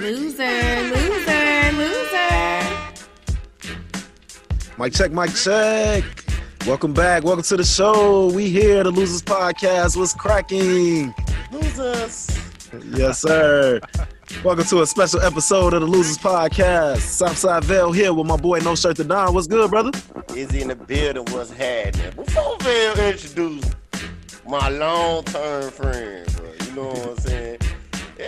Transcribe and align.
Loser, 0.00 0.80
loser, 0.94 1.72
loser. 1.76 2.60
Mike 4.78 4.94
check, 4.94 5.12
Mike 5.12 5.34
check. 5.34 6.04
Welcome 6.66 6.94
back. 6.94 7.22
Welcome 7.22 7.42
to 7.42 7.56
the 7.58 7.64
show. 7.64 8.32
We 8.32 8.48
here, 8.48 8.82
the 8.82 8.90
Losers 8.90 9.20
Podcast. 9.20 9.98
What's 9.98 10.14
cracking? 10.14 11.14
Losers. 11.52 12.30
Yes, 12.96 13.20
sir. 13.20 13.78
Welcome 14.42 14.64
to 14.64 14.80
a 14.80 14.86
special 14.86 15.20
episode 15.20 15.74
of 15.74 15.82
the 15.82 15.86
Losers 15.86 16.16
Podcast. 16.16 17.00
Southside 17.00 17.64
Vale 17.64 17.92
here 17.92 18.14
with 18.14 18.26
my 18.26 18.38
boy 18.38 18.60
No 18.60 18.74
Shirt 18.74 18.96
to 18.96 19.04
Don. 19.04 19.34
What's 19.34 19.48
good, 19.48 19.70
brother? 19.70 19.90
Izzy 20.34 20.62
in 20.62 20.68
the 20.68 20.76
building 20.76 21.26
was 21.26 21.52
happening. 21.52 22.12
Before 22.16 22.56
Vail 22.60 22.98
introduced 23.00 23.76
my 24.48 24.70
long-term 24.70 25.70
friend, 25.72 26.26
bro. 26.36 26.52
You 26.64 26.72
know 26.72 26.88
what 26.88 27.06
I'm 27.06 27.16
saying? 27.18 27.58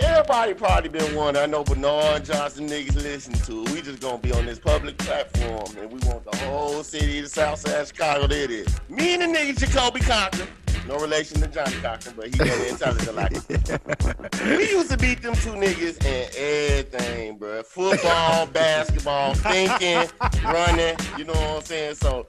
Everybody 0.01 0.55
probably 0.55 0.89
been 0.89 1.15
wondering. 1.15 1.43
I 1.43 1.45
know 1.45 1.63
Bernard 1.63 2.25
Johnson 2.25 2.67
niggas 2.67 2.95
listen 2.95 3.33
to. 3.33 3.61
It. 3.61 3.69
We 3.69 3.81
just 3.81 3.99
gonna 3.99 4.17
be 4.17 4.31
on 4.31 4.45
this 4.47 4.57
public 4.57 4.97
platform, 4.97 5.65
and 5.77 5.91
we 5.91 5.99
want 6.07 6.23
the 6.29 6.35
whole 6.37 6.83
city, 6.83 7.21
the 7.21 7.29
South 7.29 7.59
Side 7.59 7.81
of 7.81 7.87
Chicago. 7.89 8.25
There 8.25 8.43
it 8.43 8.51
is. 8.51 8.67
Me 8.89 9.13
and 9.13 9.21
the 9.21 9.39
nigga 9.39 9.55
Jacoby 9.55 9.99
Cochran. 9.99 10.47
No 10.87 10.97
relation 10.97 11.39
to 11.41 11.47
Johnnie 11.47 11.75
Cochran, 11.75 12.15
but 12.17 12.25
he 12.25 12.31
got 12.31 12.47
the 12.47 12.69
intelligent 12.69 13.15
like 13.15 13.31
it. 13.33 14.41
We 14.57 14.69
used 14.71 14.89
to 14.89 14.97
beat 14.97 15.21
them 15.21 15.35
two 15.35 15.51
niggas 15.51 16.03
in 16.03 16.29
everything, 16.35 17.37
bro. 17.37 17.61
Football, 17.61 18.47
basketball, 18.53 19.35
thinking, 19.35 20.09
running. 20.43 20.97
You 21.17 21.25
know 21.25 21.33
what 21.33 21.57
I'm 21.57 21.61
saying? 21.61 21.95
So 21.95 22.27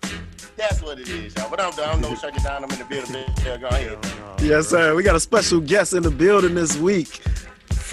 that's 0.56 0.83
what 0.83 1.00
it 1.00 1.08
is, 1.08 1.34
y'all. 1.34 1.48
But 1.48 1.60
I'm 1.60 1.72
done. 1.72 1.94
I'm 1.94 2.00
no 2.02 2.14
shut 2.14 2.36
it 2.36 2.42
down. 2.44 2.62
I'm 2.62 2.70
in 2.70 2.78
the 2.78 2.84
building. 2.84 3.24
Yeah, 3.44 3.56
go 3.56 3.69
ahead. 3.69 3.98
Yes, 4.42 4.69
sir. 4.69 4.94
We 4.94 5.02
got 5.02 5.16
a 5.16 5.20
special 5.20 5.60
guest 5.60 5.94
in 5.94 6.02
the 6.02 6.10
building 6.10 6.55
this 6.55 6.77
week 6.77 7.22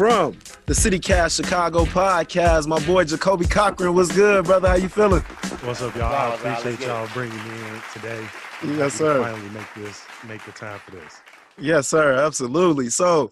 from 0.02 0.36
the 0.66 0.74
City 0.74 0.98
Cast 0.98 1.36
Chicago 1.36 1.86
podcast. 1.86 2.66
My 2.66 2.84
boy 2.88 3.04
Jacoby 3.04 3.46
Cochran. 3.46 3.94
What's 3.94 4.12
good, 4.12 4.46
brother? 4.46 4.70
How 4.70 4.74
you 4.74 4.90
feeling? 4.90 5.22
What's 5.22 5.80
up, 5.84 5.94
y'all? 5.94 6.06
I 6.06 6.10
Wow, 6.12 6.30
wow, 6.30 6.36
appreciate 6.38 6.80
let's 6.80 6.86
y'all 6.88 7.08
bringing 7.14 7.38
me 7.38 7.52
in 7.52 7.82
today. 7.94 8.20
Yes, 8.20 8.64
We 8.64 8.78
can 8.78 8.90
sir. 8.90 9.22
Finally, 9.22 9.50
make 9.50 9.68
this, 9.76 10.04
make 10.28 10.44
the 10.44 10.54
time 10.54 10.80
for 10.80 10.90
this. 10.90 11.22
Yes, 11.60 11.88
sir. 11.88 12.14
Absolutely. 12.14 12.90
So 12.90 13.30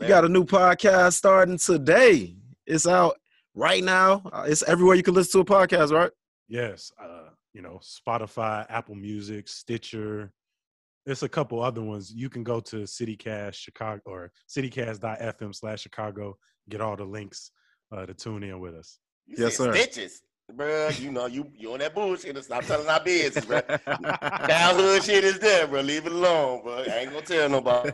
you 0.00 0.06
got 0.06 0.24
a 0.24 0.28
new 0.28 0.44
podcast 0.44 1.14
starting 1.14 1.58
today. 1.58 2.36
It's 2.68 2.86
out 2.86 3.16
right 3.56 3.82
now. 3.82 4.22
Uh, 4.32 4.44
It's 4.46 4.62
everywhere 4.62 4.94
you 4.94 5.02
can 5.02 5.14
listen 5.14 5.44
to 5.44 5.52
a 5.52 5.58
podcast, 5.60 5.90
right? 5.90 6.12
Yes, 6.46 6.92
uh, 7.02 7.30
you 7.52 7.62
know, 7.62 7.80
Spotify, 7.82 8.64
Apple 8.68 8.94
Music, 8.94 9.48
Stitcher. 9.48 10.30
There's 11.04 11.22
a 11.22 11.28
couple 11.28 11.62
other 11.62 11.82
ones. 11.82 12.12
You 12.12 12.28
can 12.28 12.44
go 12.44 12.60
to 12.60 12.82
CityCast 12.82 13.54
Chicago 13.54 14.00
or 14.06 14.32
CityCast.fm 14.48 15.54
slash 15.54 15.80
Chicago. 15.80 16.36
Get 16.68 16.80
all 16.80 16.96
the 16.96 17.04
links 17.04 17.50
uh, 17.90 18.06
to 18.06 18.14
tune 18.14 18.44
in 18.44 18.60
with 18.60 18.74
us. 18.74 18.98
You 19.26 19.36
Yes, 19.38 19.56
sir. 19.56 19.74
Stitches. 19.74 20.22
Bruh, 20.52 20.98
you 21.00 21.10
know, 21.10 21.26
you 21.26 21.50
you 21.56 21.72
on 21.72 21.78
that 21.78 21.94
bullshit. 21.94 22.36
Stop 22.44 22.64
telling 22.64 22.88
our 22.88 23.02
business, 23.02 23.44
bro. 23.44 23.60
Childhood 24.48 25.02
shit 25.02 25.24
is 25.24 25.38
there, 25.38 25.66
bro. 25.66 25.80
Leave 25.80 26.06
it 26.06 26.12
alone, 26.12 26.62
bro. 26.62 26.74
I 26.74 26.98
ain't 26.98 27.10
gonna 27.10 27.24
tell 27.24 27.48
nobody. 27.48 27.90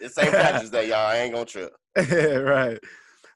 It's 0.00 0.14
St. 0.14 0.30
Patrick's 0.30 0.70
Day, 0.70 0.88
y'all. 0.88 1.06
I 1.08 1.16
ain't 1.18 1.34
gonna 1.34 1.44
trip. 1.44 1.72
right. 1.96 2.78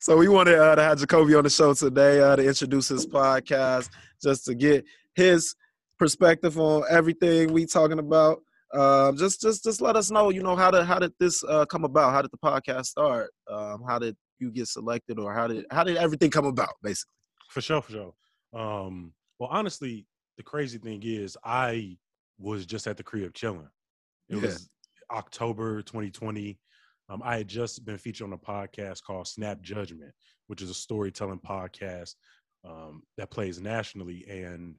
So 0.01 0.17
we 0.17 0.29
wanted 0.29 0.59
uh, 0.59 0.75
to 0.75 0.83
have 0.83 0.99
Jacoby 0.99 1.35
on 1.35 1.45
the 1.45 1.51
show 1.51 1.75
today 1.75 2.21
uh, 2.21 2.37
to 2.37 2.47
introduce 2.47 2.89
his 2.89 3.07
podcast, 3.07 3.91
just 4.23 4.47
to 4.47 4.55
get 4.55 4.85
his 5.15 5.55
perspective 5.99 6.59
on 6.59 6.85
everything 6.89 7.53
we 7.53 7.67
talking 7.67 7.99
about. 7.99 8.41
Um, 8.75 9.17
just, 9.17 9.41
just, 9.41 9.63
just 9.65 9.81
let 9.81 9.97
us 9.97 10.11
know. 10.11 10.31
You 10.31 10.43
know 10.43 10.57
how 10.57 10.71
did 10.71 10.85
how 10.85 10.99
did 10.99 11.13
this 11.21 11.43
uh, 11.45 11.65
come 11.67 11.85
about? 11.85 12.13
How 12.13 12.23
did 12.23 12.31
the 12.33 12.39
podcast 12.39 12.87
start? 12.87 13.31
Um, 13.49 13.83
how 13.87 13.99
did 13.99 14.17
you 14.41 14.51
get 14.51 14.67
selected, 14.69 15.19
or 15.19 15.33
how 15.33 15.47
did 15.47 15.65
how 15.71 15.85
did 15.85 15.97
everything 15.97 16.31
come 16.31 16.47
about? 16.47 16.75
Basically. 16.83 17.11
For 17.51 17.61
sure, 17.61 17.83
for 17.83 17.93
sure. 17.93 18.15
Um, 18.53 19.13
well, 19.39 19.49
honestly, 19.53 20.07
the 20.37 20.43
crazy 20.43 20.79
thing 20.79 21.03
is, 21.05 21.37
I 21.45 21.97
was 22.39 22.67
just 22.67 22.87
at 22.87 22.97
the 22.97 23.03
crib 23.05 23.33
chilling. 23.35 23.69
It 24.29 24.37
Yeah. 24.37 24.43
was 24.43 24.69
October 25.11 25.83
2020. 25.83 26.59
Um, 27.11 27.21
I 27.23 27.37
had 27.37 27.49
just 27.49 27.85
been 27.85 27.99
featured 27.99 28.27
on 28.27 28.33
a 28.33 28.39
podcast 28.39 29.03
called 29.05 29.29
Snap 29.29 29.61
Judgment, 29.61 30.13
which 30.47 30.63
is 30.63 30.71
a 30.71 30.75
storytelling 30.75 31.39
podcast 31.39 32.15
um, 32.65 33.03
that 33.19 33.31
plays 33.31 33.61
nationally. 33.61 34.25
And 34.29 34.75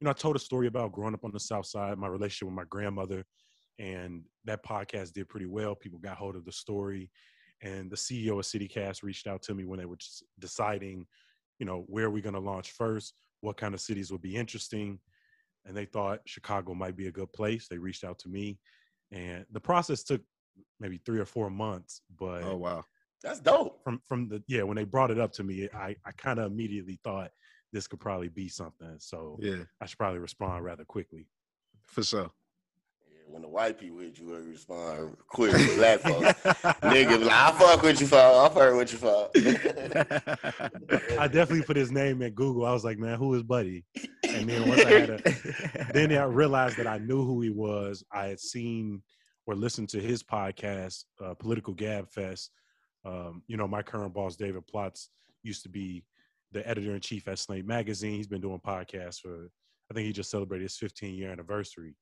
you 0.00 0.04
know, 0.04 0.10
I 0.10 0.14
told 0.14 0.36
a 0.36 0.40
story 0.40 0.66
about 0.66 0.92
growing 0.92 1.14
up 1.14 1.24
on 1.24 1.32
the 1.32 1.40
South 1.40 1.66
Side, 1.66 1.98
my 1.98 2.08
relationship 2.08 2.48
with 2.48 2.56
my 2.56 2.64
grandmother, 2.68 3.24
and 3.78 4.22
that 4.44 4.64
podcast 4.64 5.12
did 5.12 5.28
pretty 5.28 5.46
well. 5.46 5.74
People 5.74 5.98
got 5.98 6.16
hold 6.16 6.36
of 6.36 6.44
the 6.44 6.52
story, 6.52 7.10
and 7.62 7.90
the 7.90 7.96
CEO 7.96 8.38
of 8.38 8.44
CityCast 8.44 9.02
reached 9.02 9.26
out 9.26 9.42
to 9.42 9.54
me 9.54 9.64
when 9.64 9.78
they 9.78 9.86
were 9.86 9.96
just 9.96 10.24
deciding 10.38 11.06
you 11.58 11.66
know, 11.66 11.84
where 11.88 12.06
are 12.06 12.10
we 12.10 12.20
going 12.20 12.34
to 12.34 12.40
launch 12.40 12.72
first? 12.72 13.14
What 13.40 13.56
kind 13.56 13.74
of 13.74 13.80
cities 13.80 14.10
would 14.10 14.22
be 14.22 14.36
interesting? 14.36 14.98
And 15.64 15.76
they 15.76 15.84
thought 15.84 16.20
Chicago 16.26 16.74
might 16.74 16.96
be 16.96 17.06
a 17.06 17.12
good 17.12 17.32
place. 17.32 17.68
They 17.68 17.78
reached 17.78 18.04
out 18.04 18.18
to 18.20 18.28
me, 18.28 18.58
and 19.12 19.46
the 19.52 19.60
process 19.60 20.02
took 20.02 20.20
maybe 20.78 20.98
three 20.98 21.18
or 21.18 21.24
four 21.24 21.50
months. 21.50 22.02
But 22.18 22.42
Oh 22.42 22.56
wow. 22.56 22.84
That's 23.22 23.40
dope. 23.40 23.82
from 23.82 24.00
from 24.06 24.28
the 24.28 24.42
yeah, 24.46 24.62
when 24.62 24.76
they 24.76 24.84
brought 24.84 25.10
it 25.10 25.18
up 25.18 25.32
to 25.34 25.44
me, 25.44 25.68
I 25.72 25.96
I 26.04 26.12
kind 26.12 26.38
of 26.38 26.52
immediately 26.52 26.98
thought 27.02 27.30
this 27.74 27.88
could 27.88 27.98
probably 28.00 28.28
be 28.28 28.48
something. 28.48 28.94
So 28.98 29.36
Yeah, 29.42 29.64
I 29.80 29.86
should 29.86 29.98
probably 29.98 30.20
respond 30.20 30.64
rather 30.64 30.84
quickly. 30.84 31.26
for 31.88 32.04
sure. 32.04 32.30
Yeah, 33.10 33.18
when 33.26 33.42
the 33.42 33.48
white 33.48 33.78
people 33.78 33.98
hit 33.98 34.16
you, 34.18 34.28
you 34.28 34.50
respond 34.50 35.16
quick. 35.28 35.50
Black 35.76 36.00
folks, 36.00 36.24
nigga, 36.82 37.18
be 37.18 37.24
like, 37.24 37.32
I 37.32 37.52
fuck 37.58 37.82
with 37.82 38.00
you, 38.00 38.06
for. 38.06 38.16
I 38.16 38.48
fuck 38.54 38.74
with 38.76 38.92
you, 38.92 38.98
for. 38.98 39.28
I 41.20 41.26
definitely 41.26 41.62
put 41.62 41.76
his 41.76 41.90
name 41.90 42.22
in 42.22 42.32
Google. 42.32 42.64
I 42.64 42.72
was 42.72 42.84
like, 42.84 42.98
man, 42.98 43.18
who 43.18 43.34
is 43.34 43.42
Buddy? 43.42 43.84
And 44.22 44.48
then 44.48 44.68
once 44.68 44.84
I 44.84 44.90
had 44.90 45.10
a 45.10 45.86
then 45.92 46.12
I 46.12 46.24
realized 46.24 46.76
that 46.76 46.86
I 46.86 46.98
knew 46.98 47.24
who 47.24 47.40
he 47.40 47.50
was. 47.50 48.04
I 48.12 48.26
had 48.26 48.38
seen 48.40 49.02
or 49.46 49.56
listened 49.56 49.88
to 49.90 50.00
his 50.00 50.22
podcast, 50.22 51.04
uh, 51.22 51.34
Political 51.34 51.74
Gabfest. 51.74 52.50
Um, 53.04 53.42
you 53.48 53.56
know, 53.56 53.66
my 53.66 53.82
current 53.82 54.14
boss, 54.14 54.36
David 54.36 54.62
Plotz, 54.72 55.08
used 55.42 55.64
to 55.64 55.68
be 55.68 56.04
the 56.52 56.66
editor 56.68 56.94
in 56.94 57.00
chief 57.00 57.26
at 57.28 57.38
Slate 57.38 57.66
Magazine. 57.66 58.14
He's 58.16 58.26
been 58.26 58.40
doing 58.40 58.60
podcasts 58.64 59.20
for, 59.20 59.50
I 59.90 59.94
think 59.94 60.06
he 60.06 60.12
just 60.12 60.30
celebrated 60.30 60.64
his 60.64 60.76
15 60.76 61.14
year 61.14 61.30
anniversary. 61.30 61.94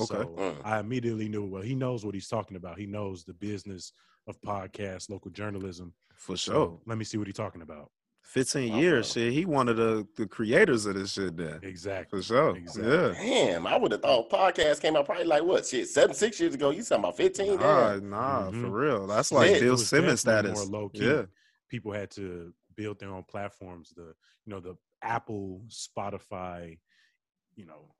Okay. 0.00 0.06
So 0.06 0.26
Mm. 0.36 0.56
I 0.64 0.80
immediately 0.80 1.28
knew, 1.28 1.44
well, 1.44 1.62
he 1.62 1.74
knows 1.74 2.04
what 2.04 2.14
he's 2.14 2.28
talking 2.28 2.56
about. 2.56 2.78
He 2.78 2.86
knows 2.86 3.24
the 3.24 3.34
business 3.34 3.92
of 4.26 4.40
podcasts, 4.40 5.08
local 5.10 5.30
journalism. 5.30 5.92
For 6.16 6.36
So 6.36 6.52
sure. 6.52 6.80
let 6.86 6.98
me 6.98 7.04
see 7.04 7.16
what 7.18 7.26
he's 7.28 7.36
talking 7.36 7.62
about. 7.62 7.90
15 8.24 8.72
My 8.72 8.80
years, 8.80 9.12
shit. 9.12 9.32
He 9.34 9.44
one 9.44 9.68
of 9.68 9.76
the, 9.76 10.06
the 10.16 10.26
creators 10.26 10.86
of 10.86 10.94
this 10.94 11.12
shit 11.12 11.36
then. 11.36 11.60
Exactly. 11.62 12.18
For 12.18 12.22
sure. 12.24 12.56
Exactly. 12.56 12.90
Yeah. 12.90 13.12
Damn, 13.12 13.66
I 13.66 13.76
would 13.76 13.92
have 13.92 14.00
thought 14.00 14.30
podcast 14.30 14.80
came 14.80 14.96
out 14.96 15.04
probably 15.04 15.24
like 15.26 15.42
what 15.44 15.66
shit 15.66 15.88
seven, 15.88 16.14
six 16.16 16.40
years 16.40 16.54
ago. 16.54 16.70
You 16.70 16.82
talking 16.82 17.04
about 17.04 17.16
fifteen? 17.18 17.56
Nah, 17.56 17.90
Damn. 17.96 18.10
nah, 18.10 18.50
for 18.50 18.56
Mhm. 18.56 18.72
real. 18.72 19.06
That's 19.06 19.30
like 19.30 19.50
Shit. 19.50 19.60
Bill 19.60 19.76
Simmons 19.76 20.24
definitely 20.24 20.56
status. 20.56 20.70
More 20.70 20.80
low 20.80 20.88
key. 20.88 21.04
Yeah. 21.06 21.22
People 21.68 21.92
had 21.92 22.10
to 22.12 22.54
build 22.76 22.98
their 22.98 23.10
own 23.14 23.24
platforms. 23.24 23.92
The 23.96 24.14
you 24.44 24.52
know 24.52 24.60
the 24.60 24.76
Apple, 25.02 25.62
Spotify, 25.68 26.78
you 27.56 27.66
know, 27.66 27.94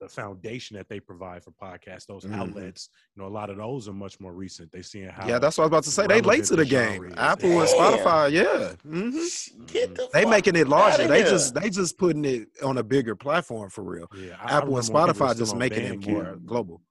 the 0.00 0.08
foundation 0.08 0.76
that 0.76 0.88
they 0.88 1.00
provide 1.00 1.42
for 1.42 1.50
podcasts. 1.50 2.06
Those 2.06 2.24
Mhm. 2.24 2.34
outlets, 2.34 2.88
you 3.16 3.20
know, 3.22 3.28
a 3.28 3.34
lot 3.34 3.50
of 3.50 3.56
those 3.56 3.88
are 3.88 3.92
much 3.92 4.20
more 4.20 4.32
recent. 4.32 4.70
They 4.70 4.80
seeing 4.82 5.08
how 5.08 5.26
Yeah, 5.26 5.40
that's 5.40 5.58
what 5.58 5.64
I 5.64 5.66
was 5.66 5.70
about 5.70 5.84
to 5.84 5.90
say. 5.90 6.06
They 6.06 6.20
late 6.20 6.44
to 6.44 6.50
the 6.50 6.62
the 6.62 6.64
game. 6.66 6.92
genre 6.94 7.08
is. 7.10 7.18
Apple 7.18 7.60
and 7.60 7.68
Spotify, 7.68 8.30
yeah. 8.30 8.74
hmm 8.82 9.66
Get 9.66 9.96
the 9.96 10.08
They 10.12 10.22
fuck 10.22 10.30
making 10.30 10.54
it 10.56 10.68
larger. 10.68 11.08
They 11.08 11.22
here. 11.22 11.30
just 11.30 11.54
they 11.54 11.68
just 11.68 11.98
putting 11.98 12.24
it 12.24 12.48
on 12.62 12.78
a 12.78 12.82
bigger 12.84 13.16
platform 13.16 13.70
for 13.70 13.82
real. 13.82 14.06
yeah. 14.14 14.36
I- 14.40 14.54
I 14.54 14.56
Apple 14.58 14.76
and 14.78 14.88
remember 14.88 14.92
when 14.92 15.14
people 15.14 15.26
were 15.26 15.32
Spotify 15.34 15.38
just 15.38 15.56
making 15.56 15.84
it 15.84 16.06
more 16.08 16.22
Bandcamp. 16.24 16.46
global. 16.46 16.82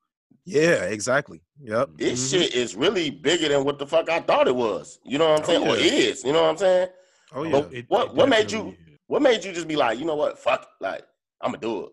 Yeah, 0.48 0.84
exactly. 0.86 1.42
Yep. 1.60 1.90
this 1.98 2.22
Mhm. 2.34 2.40
shit 2.40 2.54
is 2.56 2.76
really 2.76 3.10
bigger 3.10 3.50
than 3.50 3.66
what 3.66 3.80
the 3.80 3.86
fuck 3.88 4.10
I 4.10 4.22
thought 4.22 4.48
it 4.48 4.56
was. 4.56 5.00
You 5.04 5.18
know 5.18 5.30
what 5.32 5.40
I'm 5.40 5.44
Oh, 5.44 5.48
saying? 5.48 5.68
Or 5.68 5.78
yeah. 5.78 5.92
is. 6.10 6.24
You 6.24 6.32
know 6.32 6.44
what 6.44 6.50
I'm 6.52 6.58
saying? 6.58 6.90
Oh 7.34 7.44
yeah. 7.44 7.52
But 7.52 7.74
It- 7.74 7.86
what 7.90 8.08
it 8.10 8.14
what 8.14 8.30
made 8.30 8.52
you 8.52 8.70
is. 8.70 8.78
what 9.08 9.22
made 9.22 9.44
you 9.44 9.52
just 9.52 9.68
be 9.68 9.76
like, 9.76 10.00
you 10.00 10.06
know 10.06 10.16
what, 10.16 10.40
fuck, 10.40 10.62
it. 10.64 10.70
like 10.84 11.06
I'm 11.42 11.52
gonna 11.52 11.62
do 11.62 11.88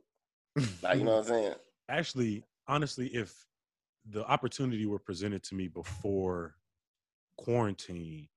it. 0.57 0.83
Like 0.83 0.99
you 0.99 1.05
know 1.05 1.17
what 1.17 1.19
I'm 1.23 1.25
saying? 1.25 1.55
actually 1.89 2.45
honestly 2.69 3.09
if 3.09 3.45
the 4.11 4.25
opportunity 4.27 4.87
were 4.87 4.99
presented 4.99 5.43
to 5.43 5.55
me 5.55 5.67
before 5.69 6.55
quarantine 7.37 8.29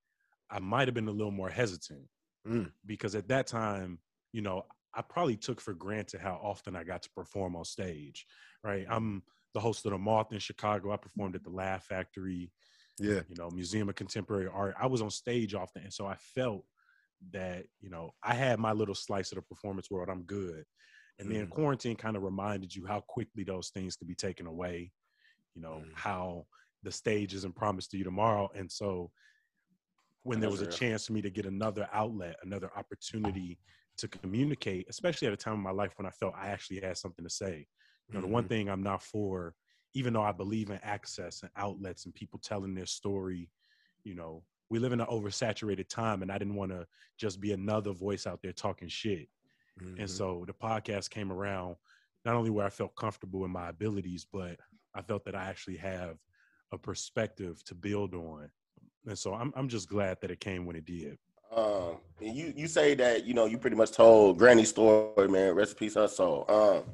i 0.50 0.58
might 0.58 0.86
have 0.88 0.94
been 0.94 1.08
a 1.08 1.12
little 1.12 1.30
more 1.32 1.48
hesitant 1.48 2.06
Mm. 2.46 2.72
because 2.86 3.14
at 3.14 3.28
that 3.28 3.46
time 3.46 3.98
you 4.32 4.40
know 4.42 4.64
i 4.94 5.02
probably 5.02 5.36
took 5.36 5.60
for 5.60 5.72
granted 5.74 6.20
how 6.20 6.38
often 6.42 6.74
i 6.76 6.84
got 6.84 7.02
to 7.02 7.10
perform 7.10 7.56
on 7.56 7.64
stage 7.64 8.26
right 8.62 8.86
i'm 8.90 9.22
the 9.54 9.60
host 9.60 9.84
of 9.86 9.92
the 9.92 9.98
moth 9.98 10.32
in 10.32 10.38
chicago 10.38 10.92
i 10.92 10.96
performed 10.96 11.34
at 11.34 11.42
the 11.44 11.50
laugh 11.50 11.84
factory 11.84 12.52
yeah. 12.98 13.22
you 13.28 13.36
know 13.36 13.50
museum 13.50 13.88
of 13.88 13.94
contemporary 13.94 14.48
art 14.48 14.74
i 14.78 14.86
was 14.86 15.02
on 15.02 15.10
stage 15.10 15.54
often 15.54 15.82
and 15.82 15.92
so 15.92 16.06
i 16.06 16.16
felt 16.16 16.64
that 17.30 17.66
you 17.80 17.90
know 17.90 18.12
i 18.22 18.34
had 18.34 18.58
my 18.60 18.72
little 18.72 18.94
slice 18.94 19.32
of 19.32 19.36
the 19.36 19.42
performance 19.42 19.90
world 19.90 20.08
i'm 20.08 20.22
good 20.24 20.64
and 21.18 21.30
then 21.30 21.46
Mhm. 21.46 21.48
quarantine 21.48 21.96
kind 21.96 22.16
of 22.16 22.22
reminded 22.22 22.74
you 22.74 22.86
how 22.86 23.00
quickly 23.00 23.44
those 23.44 23.70
things 23.70 23.96
could 23.96 24.08
be 24.08 24.14
taken 24.14 24.46
away 24.46 24.92
you 25.54 25.62
know 25.62 25.84
Mhm. 25.84 25.94
how 25.94 26.46
the 26.82 26.92
stage 26.92 27.34
isn't 27.34 27.56
promised 27.56 27.90
to 27.90 27.98
you 27.98 28.04
tomorrow 28.04 28.48
and 28.54 28.70
so 28.70 29.10
when 30.22 30.40
there 30.40 30.50
was 30.50 30.60
a 30.60 30.66
chance 30.66 31.06
for 31.06 31.12
me 31.12 31.22
to 31.22 31.30
get 31.30 31.46
another 31.46 31.88
outlet, 31.92 32.36
another 32.42 32.70
opportunity 32.76 33.58
to 33.96 34.08
communicate, 34.08 34.86
especially 34.88 35.26
at 35.26 35.32
a 35.32 35.36
time 35.36 35.54
in 35.54 35.60
my 35.60 35.70
life 35.70 35.94
when 35.96 36.06
I 36.06 36.10
felt 36.10 36.34
I 36.36 36.48
actually 36.48 36.80
had 36.80 36.96
something 36.96 37.24
to 37.24 37.30
say. 37.30 37.66
You 38.08 38.14
know, 38.14 38.20
the 38.26 38.32
one 38.32 38.44
Mhm. 38.44 38.48
thing 38.48 38.68
I'm 38.68 38.82
not 38.82 39.02
for, 39.02 39.54
even 39.94 40.12
though 40.12 40.22
I 40.22 40.32
believe 40.32 40.70
in 40.70 40.78
access 40.82 41.42
and 41.42 41.50
outlets 41.56 42.04
and 42.06 42.14
people 42.14 42.38
telling 42.38 42.74
their 42.74 42.86
story, 42.86 43.50
you 44.04 44.14
know, 44.14 44.44
we 44.70 44.78
live 44.78 44.92
in 44.92 45.00
an 45.00 45.06
oversaturated 45.06 45.88
time 45.88 46.22
and 46.22 46.30
I 46.30 46.38
didn't 46.38 46.54
want 46.54 46.72
to 46.72 46.86
just 47.16 47.40
be 47.40 47.52
another 47.52 47.92
voice 47.92 48.26
out 48.26 48.40
there 48.42 48.52
talking 48.52 48.88
shit. 48.88 49.28
Mhm. 49.80 50.00
And 50.00 50.10
so 50.10 50.44
the 50.46 50.52
podcast 50.54 51.10
came 51.10 51.32
around 51.32 51.76
not 52.24 52.34
only 52.34 52.50
where 52.50 52.66
I 52.66 52.70
felt 52.70 52.94
comfortable 52.96 53.44
in 53.44 53.50
my 53.50 53.68
abilities, 53.68 54.24
but 54.24 54.58
I 54.94 55.02
felt 55.02 55.24
that 55.24 55.34
I 55.34 55.44
actually 55.44 55.76
have 55.78 56.18
a 56.72 56.78
perspective 56.78 57.62
to 57.64 57.74
build 57.74 58.14
on. 58.14 58.50
And 59.06 59.18
so 59.18 59.32
I'm 59.34 59.52
I'm 59.56 59.68
just 59.68 59.88
glad 59.88 60.20
that 60.20 60.30
it 60.30 60.40
came 60.40 60.66
when 60.66 60.76
it 60.76 60.84
did. 60.84 61.18
Um, 61.50 62.00
and 62.20 62.36
you 62.36 62.52
you 62.54 62.66
say 62.68 62.94
that 62.94 63.24
you 63.24 63.32
know 63.32 63.46
you 63.46 63.56
pretty 63.58 63.76
much 63.76 63.92
told 63.92 64.38
Granny's 64.38 64.68
story, 64.68 65.28
man. 65.28 65.54
Rest 65.54 65.72
in 65.72 65.78
peace, 65.78 65.94
her 65.94 66.08
soul. 66.08 66.44
Um, 66.48 66.84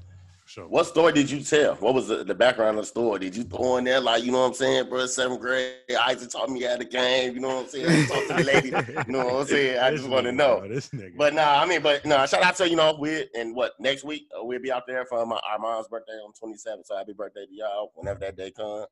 So 0.47 0.67
what 0.67 0.87
story 0.87 1.13
did 1.13 1.31
you 1.31 1.41
tell? 1.43 1.75
What 1.77 1.95
was 1.95 2.09
the, 2.09 2.23
the 2.23 2.35
background 2.35 2.79
of 2.79 2.83
the 2.85 2.87
story? 2.87 3.19
Did 3.19 3.35
you 3.35 3.45
throw 3.45 3.79
in 3.79 3.85
there 3.85 4.01
like 4.01 4.25
you 4.25 4.31
know 4.31 4.41
what 4.41 4.49
I'm 4.49 4.55
saying, 4.55 4.89
bro? 4.91 5.07
Seventh 5.07 5.41
grade, 5.41 5.75
Isaac 6.07 6.31
taught 6.31 6.51
me 6.51 6.63
how 6.63 6.77
to 6.77 6.85
game. 6.85 7.35
You 7.35 7.41
know 7.41 7.57
what 7.57 7.65
I'm 7.65 7.69
saying? 7.71 8.07
Talk 8.09 8.27
to 8.29 8.35
the 8.35 8.45
lady. 8.45 8.69
You 8.69 9.13
know 9.13 9.25
what 9.25 9.35
I'm 9.43 9.47
saying? 9.47 9.79
I 9.79 9.91
just 9.91 10.09
want 10.09 10.27
to 10.27 10.33
know. 10.33 10.59
bro, 10.61 10.69
this 10.69 10.91
nigga. 10.91 11.17
But 11.17 11.33
nah, 11.35 11.61
I 11.63 11.67
mean, 11.67 11.81
but 11.83 12.05
no, 12.05 12.19
I 12.19 12.27
shout 12.27 12.43
out 12.43 12.57
to 12.57 12.69
you 12.69 12.77
know 12.77 12.95
we 12.99 13.27
and 13.35 13.55
what 13.57 13.73
next 13.81 14.05
week 14.05 14.29
uh, 14.39 14.45
we'll 14.45 14.61
be 14.61 14.71
out 14.71 14.87
there 14.87 15.07
for 15.07 15.25
my 15.25 15.41
our 15.51 15.59
mom's 15.59 15.89
birthday 15.89 16.13
on 16.13 16.33
27th. 16.33 16.85
So 16.85 16.97
happy 16.97 17.15
birthday 17.15 17.47
to 17.47 17.55
y'all. 17.55 17.93
Whenever 17.95 18.21
that 18.21 18.37
day 18.37 18.51
comes, 18.51 18.87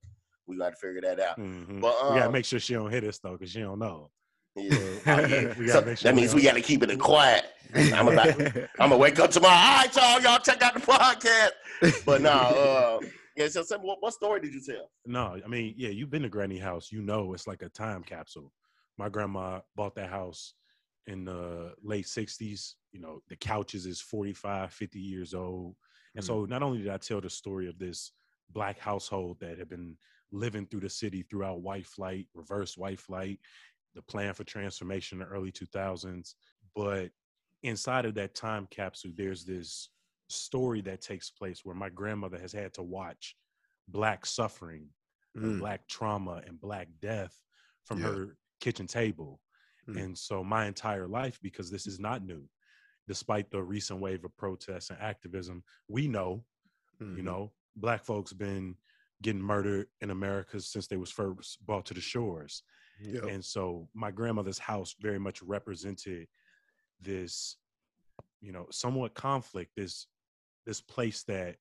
we 0.47 0.57
got 0.57 0.71
to 0.71 0.77
figure 0.77 1.03
that 1.03 1.21
out. 1.21 1.39
Mhm. 1.39 1.81
But 1.81 1.95
we 2.03 2.09
gotta 2.17 2.27
um, 2.27 2.33
make 2.33 2.47
sure 2.47 2.59
she 2.61 2.73
don't 2.75 2.91
hit 2.91 3.05
us 3.05 3.19
though, 3.19 3.33
because 3.33 3.51
she 3.51 3.61
don't 3.61 3.79
know. 3.79 4.11
Yeah, 4.57 4.79
Oh, 5.07 5.27
yeah. 5.27 5.55
So 5.55 5.83
sure 5.83 5.95
that 5.95 6.15
means 6.15 6.35
we 6.35 6.43
got 6.43 6.55
to 6.55 6.61
keep 6.61 6.83
it 6.83 6.99
quiet. 6.99 7.47
I'm 7.75 8.09
about. 8.09 8.29
I'm 8.79 8.91
gonna 8.91 8.99
wake 8.99 9.19
up 9.19 9.31
tomorrow. 9.31 9.55
All 9.55 9.77
right, 9.79 9.97
y'all, 9.97 10.21
y'all 10.21 10.39
check 10.39 10.63
out 10.63 10.75
the 10.75 10.81
podcast. 10.81 12.05
But 12.05 12.21
no. 12.21 12.31
uh, 13.03 13.07
yeah. 13.37 13.49
So, 13.49 13.63
so 13.63 13.79
what, 13.79 13.99
what 14.01 14.13
story 14.13 14.41
did 14.41 14.53
you 14.53 14.61
tell? 14.61 14.91
No, 15.07 15.39
I 15.43 15.49
mean, 15.49 15.75
yeah, 15.77 15.89
you've 15.89 16.11
been 16.11 16.23
to 16.23 16.29
Granny 16.29 16.59
House. 16.59 16.93
You 16.93 17.01
know, 17.01 17.33
it's 17.33 17.47
like 17.47 17.63
a 17.63 17.71
time 17.71 18.03
capsule. 18.03 18.53
My 18.99 19.09
grandma 19.09 19.61
bought 19.75 19.95
that 19.95 20.11
house 20.11 20.55
in 21.07 21.25
the 21.25 21.73
late 21.83 22.05
60s. 22.05 22.75
You 22.93 23.01
know, 23.01 23.21
the 23.29 23.37
couches 23.37 23.87
is 23.87 24.03
45, 24.03 24.71
50 24.73 24.99
years 24.99 25.33
old. 25.33 25.75
And 26.15 26.23
so 26.23 26.45
not 26.45 26.63
only 26.63 26.79
did 26.79 26.91
I 26.91 26.99
tell 26.99 27.23
the 27.23 27.31
story 27.31 27.69
of 27.69 27.79
this 27.79 28.13
black 28.51 28.79
household 28.79 29.39
that 29.41 29.59
had 29.59 29.71
been 29.71 29.97
living 30.31 30.67
through 30.67 30.81
the 30.81 30.91
city 30.91 31.25
throughout 31.29 31.63
white 31.63 31.87
flight, 31.87 32.27
reverse 32.35 32.77
white 32.77 33.01
flight, 33.01 33.39
the 33.95 34.03
plan 34.03 34.35
for 34.35 34.45
transformation 34.45 35.21
in 35.21 35.27
the 35.29 35.33
early 35.35 35.53
2000s, 35.53 36.35
but 36.75 37.11
inside 37.63 38.05
of 38.05 38.15
that 38.15 38.35
time 38.35 38.67
capsule, 38.71 39.13
there's 39.17 39.45
this 39.45 39.91
story 40.29 40.81
that 40.83 41.01
takes 41.01 41.31
place 41.31 41.65
where 41.65 41.75
my 41.75 41.89
grandmother 41.91 42.39
has 42.39 42.53
had 42.53 42.73
to 42.75 42.83
watch 42.83 43.37
black 43.89 44.25
suffering 44.25 44.89
and 45.43 45.57
Mm. 45.59 45.59
black 45.59 45.87
trauma 45.89 46.43
and 46.47 46.61
black 46.61 46.89
death 47.01 47.43
from 47.85 47.99
Yeah. 47.99 48.05
her 48.05 48.39
kitchen 48.61 48.87
table. 48.87 49.41
Mm. 49.89 50.03
And 50.03 50.19
so 50.19 50.43
my 50.43 50.67
entire 50.67 51.07
life, 51.09 51.39
because 51.43 51.71
this 51.71 51.87
is 51.87 52.01
not 52.01 52.25
new, 52.25 52.49
despite 53.09 53.51
the 53.51 53.63
recent 53.63 54.01
wave 54.01 54.25
of 54.25 54.37
protests 54.37 54.91
and 54.91 54.99
activism, 55.01 55.65
we 55.89 56.09
know, 56.09 56.47
you 57.13 57.23
Mhm. 57.23 57.25
know, 57.25 57.53
black 57.77 58.05
folks 58.05 58.33
been 58.33 58.77
getting 59.23 59.43
murdered 59.43 59.89
in 60.01 60.11
America 60.11 60.61
since 60.61 60.87
they 60.87 60.97
was 60.97 61.11
first 61.11 61.65
brought 61.65 61.87
to 61.87 61.95
the 61.95 62.01
shores. 62.01 62.63
And 63.29 63.45
so 63.45 63.89
my 63.95 64.11
grandmother's 64.11 64.59
house 64.59 64.95
very 65.01 65.19
much 65.19 65.43
represented 65.43 66.29
this, 67.01 67.59
you 68.41 68.53
know, 68.53 68.67
somewhat 68.71 69.15
conflict, 69.15 69.73
this 69.77 70.09
this 70.67 70.81
place 70.81 71.25
that, 71.25 71.57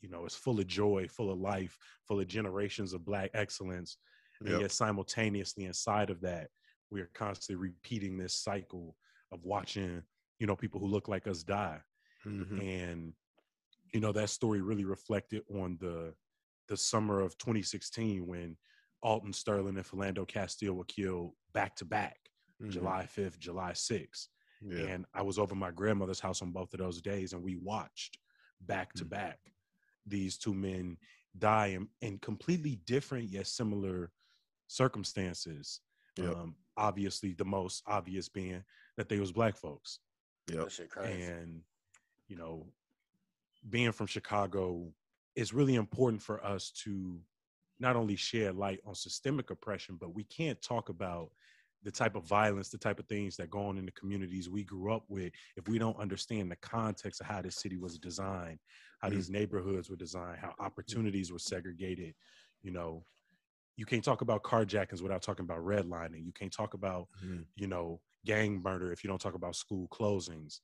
you 0.00 0.08
know, 0.08 0.24
is 0.26 0.34
full 0.34 0.58
of 0.60 0.66
joy, 0.66 1.08
full 1.08 1.30
of 1.30 1.38
life, 1.38 1.76
full 2.06 2.20
of 2.20 2.26
generations 2.28 2.92
of 2.94 3.04
black 3.04 3.30
excellence. 3.34 3.98
And 4.44 4.50
Yep. 4.52 4.60
yet 4.62 4.70
simultaneously 4.70 5.64
inside 5.64 6.10
of 6.10 6.20
that, 6.22 6.50
we 6.90 7.00
are 7.00 7.10
constantly 7.14 7.56
repeating 7.56 8.16
this 8.16 8.34
cycle 8.34 8.96
of 9.32 9.44
watching, 9.44 10.02
you 10.38 10.46
know, 10.46 10.56
people 10.56 10.80
who 10.80 10.86
look 10.86 11.08
like 11.08 11.26
us 11.26 11.42
die. 11.42 11.82
Mhm. 12.24 12.58
And, 12.62 13.14
you 13.92 14.00
know, 14.00 14.12
that 14.12 14.30
story 14.30 14.60
really 14.62 14.84
reflected 14.84 15.44
on 15.50 15.78
the 15.78 16.14
the 16.68 16.76
summer 16.76 17.20
of 17.20 17.38
2016 17.38 18.26
when 18.26 18.56
Alton 19.06 19.32
Sterling 19.32 19.76
and 19.76 19.86
Philando 19.86 20.26
Castile 20.26 20.74
were 20.74 20.84
killed 20.84 21.32
back 21.52 21.76
to 21.76 21.84
back, 21.84 22.18
Mhm. 22.60 22.70
July 22.70 23.06
5th, 23.06 23.38
July 23.38 23.72
6th. 23.72 24.28
Yeah. 24.60 24.86
And 24.86 25.06
I 25.14 25.22
was 25.22 25.38
over 25.38 25.54
my 25.54 25.70
grandmother's 25.70 26.18
house 26.18 26.42
on 26.42 26.50
both 26.50 26.74
of 26.74 26.80
those 26.80 27.00
days, 27.00 27.32
and 27.32 27.42
we 27.42 27.54
watched 27.56 28.18
back 28.62 28.92
to 28.94 29.04
Mm. 29.04 29.10
back 29.10 29.38
these 30.06 30.36
two 30.38 30.54
men 30.54 30.98
die 31.38 31.68
in, 31.68 31.88
in 32.00 32.18
completely 32.18 32.76
different 32.76 33.28
yet 33.30 33.46
similar 33.46 34.12
circumstances. 34.66 35.80
Yep. 36.16 36.34
Um, 36.36 36.56
obviously, 36.76 37.32
the 37.34 37.44
most 37.44 37.82
obvious 37.86 38.28
being 38.28 38.64
that 38.96 39.08
they 39.08 39.20
was 39.20 39.32
black 39.32 39.56
folks, 39.56 40.00
Yep. 40.48 40.58
That 40.64 40.72
shit 40.72 40.90
crazy. 40.90 41.22
and 41.22 41.64
you 42.28 42.34
know, 42.36 42.72
being 43.70 43.92
from 43.92 44.06
Chicago, 44.08 44.92
it's 45.36 45.52
really 45.52 45.76
important 45.76 46.20
for 46.22 46.44
us 46.44 46.72
to 46.72 47.20
not 47.78 47.96
only 47.96 48.16
shed 48.16 48.56
light 48.56 48.80
on 48.84 48.94
systemic 48.94 49.50
oppression, 49.50 49.96
but 49.96 50.14
we 50.14 50.24
can't 50.24 50.60
talk 50.62 50.88
about 50.88 51.30
the 51.82 51.90
type 51.90 52.16
of 52.16 52.24
violence, 52.24 52.70
the 52.70 52.78
type 52.78 52.98
of 52.98 53.06
things 53.06 53.36
that 53.36 53.50
go 53.50 53.66
on 53.66 53.78
in 53.78 53.84
the 53.86 53.92
communities 53.92 54.48
we 54.48 54.64
grew 54.64 54.92
up 54.92 55.04
with 55.08 55.32
if 55.56 55.68
we 55.68 55.78
don't 55.78 55.96
understand 55.98 56.50
the 56.50 56.56
context 56.56 57.20
of 57.20 57.26
how 57.26 57.40
this 57.42 57.56
city 57.56 57.76
was 57.76 57.98
designed, 57.98 58.58
how 59.00 59.08
Mm. 59.08 59.10
these 59.10 59.30
neighborhoods 59.30 59.88
were 59.90 59.96
designed, 59.96 60.38
how 60.38 60.54
opportunities 60.58 61.30
were 61.30 61.38
segregated. 61.38 62.14
You 62.62 62.72
know, 62.72 63.06
you 63.76 63.84
can't 63.86 64.04
talk 64.04 64.22
about 64.22 64.42
carjackings 64.42 65.02
without 65.02 65.22
talking 65.22 65.44
about 65.44 65.60
redlining. 65.60 66.24
You 66.24 66.32
can't 66.32 66.52
talk 66.52 66.74
about, 66.74 67.08
Mhm. 67.22 67.46
you 67.56 67.66
know, 67.66 68.02
gang 68.24 68.62
murder 68.62 68.92
if 68.92 69.04
you 69.04 69.08
don't 69.08 69.20
talk 69.20 69.34
about 69.34 69.54
school 69.56 69.88
closings. 69.88 70.60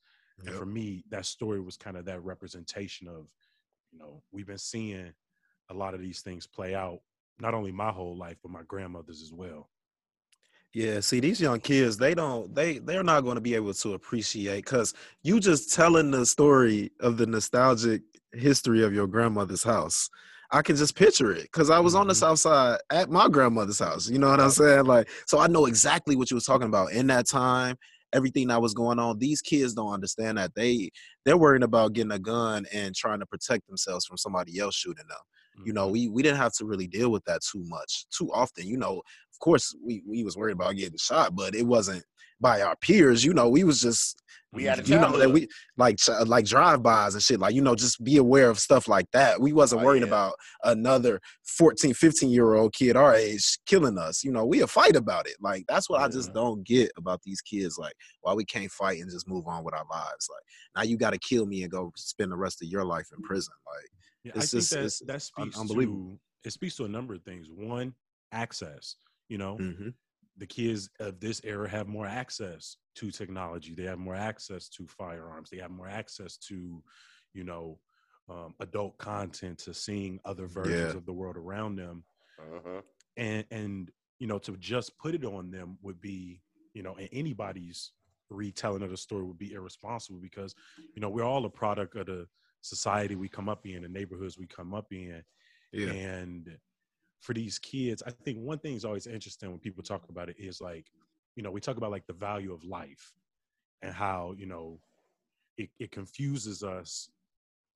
And 0.46 0.54
for 0.54 0.66
me, 0.66 1.04
that 1.10 1.26
story 1.26 1.60
was 1.60 1.76
kind 1.76 1.96
of 1.96 2.06
that 2.06 2.22
representation 2.22 3.06
of, 3.08 3.28
you 3.92 3.98
know, 3.98 4.24
we've 4.32 4.46
been 4.46 4.58
seeing 4.58 5.14
a 5.70 5.74
lot 5.74 5.94
of 5.94 6.00
these 6.00 6.22
things 6.22 6.46
play 6.46 6.74
out, 6.74 7.00
not 7.40 7.54
only 7.54 7.72
my 7.72 7.90
whole 7.90 8.16
life, 8.16 8.38
but 8.42 8.52
my 8.52 8.62
grandmother's 8.64 9.22
as 9.22 9.32
well. 9.32 9.70
Yeah, 10.74 11.00
see 11.00 11.20
these 11.20 11.40
young 11.40 11.60
kids, 11.60 11.98
they 11.98 12.14
don't 12.14 12.54
they 12.54 12.78
they're 12.78 13.02
not 13.02 13.22
going 13.22 13.34
to 13.34 13.42
be 13.42 13.54
able 13.54 13.74
to 13.74 13.92
appreciate 13.94 14.64
cuz 14.64 14.94
you 15.22 15.38
just 15.38 15.72
telling 15.74 16.10
the 16.10 16.24
story 16.24 16.90
of 17.00 17.18
the 17.18 17.26
nostalgic 17.26 18.02
history 18.32 18.82
of 18.82 18.94
your 18.94 19.06
grandmother's 19.06 19.62
house. 19.62 20.08
I 20.50 20.62
can 20.62 20.76
just 20.76 20.96
picture 20.96 21.30
it 21.32 21.50
cuz 21.52 21.68
I 21.68 21.78
was 21.78 21.94
on 21.94 22.06
the 22.06 22.14
Mhm. 22.14 22.16
south 22.16 22.38
side 22.38 22.80
at 22.90 23.10
my 23.10 23.28
grandmother's 23.28 23.80
house. 23.80 24.08
You 24.08 24.18
know 24.18 24.30
what 24.30 24.40
I'm 24.40 24.50
saying? 24.50 24.86
Like 24.86 25.10
so 25.26 25.38
I 25.38 25.46
know 25.46 25.66
exactly 25.66 26.16
what 26.16 26.30
you 26.30 26.36
was 26.36 26.46
talking 26.46 26.68
about 26.68 26.92
in 26.92 27.06
that 27.08 27.26
time, 27.28 27.76
everything 28.14 28.48
that 28.48 28.62
was 28.62 28.72
going 28.72 28.98
on. 28.98 29.18
These 29.18 29.42
kids 29.42 29.74
don't 29.74 29.92
understand 29.92 30.38
that. 30.38 30.54
They 30.54 30.88
they're 31.26 31.36
worrying 31.36 31.64
about 31.64 31.92
getting 31.92 32.12
a 32.12 32.18
gun 32.18 32.64
and 32.72 32.94
trying 32.94 33.20
to 33.20 33.26
protect 33.26 33.66
themselves 33.66 34.06
from 34.06 34.16
somebody 34.16 34.58
else 34.58 34.74
shooting 34.74 35.06
them 35.06 35.18
Mm-hmm. 35.58 35.66
you 35.66 35.72
know 35.74 35.88
we 35.88 36.08
we 36.08 36.22
didn't 36.22 36.38
have 36.38 36.52
to 36.54 36.64
really 36.64 36.86
deal 36.86 37.10
with 37.10 37.24
that 37.24 37.40
too 37.42 37.62
much 37.66 38.06
too 38.16 38.30
often 38.32 38.66
you 38.66 38.76
know 38.78 38.98
of 38.98 39.38
course 39.40 39.74
we 39.84 40.02
we 40.08 40.24
was 40.24 40.36
worried 40.36 40.52
about 40.54 40.76
getting 40.76 40.96
shot 40.98 41.34
but 41.36 41.54
it 41.54 41.66
wasn't 41.66 42.02
by 42.40 42.62
our 42.62 42.74
peers 42.76 43.24
you 43.24 43.32
know 43.34 43.48
we 43.48 43.62
was 43.62 43.80
just 43.80 44.20
We 44.52 44.64
had 44.64 44.86
you 44.88 44.98
know 44.98 45.16
that 45.16 45.30
we 45.30 45.48
like 45.76 45.98
like 46.26 46.44
drive-bys 46.44 47.14
and 47.14 47.22
shit 47.22 47.38
like 47.40 47.54
you 47.54 47.62
know 47.62 47.74
just 47.76 48.02
be 48.02 48.16
aware 48.16 48.50
of 48.50 48.58
stuff 48.58 48.88
like 48.88 49.06
that. 49.12 49.40
We 49.40 49.52
wasn't 49.52 49.80
Oh, 49.82 49.84
worried 49.86 50.02
yeah. 50.02 50.08
about 50.08 50.34
another 50.64 51.20
14 51.44 51.94
15 51.94 52.30
year 52.30 52.54
old 52.54 52.72
kid 52.74 52.96
our 52.96 53.14
age 53.14 53.58
killing 53.66 53.96
us 53.96 54.24
you 54.24 54.32
know 54.32 54.44
we 54.44 54.60
a 54.62 54.66
fight 54.66 54.96
about 54.96 55.26
it 55.26 55.36
like 55.40 55.64
that's 55.68 55.88
what 55.88 56.00
i 56.00 56.08
just 56.08 56.32
don't 56.34 56.64
get 56.66 56.90
about 56.96 57.20
these 57.22 57.40
kids 57.42 57.76
like 57.78 57.94
why 58.22 58.32
we 58.34 58.44
can't 58.44 58.70
fight 58.72 59.00
and 59.00 59.10
just 59.10 59.28
move 59.28 59.46
on 59.46 59.62
with 59.64 59.74
our 59.74 59.86
lives 59.90 60.28
like 60.34 60.44
now 60.76 60.82
you 60.82 60.96
got 60.96 61.12
to 61.12 61.18
kill 61.18 61.46
me 61.46 61.62
and 61.62 61.70
go 61.70 61.92
spend 61.96 62.32
the 62.32 62.36
rest 62.36 62.62
of 62.62 62.68
your 62.68 62.84
life 62.84 63.06
in 63.16 63.22
prison 63.22 63.54
like 63.66 63.90
Yeah, 64.24 64.32
It's 64.36 64.46
I 64.46 64.48
think 64.48 64.50
just- 64.60 64.70
that 64.70 64.84
it's 64.84 64.98
that 65.00 65.22
speaks 65.22 65.58
unbelievable. 65.58 66.12
to 66.12 66.20
it 66.44 66.52
speaks 66.52 66.76
to 66.76 66.84
a 66.84 66.88
number 66.88 67.14
of 67.14 67.22
things. 67.22 67.48
One, 67.50 67.94
access. 68.32 68.96
You 69.28 69.38
know, 69.38 69.56
mm-hmm. 69.58 69.90
the 70.36 70.46
kids 70.46 70.90
of 71.00 71.20
this 71.20 71.40
era 71.44 71.68
have 71.68 71.86
more 71.88 72.06
access 72.06 72.76
to 72.96 73.10
technology. 73.10 73.74
They 73.74 73.84
have 73.84 73.98
more 73.98 74.14
access 74.16 74.68
to 74.70 74.86
firearms. 74.86 75.50
They 75.50 75.58
have 75.58 75.70
more 75.70 75.88
access 75.88 76.36
to, 76.48 76.82
you 77.32 77.44
know, 77.44 77.78
um, 78.28 78.54
adult 78.60 78.98
content, 78.98 79.58
to 79.60 79.72
seeing 79.74 80.20
other 80.24 80.46
versions 80.46 80.92
Yeah. 80.92 80.96
of 80.98 81.06
the 81.06 81.12
world 81.12 81.36
around 81.36 81.76
them. 81.76 82.04
Uh-huh. 82.40 82.82
and 83.16 83.44
and 83.50 83.90
you 84.18 84.26
know 84.26 84.38
to 84.38 84.56
just 84.56 84.96
put 84.98 85.14
it 85.14 85.24
on 85.24 85.50
them 85.50 85.78
would 85.82 86.00
be 86.00 86.40
you 86.74 86.82
know 86.82 86.94
and 86.96 87.08
anybody's 87.12 87.92
retelling 88.30 88.82
of 88.82 88.90
the 88.90 88.96
story 88.96 89.22
would 89.22 89.38
be 89.38 89.52
irresponsible 89.52 90.18
because 90.18 90.54
you 90.94 91.00
know 91.00 91.08
we're 91.10 91.22
all 91.24 91.44
a 91.44 91.50
product 91.50 91.94
of 91.94 92.06
the 92.06 92.26
society 92.62 93.14
we 93.14 93.28
come 93.28 93.48
up 93.48 93.66
in 93.66 93.82
the 93.82 93.88
neighborhoods 93.88 94.38
we 94.38 94.46
come 94.46 94.72
up 94.72 94.86
in 94.92 95.22
yeah 95.72 95.92
and 95.92 96.56
for 97.20 97.34
these 97.34 97.58
kids 97.58 98.02
i 98.06 98.10
think 98.10 98.38
one 98.38 98.58
thing 98.58 98.74
is 98.74 98.84
always 98.84 99.06
interesting 99.06 99.50
when 99.50 99.58
people 99.58 99.82
talk 99.82 100.08
about 100.08 100.28
it 100.28 100.36
is 100.38 100.60
like 100.60 100.86
you 101.36 101.42
know, 101.42 101.50
we 101.50 101.60
talk 101.60 101.76
about 101.76 101.90
like 101.90 102.06
the 102.06 102.12
value 102.12 102.52
of 102.52 102.64
life 102.64 103.12
and 103.80 103.92
how, 103.94 104.34
you 104.36 104.46
know, 104.46 104.78
it, 105.56 105.70
it 105.78 105.90
confuses 105.90 106.62
us 106.62 107.08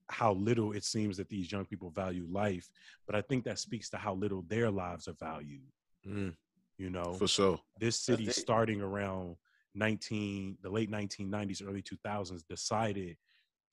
how 0.09 0.35
little 0.35 0.73
it 0.73 0.85
seems 0.85 1.17
that 1.17 1.29
these 1.29 1.51
young 1.51 1.65
people 1.65 1.91
value 1.91 2.27
life. 2.31 2.69
But 3.07 3.17
I 3.17 3.23
think 3.23 3.45
that 3.45 3.59
speaks 3.59 3.89
to 3.91 3.97
how 3.97 4.15
little 4.15 4.45
their 4.47 4.71
lives 4.71 5.09
are 5.09 5.17
valued. 5.19 5.63
Mm, 6.07 6.35
You 6.79 6.91
know, 6.91 7.15
for 7.15 7.27
sure. 7.27 7.59
this 7.81 7.99
city 7.99 8.27
it. 8.27 8.35
starting 8.35 8.81
around 8.81 9.37
19 9.75 10.59
the 10.63 10.71
late 10.71 10.91
1990s 10.91 11.63
early 11.67 11.83
2000s 11.83 12.43
decided 12.49 13.17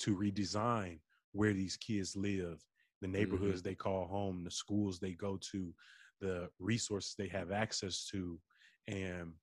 to 0.03 0.15
redesign 0.15 0.99
where 1.31 1.53
these 1.53 1.77
kids 1.77 2.15
live 2.15 2.63
the 3.01 3.07
neighborhoods 3.07 3.61
they 3.61 3.75
call 3.75 4.05
home 4.07 4.43
the 4.43 4.51
schools 4.51 4.99
they 4.99 5.11
go 5.13 5.37
to 5.51 5.73
the 6.21 6.49
resources 6.59 7.15
they 7.17 7.27
have 7.27 7.51
access 7.51 8.07
to. 8.11 8.39
And 8.87 9.33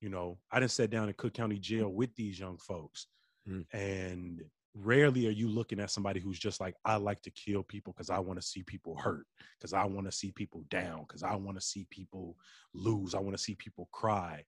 you 0.00 0.08
know 0.08 0.36
i 0.50 0.58
didn't 0.58 0.72
sit 0.72 0.90
down 0.90 1.08
in 1.08 1.14
cook 1.14 1.32
county 1.32 1.58
jail 1.58 1.88
with 1.88 2.14
these 2.16 2.38
young 2.38 2.58
folks 2.58 3.06
Mm. 3.48 3.66
and 3.72 4.40
rarely 4.74 5.26
are 5.26 5.30
you 5.42 5.48
looking 5.48 5.80
at 5.80 5.90
somebody 5.90 6.20
who's 6.20 6.38
just 6.38 6.60
like 6.60 6.76
i 6.84 6.94
like 6.94 7.20
to 7.22 7.30
kill 7.32 7.64
people 7.64 7.92
because 7.92 8.08
i 8.08 8.20
want 8.20 8.40
to 8.40 8.46
see 8.46 8.62
people 8.62 8.96
hurt 8.96 9.26
because 9.58 9.72
i 9.72 9.84
want 9.84 10.06
to 10.06 10.12
see 10.12 10.30
people 10.30 10.62
down 10.70 11.00
because 11.00 11.24
i 11.24 11.34
want 11.34 11.56
to 11.58 11.66
see 11.72 11.84
people 11.90 12.36
lose 12.72 13.16
i 13.16 13.18
want 13.18 13.36
to 13.36 13.42
see 13.42 13.56
people 13.56 13.88
cry 13.90 14.44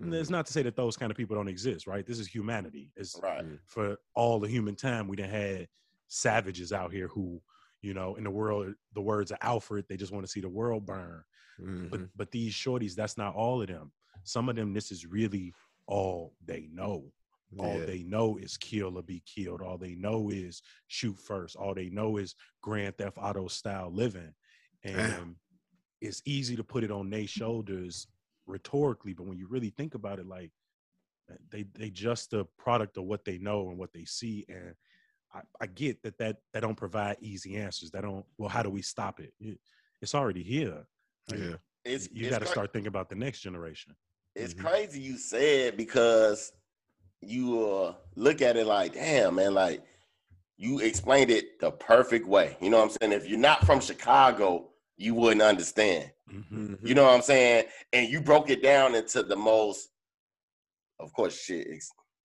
Mm. 0.00 0.14
It's 0.14 0.30
not 0.30 0.46
to 0.46 0.52
say 0.52 0.62
that 0.62 0.76
those 0.76 0.96
kind 0.96 1.10
of 1.10 1.16
people 1.16 1.36
don't 1.36 1.48
exist, 1.48 1.86
right? 1.86 2.06
This 2.06 2.18
is 2.18 2.26
humanity. 2.28 2.92
It's 2.96 3.18
Right. 3.22 3.44
for 3.66 3.98
all 4.14 4.38
the 4.38 4.48
human 4.48 4.76
time 4.76 5.08
we 5.08 5.16
done 5.16 5.28
had 5.28 5.68
savages 6.08 6.72
out 6.72 6.92
here 6.92 7.08
who, 7.08 7.42
you 7.82 7.94
know, 7.94 8.14
in 8.16 8.24
the 8.24 8.30
world, 8.30 8.74
the 8.94 9.00
words 9.00 9.30
of 9.30 9.38
Alfred, 9.42 9.86
they 9.88 9.96
just 9.96 10.12
want 10.12 10.24
to 10.24 10.30
see 10.30 10.40
the 10.40 10.48
world 10.48 10.86
burn. 10.86 11.24
Mhm. 11.60 11.90
But 11.90 12.16
but 12.16 12.30
these 12.30 12.54
shorties, 12.54 12.94
that's 12.94 13.16
not 13.18 13.34
all 13.34 13.60
of 13.60 13.68
them. 13.68 13.92
Some 14.22 14.48
of 14.48 14.56
them, 14.56 14.72
this 14.72 14.92
is 14.92 15.04
really 15.06 15.52
all 15.86 16.36
they 16.44 16.68
know. 16.68 17.12
All 17.58 17.78
Yeah. 17.78 17.86
they 17.86 18.02
know 18.02 18.36
is 18.36 18.56
kill 18.58 18.98
or 18.98 19.02
be 19.02 19.20
killed. 19.20 19.62
All 19.62 19.78
they 19.78 19.94
know 19.94 20.28
is 20.30 20.62
shoot 20.86 21.18
first. 21.18 21.56
All 21.56 21.74
they 21.74 21.88
know 21.88 22.18
is 22.18 22.34
Grand 22.60 22.96
Theft 22.98 23.16
Auto 23.18 23.48
style 23.48 23.90
living. 23.90 24.34
And 24.84 24.96
Damn. 24.96 25.40
it's 26.00 26.22
easy 26.26 26.56
to 26.56 26.62
put 26.64 26.84
it 26.84 26.90
on 26.90 27.08
their 27.10 27.26
shoulders 27.26 28.06
rhetorically, 28.48 29.12
but 29.12 29.26
when 29.26 29.38
you 29.38 29.46
really 29.46 29.70
think 29.70 29.94
about 29.94 30.18
it, 30.18 30.26
like 30.26 30.50
uh, 31.30 31.34
they 31.50 31.64
they 31.74 31.90
just 31.90 32.32
a 32.32 32.44
product 32.58 32.96
of 32.96 33.04
what 33.04 33.24
they 33.24 33.38
know 33.38 33.68
and 33.68 33.78
what 33.78 33.92
they 33.92 34.04
see. 34.04 34.44
And 34.48 34.74
I, 35.32 35.40
I 35.60 35.66
get 35.66 36.02
that 36.02 36.18
that 36.18 36.38
that 36.52 36.60
don't 36.60 36.74
provide 36.76 37.18
easy 37.20 37.56
answers. 37.56 37.90
That 37.90 38.02
don't. 38.02 38.24
Well, 38.38 38.48
how 38.48 38.62
do 38.62 38.70
we 38.70 38.82
stop 38.82 39.20
it? 39.20 39.32
It- 39.38 39.60
It's 40.00 40.14
already 40.14 40.42
here. 40.44 40.86
Like, 41.28 41.40
Yeah. 41.40 41.56
It's 41.84 42.08
You 42.12 42.28
got 42.30 42.38
to 42.40 42.44
cra- 42.44 42.52
start 42.54 42.72
thinking 42.72 42.88
about 42.88 43.08
the 43.08 43.14
next 43.16 43.40
generation. 43.40 43.94
It's 44.34 44.54
Mhm. 44.54 44.60
crazy 44.64 45.00
you 45.00 45.16
said 45.18 45.76
because 45.76 46.52
you 47.20 47.64
uh, 47.68 47.94
look 48.14 48.40
at 48.42 48.56
it 48.56 48.66
like, 48.66 48.92
damn, 48.94 49.34
man, 49.36 49.54
like 49.54 49.82
you 50.56 50.78
explained 50.80 51.30
it 51.30 51.58
the 51.60 51.70
perfect 51.72 52.26
way. 52.26 52.56
You 52.60 52.70
know 52.70 52.78
what 52.78 52.84
I'm 52.92 52.96
saying? 53.00 53.12
If 53.12 53.28
you're 53.28 53.38
not 53.38 53.64
from 53.66 53.80
Chicago, 53.80 54.70
you 54.98 55.14
wouldn't 55.14 55.40
understand. 55.42 56.10
Mhm. 56.30 56.44
Mhm. 56.50 56.78
You 56.86 56.94
know 56.94 57.04
what 57.04 57.14
I'm 57.14 57.22
saying? 57.22 57.66
And 57.92 58.08
you 58.08 58.20
broke 58.20 58.50
it 58.50 58.62
down 58.62 58.94
into 58.94 59.22
the 59.22 59.36
most, 59.36 59.88
of 61.00 61.12
course, 61.12 61.40
shit, 61.40 61.66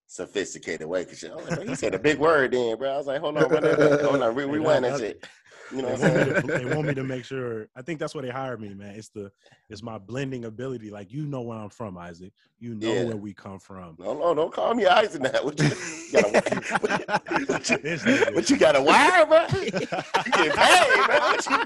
sophisticated 0.08 0.88
way. 0.88 1.06
Cause 1.06 1.20
shit, 1.20 1.34
like, 1.36 1.68
he 1.68 1.76
said 1.76 1.94
a 1.96 2.00
big 2.00 2.18
word 2.20 2.52
then, 2.52 2.78
bro. 2.78 2.92
I 2.94 2.98
was 2.98 3.08
like, 3.08 3.22
hold 3.22 3.38
on, 3.38 3.50
that 3.50 3.62
back. 3.80 4.02
hold 4.02 4.22
on, 4.22 4.36
re- 4.36 4.46
rewind 4.58 4.86
that- 4.86 5.00
shit. 5.00 5.26
You 5.72 5.82
know 5.82 5.96
They 5.96 6.02
what 6.04 6.04
I'm 6.04 6.12
want, 6.14 6.28
me 6.28 6.34
saying? 6.34 6.48
to, 6.48 6.68
they 6.70 6.76
want 6.76 6.88
me 6.90 6.94
to 6.94 7.04
make 7.04 7.26
sure. 7.26 7.68
I 7.76 7.82
think 7.82 7.98
that's 8.00 8.14
why 8.14 8.22
they 8.22 8.30
hired 8.30 8.60
me, 8.62 8.74
man. 8.76 8.94
It's 8.96 9.10
the 9.10 9.32
it's 9.70 9.82
my 9.82 9.98
blending 9.98 10.46
ability. 10.46 10.92
Like 10.92 11.12
you 11.12 11.26
know 11.26 11.42
where 11.42 11.58
I'm 11.58 11.70
from, 11.70 11.98
Isaac. 11.98 12.32
You 12.60 12.76
know 12.76 12.94
Yeah. 12.94 13.04
where 13.06 13.16
we 13.16 13.34
come 13.34 13.58
from. 13.60 13.96
No, 13.98 14.14
no, 14.14 14.36
don't 14.36 14.54
call 14.54 14.76
me 14.76 14.86
Isaac 14.86 15.22
now. 15.22 15.32
What 15.42 15.60
you, 15.60 15.70
you 15.70 16.22
got 16.22 16.26
a, 16.26 16.78
what 16.80 17.70
you, 17.70 17.78
This 17.82 18.04
nigga. 18.04 18.36
what 18.36 18.50
you 18.52 18.58
got 18.58 18.76
a 18.76 18.82
wire, 18.84 19.26
bro? 19.26 19.48
You 19.64 19.72
get 19.72 20.54
paid, 20.54 21.06
bro. 21.06 21.20
What 21.20 21.50
you, 21.50 21.58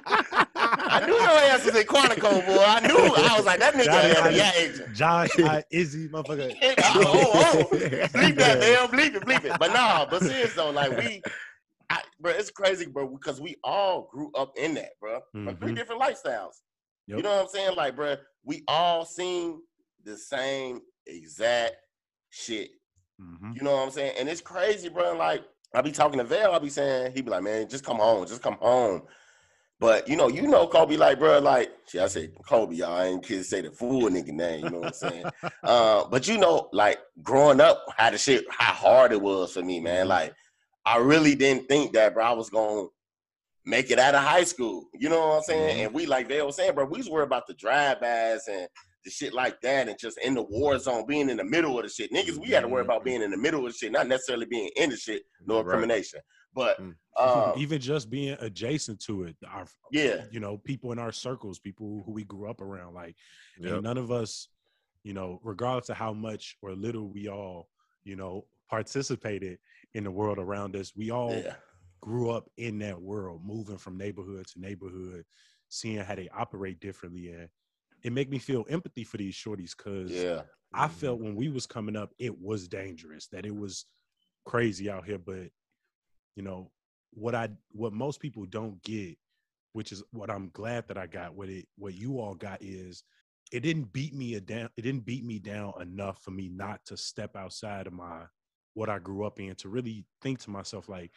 I 1.03 1.05
knew 1.05 1.13
your 1.13 1.21
ass 1.21 1.65
was 1.65 1.75
in 1.75 1.85
Quantico, 1.85 2.45
boy. 2.45 2.63
I 2.63 2.79
knew. 2.87 2.97
I 2.97 3.35
was 3.37 3.45
like, 3.45 3.59
that 3.59 3.73
nigga 3.73 3.91
had 3.91 4.33
a 4.33 4.35
yeah 4.35 4.51
agent. 4.55 4.95
Josh, 4.95 5.29
I, 5.39 5.63
Izzy, 5.71 6.09
motherfucker. 6.09 6.55
oh, 6.79 7.31
oh, 7.35 7.67
bleep 7.71 8.35
that, 8.37 8.59
man. 8.59 8.87
Bleep 8.89 9.15
it, 9.15 9.23
bleep 9.23 9.45
it. 9.45 9.53
But 9.59 9.73
nah, 9.73 10.05
but 10.09 10.21
serious 10.23 10.53
though, 10.55 10.71
like 10.71 10.97
we, 10.97 11.21
I, 11.89 12.01
bro, 12.19 12.31
it's 12.31 12.51
crazy, 12.51 12.85
bro, 12.85 13.07
because 13.07 13.39
we 13.39 13.55
all 13.63 14.09
grew 14.11 14.31
up 14.35 14.53
in 14.57 14.73
that, 14.75 14.91
bro. 14.99 15.19
From 15.31 15.55
three 15.57 15.73
different 15.73 16.01
lifestyles. 16.01 16.55
You 17.05 17.21
know 17.21 17.35
what 17.35 17.43
I'm 17.43 17.47
saying? 17.47 17.75
Like, 17.77 17.95
bro, 17.95 18.15
we 18.43 18.63
all 18.67 19.05
seen 19.05 19.61
the 20.03 20.17
same 20.17 20.81
exact 21.05 21.75
shit. 22.29 22.71
Mhm. 23.21 23.55
You 23.55 23.63
know 23.63 23.71
what 23.71 23.83
I'm 23.83 23.91
saying? 23.91 24.13
And 24.19 24.27
it's 24.29 24.41
crazy, 24.41 24.89
bro. 24.89 25.15
Like, 25.15 25.43
I 25.73 25.81
be 25.81 25.91
talking 25.91 26.19
to 26.19 26.23
Val, 26.25 26.53
I 26.53 26.59
be 26.59 26.69
saying, 26.69 27.13
he 27.13 27.21
be 27.21 27.29
like, 27.29 27.43
man, 27.43 27.67
just 27.69 27.83
come 27.85 27.97
home, 27.97 28.25
just 28.25 28.41
come 28.41 28.57
home. 28.59 29.03
But 29.79 30.07
you 30.07 30.15
know, 30.15 30.27
you 30.27 30.43
know, 30.47 30.65
Kobe, 30.67 30.97
like, 30.97 31.19
bro, 31.19 31.37
like, 31.39 31.71
shit, 31.87 32.01
I 32.01 32.07
say 32.07 32.29
Kobe, 32.47 32.75
y'all. 32.75 32.93
I 32.95 33.05
ain't 33.05 33.23
kids 33.23 33.49
say 33.49 33.61
the 33.61 33.71
full 33.71 34.09
nigga 34.09 34.29
name, 34.29 34.65
you 34.65 34.71
know 34.71 34.79
what 34.79 34.87
I'm 34.87 34.93
saying? 34.93 35.25
uh, 35.63 36.05
but 36.09 36.27
you 36.27 36.37
know, 36.39 36.69
like 36.73 36.97
growing 37.21 37.61
up, 37.61 37.83
how 37.95 38.09
the 38.09 38.17
shit, 38.17 38.45
how 38.49 38.73
hard 38.73 39.11
it 39.11 39.21
was 39.21 39.53
for 39.53 39.61
me, 39.61 39.79
man. 39.79 40.05
Mhm. 40.05 40.09
Like, 40.09 40.33
I 40.85 40.97
really 40.97 41.35
didn't 41.35 41.67
think 41.67 41.93
that, 41.93 42.13
bro, 42.15 42.25
I 42.25 42.31
was 42.31 42.49
gonna 42.49 42.87
make 43.65 43.91
it 43.91 43.99
out 43.99 44.15
of 44.15 44.23
high 44.23 44.45
school. 44.45 44.85
You 44.95 45.09
know 45.09 45.27
what 45.27 45.35
I'm 45.37 45.43
saying? 45.43 45.77
Mhm. 45.77 45.85
And 45.85 45.93
we, 45.93 46.05
like 46.07 46.27
they 46.27 46.41
was 46.41 46.55
saying, 46.55 46.73
bro, 46.73 46.85
we 46.85 46.97
was 46.97 47.09
worried 47.09 47.25
about 47.25 47.45
the 47.45 47.53
drive-bys 47.53 48.47
and 48.47 48.67
the 49.03 49.11
shit 49.11 49.33
like 49.33 49.61
that, 49.61 49.87
and 49.87 49.97
just 49.99 50.17
in 50.19 50.33
the 50.33 50.41
war 50.41 50.77
zone, 50.79 51.05
being 51.05 51.29
in 51.29 51.37
the 51.37 51.43
middle 51.43 51.77
of 51.77 51.83
the 51.83 51.89
shit. 51.89 52.11
Niggas, 52.11 52.37
we 52.37 52.49
had 52.49 52.61
to 52.61 52.67
worry 52.67 52.81
about 52.81 53.03
being 53.05 53.21
in 53.21 53.29
the 53.31 53.37
middle 53.37 53.65
of 53.65 53.71
the 53.71 53.77
shit, 53.77 53.91
not 53.91 54.07
necessarily 54.07 54.45
being 54.47 54.69
in 54.75 54.89
the 54.89 54.97
shit, 54.97 55.23
no 55.45 55.55
Right. 55.55 55.61
incrimination. 55.65 56.19
But 56.53 56.81
Mm. 56.81 56.95
um, 57.53 57.53
Even 57.55 57.79
just 57.79 58.09
being 58.09 58.37
adjacent 58.39 58.99
to 59.01 59.23
it, 59.23 59.35
our 59.47 59.67
yeah, 59.91 60.25
you 60.31 60.39
know, 60.39 60.57
people 60.57 60.91
in 60.91 60.99
our 60.99 61.11
circles, 61.11 61.59
people 61.59 62.03
who 62.05 62.11
we 62.11 62.23
grew 62.23 62.49
up 62.49 62.61
around, 62.61 62.93
like 62.93 63.15
Yep. 63.59 63.83
none 63.83 63.97
of 63.97 64.11
us, 64.11 64.49
you 65.03 65.13
know, 65.13 65.39
regardless 65.43 65.89
of 65.89 65.97
how 65.97 66.13
much 66.13 66.57
or 66.61 66.73
little 66.73 67.07
we 67.09 67.27
all, 67.27 67.69
you 68.03 68.15
know, 68.15 68.45
participated 68.69 69.59
in 69.93 70.03
the 70.03 70.11
world 70.11 70.37
around 70.37 70.75
us, 70.75 70.93
we 70.95 71.11
all 71.11 71.31
yeah, 71.31 71.55
grew 72.01 72.29
up 72.29 72.49
in 72.57 72.79
that 72.79 73.01
world, 73.01 73.41
moving 73.43 73.77
from 73.77 73.97
neighborhood 73.97 74.45
to 74.47 74.59
neighborhood, 74.59 75.23
seeing 75.69 75.99
how 75.99 76.15
they 76.15 76.29
operate 76.29 76.79
differently. 76.79 77.31
And 77.31 77.49
it 78.03 78.11
make 78.13 78.29
me 78.29 78.37
feel 78.39 78.65
empathy 78.69 79.03
for 79.03 79.17
these 79.17 79.35
shorties 79.35 79.75
because 79.75 80.11
yeah, 80.11 80.41
I 80.73 80.87
felt 80.87 81.19
when 81.19 81.35
we 81.35 81.49
was 81.49 81.65
coming 81.65 81.95
up, 81.95 82.13
it 82.19 82.37
was 82.37 82.67
dangerous, 82.67 83.27
that 83.29 83.45
it 83.45 83.55
was 83.55 83.85
crazy 84.45 84.89
out 84.89 85.05
here. 85.05 85.17
But 85.17 85.49
you 86.35 86.43
know, 86.43 86.71
what 87.11 87.35
I 87.35 87.49
what 87.71 87.93
most 87.93 88.19
people 88.19 88.45
don't 88.45 88.81
get, 88.83 89.17
which 89.73 89.91
is 89.91 90.03
what 90.11 90.29
I'm 90.29 90.49
glad 90.53 90.87
that 90.87 90.97
I 90.97 91.07
got, 91.07 91.35
what 91.35 91.49
it 91.49 91.67
what 91.77 91.95
you 91.95 92.19
all 92.19 92.35
got 92.35 92.61
is 92.61 93.03
it 93.51 93.61
didn't 93.61 93.93
beat 93.93 94.13
me 94.13 94.35
a 94.35 94.41
down, 94.41 94.69
it 94.77 94.81
didn't 94.81 95.05
beat 95.05 95.23
me 95.23 95.39
down 95.39 95.73
enough 95.81 96.21
for 96.21 96.31
me 96.31 96.49
not 96.49 96.85
to 96.85 96.97
step 96.97 97.35
outside 97.35 97.87
of 97.87 97.93
my 97.93 98.23
what 98.73 98.89
I 98.89 98.99
grew 98.99 99.25
up 99.25 99.39
in 99.39 99.55
to 99.55 99.69
really 99.69 100.05
think 100.21 100.39
to 100.41 100.51
myself 100.51 100.87
like, 100.87 101.11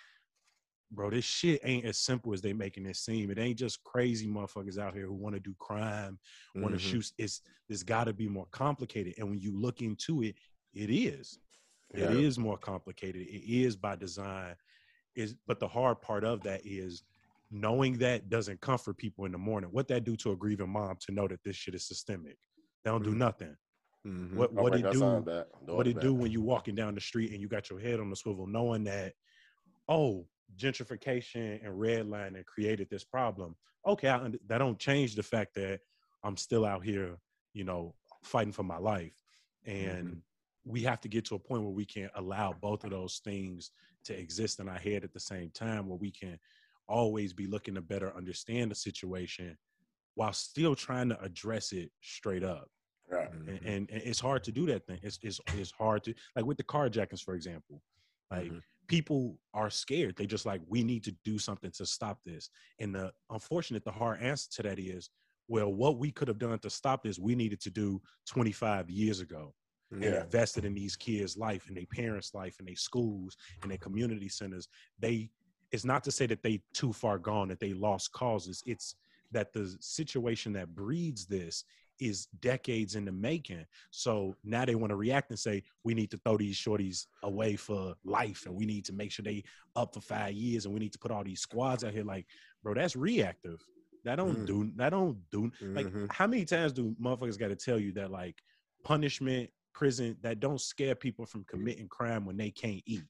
bro, 0.92 1.10
this 1.10 1.24
shit 1.24 1.60
ain't 1.64 1.84
as 1.84 1.98
simple 1.98 2.32
as 2.32 2.40
they 2.40 2.52
making 2.54 2.86
it 2.86 2.96
seem. 2.96 3.30
It 3.30 3.38
ain't 3.38 3.58
just 3.58 3.82
crazy 3.84 4.26
motherfuckers 4.26 4.78
out 4.78 4.94
here 4.94 5.06
who 5.06 5.12
want 5.14 5.34
to 5.34 5.40
do 5.40 5.54
crime, 5.58 6.18
want 6.54 6.74
to 6.74 6.78
Mhm. 6.78 6.82
shoot. 6.82 7.12
It's 7.18 7.42
it's 7.68 7.82
got 7.82 8.04
to 8.04 8.12
be 8.12 8.28
more 8.28 8.46
complicated. 8.50 9.14
And 9.18 9.28
when 9.28 9.40
you 9.40 9.58
look 9.58 9.82
into 9.82 10.22
it, 10.22 10.36
it 10.72 10.90
is. 10.90 11.38
It 11.94 12.10
Yeah. 12.10 12.10
is 12.10 12.38
more 12.38 12.56
complicated. 12.56 13.22
It 13.22 13.44
is 13.52 13.76
by 13.76 13.96
design. 13.96 14.54
Is 15.16 15.34
but 15.46 15.58
the 15.58 15.68
hard 15.68 16.00
part 16.00 16.24
of 16.24 16.42
that 16.42 16.62
is 16.64 17.02
knowing 17.50 17.98
that 17.98 18.28
doesn't 18.28 18.60
comfort 18.60 18.96
people 18.96 19.24
in 19.24 19.32
the 19.32 19.38
morning. 19.38 19.70
What 19.72 19.88
that 19.88 20.04
do 20.04 20.16
to 20.18 20.30
a 20.30 20.36
grieving 20.36 20.70
mom 20.70 20.96
to 21.00 21.12
know 21.12 21.26
that 21.26 21.42
this 21.42 21.56
shit 21.56 21.74
is 21.74 21.86
systemic? 21.86 22.38
They 22.84 22.90
don't 22.90 23.02
do 23.02 23.10
Mhm. 23.10 23.16
nothing. 23.18 23.56
Mhm. 24.06 24.34
What 24.36 24.52
what 24.52 24.74
it 24.74 24.90
do? 24.92 25.00
What 25.66 25.86
it 25.88 25.94
that. 25.94 26.00
do 26.00 26.14
when 26.14 26.30
you 26.30 26.40
walking 26.42 26.74
down 26.76 26.94
the 26.94 27.00
street 27.00 27.32
and 27.32 27.40
you 27.40 27.48
got 27.48 27.70
your 27.70 27.80
head 27.80 27.98
on 28.00 28.08
the 28.08 28.16
swivel, 28.16 28.46
knowing 28.46 28.84
that, 28.84 29.14
oh, 29.88 30.28
gentrification 30.56 31.64
and 31.64 31.74
redlining 31.74 32.44
created 32.46 32.88
this 32.88 33.04
problem. 33.04 33.56
Okay, 33.86 34.08
I, 34.08 34.30
that 34.46 34.58
don't 34.58 34.78
change 34.78 35.16
the 35.16 35.22
fact 35.22 35.54
that 35.54 35.80
I'm 36.22 36.36
still 36.36 36.64
out 36.64 36.84
here, 36.84 37.18
you 37.52 37.64
know, 37.64 37.96
fighting 38.22 38.52
for 38.52 38.62
my 38.62 38.78
life, 38.78 39.20
and 39.64 40.22
we 40.64 40.82
have 40.82 41.00
to 41.00 41.08
get 41.08 41.24
to 41.26 41.34
a 41.34 41.38
point 41.38 41.62
where 41.62 41.72
we 41.72 41.84
can't 41.86 42.12
allow 42.14 42.52
both 42.52 42.84
of 42.84 42.90
those 42.90 43.18
things 43.24 43.70
to 44.04 44.18
exist 44.18 44.60
in 44.60 44.68
our 44.68 44.78
head 44.78 45.04
at 45.04 45.12
the 45.12 45.20
same 45.20 45.50
time, 45.50 45.88
where 45.88 45.98
we 45.98 46.10
can 46.12 46.38
always 46.88 47.32
be 47.32 47.46
looking 47.46 47.74
to 47.74 47.82
better 47.82 48.14
understand 48.16 48.70
the 48.70 48.74
situation 48.74 49.56
while 50.14 50.32
still 50.32 50.74
trying 50.76 51.10
to 51.10 51.20
address 51.22 51.72
it 51.72 51.92
straight 52.02 52.44
up 52.44 52.70
Right. 53.08 53.30
and, 53.46 53.60
Mhm. 53.60 53.64
and, 53.64 53.90
and 53.90 54.02
it's 54.02 54.20
hard 54.20 54.44
to 54.44 54.52
do 54.52 54.66
that 54.66 54.86
thing. 54.86 55.00
It's, 55.02 55.18
it's 55.22 55.40
it's 55.50 55.70
hard 55.72 56.04
to 56.04 56.14
like 56.36 56.44
with 56.44 56.56
the 56.56 56.64
carjackings, 56.64 57.22
for 57.22 57.34
example. 57.34 57.82
Like 58.30 58.52
Mhm. 58.52 58.60
people 58.88 59.40
are 59.54 59.70
scared. 59.70 60.16
They 60.16 60.26
just 60.26 60.46
like 60.46 60.62
we 60.66 60.82
need 60.82 61.04
to 61.04 61.12
do 61.24 61.38
something 61.38 61.70
to 61.72 61.86
stop 61.86 62.22
this. 62.24 62.50
And 62.78 62.94
the 62.94 63.12
unfortunate, 63.30 63.84
the 63.84 63.92
hard 63.92 64.20
answer 64.20 64.48
to 64.52 64.62
that 64.64 64.78
is, 64.78 65.10
well, 65.48 65.72
what 65.72 65.98
we 65.98 66.10
could 66.12 66.28
have 66.28 66.38
done 66.38 66.58
to 66.60 66.70
stop 66.70 67.02
this, 67.02 67.18
we 67.18 67.34
needed 67.34 67.60
to 67.62 67.70
do 67.70 68.00
25 68.28 68.90
years 68.90 69.20
ago. 69.20 69.54
And 69.90 70.04
invested 70.04 70.64
in 70.64 70.74
these 70.74 70.96
kids' 70.96 71.36
life 71.36 71.66
and 71.68 71.76
their 71.76 71.86
parents' 71.86 72.34
life 72.34 72.56
and 72.58 72.68
their 72.68 72.76
schools 72.76 73.36
and 73.62 73.70
their 73.70 73.78
community 73.78 74.28
centers, 74.28 74.68
they 74.98 75.30
it's 75.72 75.84
not 75.84 76.02
to 76.02 76.10
say 76.10 76.26
that 76.26 76.42
they 76.42 76.60
too 76.74 76.92
far 76.92 77.16
gone, 77.18 77.46
that 77.48 77.60
they 77.60 77.72
lost 77.72 78.10
causes. 78.12 78.60
It's 78.66 78.96
that 79.30 79.52
the 79.52 79.76
situation 79.80 80.52
that 80.54 80.74
breeds 80.74 81.26
this 81.26 81.64
is 82.00 82.26
decades 82.40 82.96
in 82.96 83.04
the 83.04 83.12
making. 83.12 83.64
So 83.92 84.34
now 84.42 84.64
they 84.64 84.74
want 84.74 84.90
to 84.90 84.96
react 84.96 85.30
and 85.30 85.38
say, 85.38 85.62
we 85.84 85.94
need 85.94 86.10
to 86.10 86.16
throw 86.18 86.36
these 86.38 86.56
shorties 86.56 87.06
away 87.22 87.54
for 87.54 87.94
life 88.04 88.46
and 88.46 88.54
we 88.56 88.66
need 88.66 88.84
to 88.86 88.92
make 88.92 89.12
sure 89.12 89.22
they 89.22 89.44
up 89.76 89.94
for 89.94 90.00
five 90.00 90.32
years 90.32 90.64
and 90.64 90.74
we 90.74 90.80
need 90.80 90.92
to 90.92 90.98
put 90.98 91.12
all 91.12 91.22
these 91.22 91.40
squads 91.40 91.84
out 91.84 91.92
here. 91.92 92.02
Like, 92.02 92.26
bro, 92.64 92.74
that's 92.74 92.96
reactive. 92.96 93.64
That 94.04 94.16
don't 94.16 94.42
Mm. 94.42 94.46
do 94.46 94.72
that 94.76 94.90
don't 94.90 95.18
do 95.30 95.52
like 95.74 95.86
Mhm. 95.86 96.10
how 96.10 96.26
many 96.26 96.44
times 96.46 96.72
do 96.72 96.96
motherfuckers 97.00 97.38
gotta 97.38 97.54
tell 97.54 97.78
you 97.78 97.92
that 97.92 98.10
like 98.10 98.42
punishment, 98.82 99.50
prison, 99.72 100.16
that 100.22 100.40
don't 100.40 100.60
scare 100.60 100.94
people 100.94 101.26
from 101.26 101.44
committing 101.44 101.88
crime 101.88 102.24
when 102.24 102.36
they 102.36 102.50
can't 102.50 102.82
eat, 102.86 103.04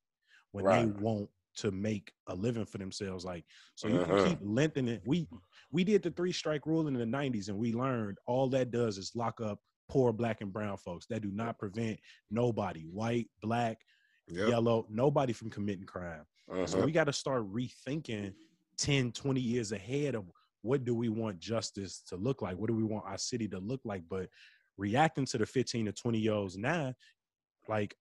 when 0.53 0.65
they 0.65 0.85
Right. 0.87 1.01
want 1.01 1.29
to 1.57 1.71
make 1.71 2.13
a 2.29 2.35
living 2.35 2.65
for 2.65 2.79
themselves. 2.79 3.25
Like, 3.25 3.45
so 3.75 3.89
you 3.89 3.95
Uh-huh. 3.99 4.07
can 4.07 4.17
keep 4.25 4.39
lengthening. 4.43 5.01
We 5.05 5.29
we 5.73 5.85
did 5.85 6.03
the 6.03 6.11
three 6.11 6.33
strike 6.33 6.67
rule 6.67 6.87
in 6.89 6.95
the 6.95 7.05
'90s, 7.05 7.49
and 7.49 7.59
we 7.59 7.73
learned 7.73 8.19
all 8.27 8.49
that 8.51 8.71
does 8.71 8.99
is 8.99 9.15
lock 9.15 9.41
up 9.41 9.61
poor 9.89 10.13
black 10.13 10.41
and 10.41 10.53
brown 10.53 10.77
folks. 10.77 11.07
That 11.07 11.23
do 11.23 11.31
not 11.33 11.59
prevent 11.59 11.99
nobody, 12.31 12.83
white, 12.83 13.29
black, 13.43 13.79
Yep. 14.29 14.49
yellow, 14.49 14.87
nobody 14.89 15.33
from 15.33 15.51
committing 15.51 15.87
crime. 15.87 16.25
So 16.67 16.77
Uh-huh. 16.77 16.87
we 16.87 16.93
got 16.93 17.05
to 17.05 17.13
start 17.13 17.43
rethinking 17.53 18.35
10, 18.79 19.11
20 19.13 19.41
years 19.41 19.73
ahead 19.73 20.15
of 20.15 20.31
what 20.63 20.85
do 20.85 20.95
we 20.95 21.09
want 21.09 21.41
justice 21.41 22.03
to 22.03 22.17
look 22.17 22.43
like? 22.43 22.57
What 22.57 22.69
do 22.69 22.75
we 22.75 22.85
want 22.85 23.07
our 23.07 23.19
city 23.19 23.49
to 23.49 23.59
look 23.59 23.81
like? 23.85 24.05
But 24.09 24.29
reacting 24.85 25.27
to 25.27 25.39
the 25.39 25.47
15 25.47 25.87
to 25.87 25.93
20 25.93 26.19
year 26.19 26.33
olds 26.33 26.57
now, 26.57 26.95
like 27.69 27.95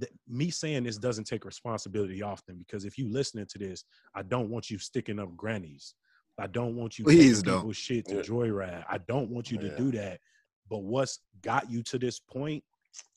th- 0.00 0.10
me 0.26 0.50
saying 0.50 0.84
this 0.84 0.96
doesn't 0.98 1.24
take 1.26 1.44
responsibility 1.44 2.22
often 2.22 2.56
because 2.58 2.84
if 2.84 2.96
you 2.98 3.08
listening 3.08 3.46
to 3.46 3.58
this, 3.58 3.84
I 4.14 4.22
don't 4.22 4.48
want 4.48 4.70
you 4.70 4.78
sticking 4.78 5.18
up 5.20 5.36
grannies. 5.36 5.94
I 6.38 6.46
don't 6.46 6.74
want 6.76 6.98
you 6.98 7.04
Please 7.04 7.38
taking 7.38 7.42
don't. 7.42 7.58
people's 7.60 7.76
shit 7.76 8.06
to 8.08 8.16
Yeah. 8.16 8.22
joyride. 8.22 8.84
I 8.90 8.98
don't 8.98 9.30
want 9.30 9.50
you 9.50 9.58
to 9.58 9.66
Yeah. 9.68 9.76
do 9.76 9.92
that. 9.92 10.20
But 10.68 10.78
what's 10.78 11.20
got 11.42 11.70
you 11.70 11.82
to 11.84 11.98
this 11.98 12.18
point 12.18 12.64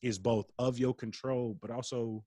is 0.01 0.19
both 0.19 0.51
of 0.59 0.77
your 0.77 0.93
control, 0.93 1.57
but 1.61 1.71
also 1.71 2.23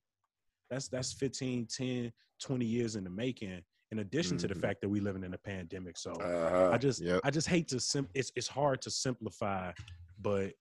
that's 0.71 0.88
that's 0.88 1.12
15, 1.12 1.67
10, 1.67 2.12
20 2.41 2.64
years 2.64 2.97
in 2.97 3.05
the 3.05 3.11
making, 3.11 3.62
in 3.91 3.99
addition 4.00 4.37
to 4.38 4.49
the 4.49 4.55
Mhm. 4.55 4.61
fact 4.61 4.81
that 4.81 4.88
we're 4.88 5.02
living 5.02 5.23
in 5.25 5.35
a 5.35 5.38
pandemic. 5.38 5.97
So 5.99 6.12
Uh-huh. 6.12 6.71
I 6.73 6.79
just 6.79 7.00
Yep. 7.00 7.21
I 7.25 7.31
just 7.31 7.47
hate 7.49 7.69
to 7.69 7.79
sim 7.81 8.09
it's 8.14 8.33
it's 8.37 8.49
hard 8.49 8.81
to 8.83 8.91
simplify, 8.91 9.73
but 10.19 10.55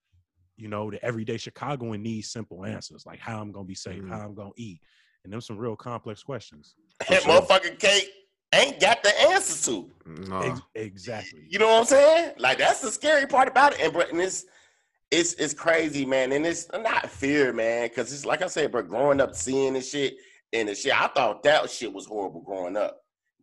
you 0.62 0.68
know, 0.68 0.92
the 0.92 1.04
everyday 1.04 1.38
Chicagoan 1.38 2.04
needs 2.04 2.30
simple 2.32 2.66
answers, 2.66 3.06
like 3.06 3.20
how 3.20 3.42
I'm 3.42 3.52
gonna 3.52 3.66
be 3.66 3.76
safe, 3.76 4.02
Mhm. 4.04 4.10
how 4.10 4.20
I'm 4.20 4.36
gonna 4.36 4.52
eat. 4.58 4.80
And 5.24 5.34
them 5.34 5.42
some 5.42 5.58
real 5.58 5.76
complex 5.76 6.22
questions. 6.24 6.76
that 7.10 7.24
sure. 7.24 7.42
motherfucking 7.42 7.80
cake 7.80 8.10
ain't 8.54 8.80
got 8.80 9.02
the 9.02 9.12
answers 9.30 9.66
to. 9.66 9.92
No. 10.06 10.40
Ex- 10.42 10.62
exactly. 10.76 11.46
You 11.50 11.58
know 11.60 11.68
what 11.68 11.80
I'm 11.80 11.86
saying? 11.86 12.34
Like 12.38 12.60
that's 12.60 12.82
the 12.82 12.92
scary 12.92 13.26
part 13.26 13.48
about 13.48 13.74
it. 13.74 13.80
And 13.82 13.92
bro, 13.94 14.04
and 14.04 14.22
it's 14.22 14.46
it's 15.10 15.34
it's 15.34 15.54
crazy, 15.54 16.06
man. 16.06 16.32
And 16.32 16.46
it's 16.46 16.68
not 16.72 17.10
fear, 17.10 17.52
man, 17.54 17.88
because 17.90 18.14
it's 18.14 18.26
like 18.26 18.42
I 18.44 18.48
said, 18.48 18.72
bro, 18.72 18.84
growing 18.84 19.20
up 19.20 19.36
seeing 19.36 19.74
this 19.74 19.90
shit 19.92 20.16
and 20.54 20.70
the 20.70 20.76
shit, 20.76 20.94
I 21.00 21.08
thought 21.08 21.44
that 21.44 21.70
shit 21.70 21.92
was 21.92 22.06
horrible 22.06 22.42
growing 22.42 22.78
up. 22.78 23.02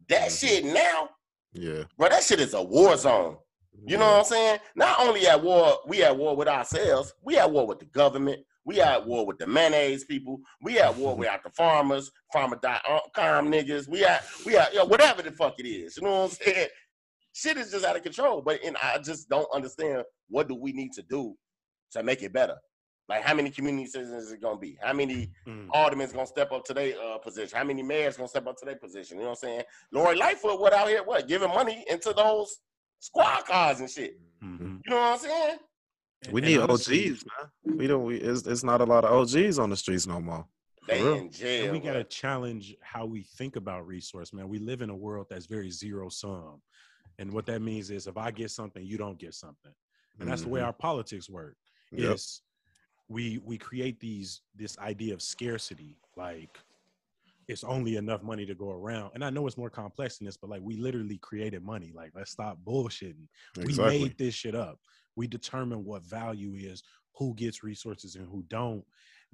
That 0.09 0.29
Mhm. 0.31 0.41
shit 0.41 0.65
now, 0.65 1.11
Yeah. 1.53 1.85
bro, 1.97 2.09
that 2.11 2.23
shit 2.23 2.41
is 2.41 2.55
a 2.55 2.63
war 2.63 2.97
zone. 2.97 3.39
You 3.87 3.97
know 3.97 4.07
what 4.11 4.19
I'm 4.21 4.25
saying? 4.25 4.59
Not 4.77 5.01
only 5.01 5.27
at 5.27 5.43
war, 5.43 5.79
we 5.87 6.03
at 6.03 6.17
war 6.17 6.37
with 6.37 6.49
ourselves, 6.49 7.13
we 7.23 7.39
at 7.39 7.51
war 7.51 7.67
with 7.67 7.79
the 7.79 7.87
government, 7.87 8.41
we 8.65 8.81
at 8.81 9.07
war 9.07 9.25
with 9.27 9.39
the 9.39 9.47
mayonnaise 9.47 10.05
people, 10.05 10.41
we 10.63 10.79
at 10.79 10.95
war 10.97 11.17
with 11.17 11.29
the 11.45 11.51
farmers, 11.51 12.11
farmer.com 12.33 13.51
niggas, 13.51 13.89
we 13.89 14.05
at 14.05 14.25
we 14.45 14.57
at 14.57 14.75
yo, 14.75 14.85
whatever 14.85 15.23
the 15.23 15.33
fuck 15.33 15.55
it 15.59 15.67
is. 15.67 15.97
You 15.97 16.03
know 16.05 16.11
what 16.23 16.25
I'm 16.25 16.31
saying? 16.31 16.69
Shit 17.33 17.57
is 17.57 17.71
just 17.71 17.85
out 17.85 17.97
of 17.97 18.03
control. 18.03 18.43
But 18.43 18.61
and 18.65 18.77
I 18.83 18.99
just 18.99 19.29
don't 19.29 19.49
understand 19.55 20.03
what 20.29 20.49
do 20.49 20.55
we 20.55 20.73
need 20.73 20.93
to 20.95 21.03
do 21.03 21.37
to 21.93 22.03
make 22.03 22.23
it 22.23 22.33
better. 22.33 22.57
Like 23.09 23.23
how 23.23 23.33
many 23.33 23.49
community 23.51 23.87
citizens 23.87 24.25
is 24.25 24.33
it 24.33 24.43
gonna 24.43 24.59
be? 24.59 24.77
How 24.83 24.93
many 24.93 25.31
Mm. 25.47 25.69
aldermen's 25.73 26.13
gonna 26.13 26.27
step 26.27 26.53
up 26.53 26.65
to 26.67 26.75
their 26.75 27.01
uh, 27.01 27.17
position? 27.19 27.57
How 27.57 27.65
many 27.65 27.83
mayors 27.83 28.17
gonna 28.17 28.29
step 28.29 28.47
up 28.47 28.57
to 28.59 28.67
their 28.67 28.77
position? 28.77 29.17
You 29.17 29.23
know 29.25 29.31
what 29.31 29.39
I'm 29.45 29.49
saying? 29.49 29.63
Lori 29.93 30.17
Lightfoot, 30.17 30.61
what 30.61 30.75
out 30.75 30.89
here, 30.89 31.03
what 31.05 31.27
giving 31.27 31.49
money 31.49 31.85
into 31.89 32.13
those 32.13 32.59
squad 33.01 33.45
cars 33.47 33.81
and 33.81 33.91
shit. 33.91 34.19
Mhm. 34.43 34.81
You 34.85 34.91
know 34.91 34.97
what 34.97 35.13
I'm 35.13 35.19
saying? 35.19 35.59
We 36.33 36.41
and 36.41 36.51
need 36.51 36.59
honestly, 36.59 37.11
OGs, 37.11 37.25
man. 37.65 37.77
We 37.79 37.87
don't. 37.87 38.05
We 38.05 38.17
it's, 38.17 38.47
it's 38.47 38.65
not 38.65 38.81
a 38.81 38.85
lot 38.85 39.05
of 39.05 39.13
OGs 39.13 39.59
on 39.59 39.71
the 39.71 39.77
streets 39.77 40.07
no 40.07 40.21
more. 40.21 40.47
They 40.89 41.03
real. 41.03 41.15
in 41.15 41.31
jail. 41.31 41.65
And 41.65 41.73
we 41.75 41.81
got 41.81 41.93
to 41.95 42.05
challenge 42.05 42.75
how 42.81 43.05
we 43.05 43.23
think 43.23 43.57
about 43.57 43.87
resource, 43.87 44.33
man. 44.33 44.49
We 44.49 44.59
live 44.59 44.81
in 44.83 44.91
a 44.91 44.97
world 44.97 45.27
that's 45.29 45.47
very 45.47 45.71
zero 45.71 46.09
sum. 46.09 46.63
And 47.19 47.33
what 47.33 47.47
that 47.47 47.61
means 47.61 47.91
is 47.91 48.07
if 48.07 48.17
I 48.17 48.31
get 48.31 48.51
something, 48.51 48.85
you 48.85 48.97
don't 48.97 49.19
get 49.19 49.35
something. 49.35 49.73
And 50.19 50.29
that's 50.29 50.43
the 50.43 50.49
way 50.49 50.61
Mhm. 50.61 50.67
our 50.67 50.73
politics 50.73 51.29
work. 51.29 51.57
Yep. 51.93 52.15
Is 52.17 52.43
we 53.09 53.39
we 53.45 53.57
create 53.59 54.01
these 54.01 54.41
this 54.57 54.77
idea 54.79 55.15
of 55.15 55.23
scarcity, 55.23 55.99
like 56.17 56.59
it's 57.49 57.65
only 57.65 57.97
enough 57.97 58.23
money 58.23 58.45
to 58.45 58.55
go 58.55 58.71
around. 58.71 59.13
And 59.15 59.25
I 59.25 59.31
know 59.31 59.47
it's 59.47 59.57
more 59.57 59.71
complex 59.71 60.19
than 60.19 60.27
this, 60.27 60.37
but 60.37 60.51
like 60.51 60.61
we 60.63 60.77
literally 60.77 61.19
created 61.19 61.65
money. 61.65 61.93
Like 61.95 62.13
let's 62.15 62.31
stop 62.31 62.59
bullshitting. 62.65 63.27
We 63.57 63.75
made 63.75 64.19
this 64.19 64.35
shit 64.35 64.55
up. 64.55 64.79
We 65.17 65.27
determine 65.27 65.85
what 65.85 66.05
value 66.05 66.55
is, 66.55 66.83
who 67.17 67.35
gets 67.35 67.65
resources 67.65 68.17
and 68.17 68.29
who 68.29 68.45
don't. 68.49 68.85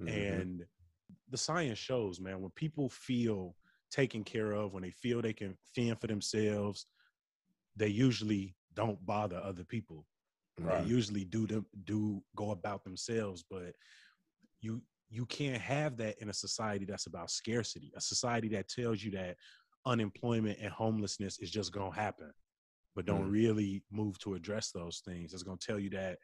Mhm. 0.01 0.41
And 0.41 0.65
the 1.29 1.37
science 1.37 1.77
shows, 1.77 2.19
man, 2.19 2.41
when 2.41 2.51
people 2.51 2.89
feel 2.89 3.55
taken 3.91 4.23
care 4.23 4.53
of, 4.53 4.73
when 4.73 4.83
they 4.83 4.91
feel 4.91 5.21
they 5.21 5.33
can 5.33 5.55
fend 5.75 5.99
for 5.99 6.07
themselves, 6.07 6.87
they 7.75 7.89
usually 7.89 8.55
don't 8.73 9.05
bother 9.05 9.37
other 9.37 9.65
people. 9.65 10.07
Right. 10.57 10.83
They 10.83 10.89
usually 10.89 11.25
do 11.25 11.45
them 11.45 11.65
do 11.83 12.23
go 12.35 12.51
about 12.51 12.85
themselves, 12.85 13.43
but 13.43 13.75
you 14.61 14.81
you 15.15 15.25
can't 15.25 15.61
have 15.61 15.97
that 15.97 16.17
in 16.21 16.29
a 16.29 16.33
society 16.33 16.85
that's 16.85 17.05
about 17.07 17.31
scarcity, 17.31 17.91
a 17.95 18.01
society 18.01 18.49
that 18.49 18.67
tells 18.67 19.03
you 19.03 19.11
that 19.11 19.37
unemployment 19.85 20.59
and 20.59 20.71
homelessness 20.71 21.39
is 21.39 21.49
just 21.51 21.71
gonna 21.71 21.95
happen, 21.95 22.31
but 22.95 23.05
don't 23.05 23.23
Mm. 23.25 23.31
really 23.31 23.83
move 23.91 24.17
to 24.19 24.33
address 24.35 24.71
those 24.71 24.99
things. 24.99 25.33
It's 25.33 25.43
gonna 25.43 25.57
tell 25.57 25.79
you 25.79 25.89
that, 25.91 26.19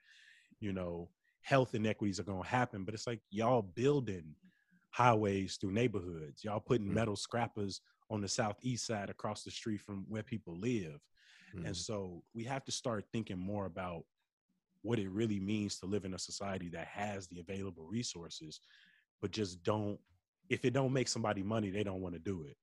you 0.60 0.73
know, 0.73 1.10
health 1.41 1.73
inequities 1.75 2.19
are 2.19 2.23
gonna 2.23 2.45
happen, 2.45 2.84
but 2.84 2.93
it's 2.93 3.08
like 3.08 3.21
y'all 3.30 3.62
building 3.62 4.36
highways 4.89 5.58
through 5.58 5.71
neighborhoods. 5.71 6.43
Y'all 6.43 6.60
putting 6.60 6.88
Mm. 6.88 6.93
metal 6.93 7.15
scrappers 7.15 7.82
on 8.10 8.19
the 8.19 8.27
southeast 8.27 8.86
side 8.86 9.10
across 9.10 9.43
the 9.43 9.51
street 9.51 9.80
from 9.80 10.06
where 10.10 10.23
people 10.23 10.58
live. 10.58 10.99
Mhm. 11.56 11.65
And 11.67 11.77
so 11.77 12.23
we 12.34 12.43
have 12.43 12.65
to 12.65 12.71
start 12.71 13.06
thinking 13.12 13.39
more 13.39 13.65
about 13.67 14.06
what 14.81 14.99
it 14.99 15.09
really 15.09 15.39
means 15.39 15.79
to 15.79 15.85
live 15.85 16.05
in 16.05 16.13
a 16.13 16.19
society 16.19 16.69
that 16.69 16.87
has 16.87 17.27
the 17.27 17.39
available 17.39 17.85
resources, 17.85 18.59
but 19.21 19.31
just 19.31 19.63
don't, 19.63 19.99
if 20.49 20.65
it 20.65 20.73
don't 20.73 20.93
make 20.93 21.07
somebody 21.07 21.43
money, 21.43 21.69
they 21.69 21.83
don't 21.83 22.01
want 22.01 22.13
to 22.15 22.19
do 22.19 22.43
it. 22.43 22.57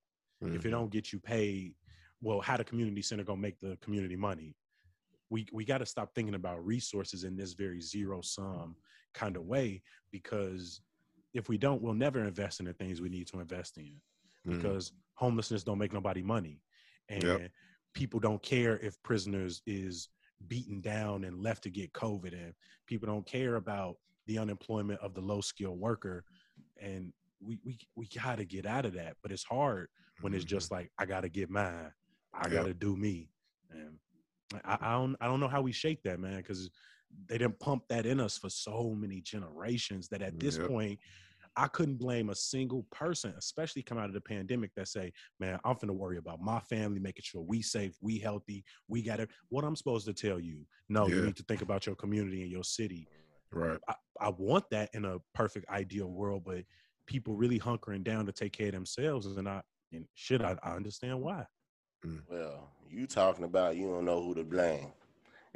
If 0.53 0.65
it 0.65 0.69
Mhm. 0.69 0.71
don't 0.71 0.91
get 0.91 1.13
you 1.13 1.21
paid, 1.21 1.75
well, 2.21 2.41
how 2.41 2.57
the 2.57 2.65
community 2.65 3.03
center 3.03 3.25
gonna 3.25 3.41
make 3.41 3.59
the 3.61 3.77
community 3.81 4.17
money? 4.17 4.57
We 5.31 5.47
we 5.53 5.65
got 5.65 5.79
to 5.79 5.87
stop 5.87 6.15
thinking 6.15 6.35
about 6.35 6.65
resources 6.65 7.25
in 7.25 7.37
this 7.37 7.53
very 7.53 7.81
zero 7.81 8.21
sum 8.23 8.77
kind 9.15 9.37
of 9.37 9.45
way 9.45 9.83
because 10.11 10.81
if 11.35 11.49
we 11.49 11.59
don't, 11.59 11.83
we'll 11.83 11.95
never 11.95 12.25
invest 12.25 12.61
in 12.61 12.67
the 12.67 12.73
things 12.73 13.01
we 13.01 13.09
need 13.11 13.27
to 13.29 13.41
invest 13.41 13.77
in 13.79 14.01
Mhm. 14.47 14.53
because 14.55 14.93
homelessness 15.15 15.65
don't 15.65 15.79
make 15.79 15.93
nobody 15.93 16.23
money 16.23 16.63
and 17.09 17.25
Yep. 17.25 17.51
people 17.95 18.21
don't 18.21 18.43
care 18.43 18.79
if 18.79 19.01
prisoners 19.03 19.61
is 19.67 20.09
beaten 20.47 20.81
down 20.81 21.25
and 21.25 21.43
left 21.43 21.63
to 21.65 21.71
get 21.71 21.93
covid 21.93 22.33
and 22.33 22.55
people 22.87 23.07
don't 23.07 23.27
care 23.27 23.57
about 23.57 23.97
the 24.27 24.39
unemployment 24.39 25.01
of 25.01 25.15
the 25.15 25.21
low 25.21 25.41
skilled 25.41 25.81
worker 25.81 26.25
and 26.81 27.13
we 27.41 27.59
we, 27.65 27.79
we 27.97 28.07
got 28.07 28.37
to 28.39 28.45
get 28.45 28.67
out 28.67 28.85
of 28.85 28.93
that 28.95 29.17
but 29.23 29.33
it's 29.33 29.45
hard 29.45 29.89
when 30.21 30.35
it's 30.35 30.45
just 30.45 30.67
mm-hmm. 30.67 30.77
like 30.77 30.91
i 30.99 31.05
got 31.05 31.23
to 31.23 31.29
get 31.29 31.51
mine 31.51 31.91
i 32.35 32.47
Yep. 32.47 32.53
got 32.53 32.67
to 32.67 32.75
do 32.75 32.97
me 32.97 33.31
and 33.71 33.99
I, 34.65 34.79
I 34.81 34.93
don't 34.93 35.17
i 35.21 35.27
don't 35.27 35.41
know 35.41 35.49
how 35.49 35.61
we 35.63 35.73
shake 35.73 36.03
that 36.05 36.21
man 36.21 36.37
because 36.37 36.71
they 37.27 37.39
didn't 37.39 37.59
pump 37.59 37.85
that 37.89 38.07
in 38.07 38.21
us 38.21 38.37
for 38.39 38.51
so 38.51 38.95
many 38.97 39.21
generations 39.21 40.09
that 40.09 40.23
at 40.23 40.39
this 40.39 40.57
Yep. 40.59 40.69
point 40.69 41.01
I 41.59 41.67
couldn't 41.67 41.97
blame 41.97 42.31
a 42.31 42.35
single 42.37 42.87
person, 42.93 43.35
especially 43.37 43.83
come 43.83 43.99
out 43.99 44.07
of 44.07 44.13
the 44.13 44.21
pandemic, 44.21 44.71
that 44.77 44.87
say, 44.87 45.13
"Man, 45.41 45.59
I'm 45.65 45.75
finna 45.75 45.91
worry 45.91 46.17
about 46.17 46.41
my 46.41 46.61
family, 46.61 47.01
making 47.01 47.25
sure 47.25 47.43
we 47.43 47.63
safe, 47.63 47.97
we 48.01 48.19
healthy, 48.19 48.65
we 48.87 49.03
got 49.03 49.19
it." 49.19 49.29
What 49.49 49.65
I'm 49.65 49.75
supposed 49.75 50.07
to 50.07 50.15
tell 50.15 50.39
you? 50.39 50.65
No, 50.89 51.09
you 51.09 51.21
need 51.21 51.37
to 51.37 51.43
think 51.43 51.63
about 51.63 51.85
your 51.85 51.97
community 51.97 52.43
and 52.43 52.51
your 52.51 52.63
city. 52.63 53.09
Right. 53.51 53.81
I, 53.89 53.95
I 54.21 54.29
want 54.31 54.71
that 54.71 54.91
in 54.95 55.05
a 55.05 55.19
perfect, 55.35 55.69
ideal 55.69 56.07
world, 56.07 56.45
but 56.47 56.65
people 57.07 57.35
really 57.35 57.59
hunkering 57.59 58.05
down 58.05 58.27
to 58.27 58.33
take 58.33 58.53
care 58.53 58.69
of 58.69 58.75
themselves, 58.75 59.27
and 59.27 59.49
I 59.49 59.63
and 59.93 60.07
shit, 60.15 60.43
I, 60.43 60.57
I 60.63 60.77
understand 60.77 61.21
why. 61.21 61.45
Mm. 62.07 62.23
Well, 62.31 62.71
you 62.89 63.07
talking 63.09 63.45
about 63.45 63.77
you 63.77 63.89
don't 63.89 64.05
know 64.05 64.23
who 64.23 64.35
to 64.35 64.45
blame. 64.45 64.93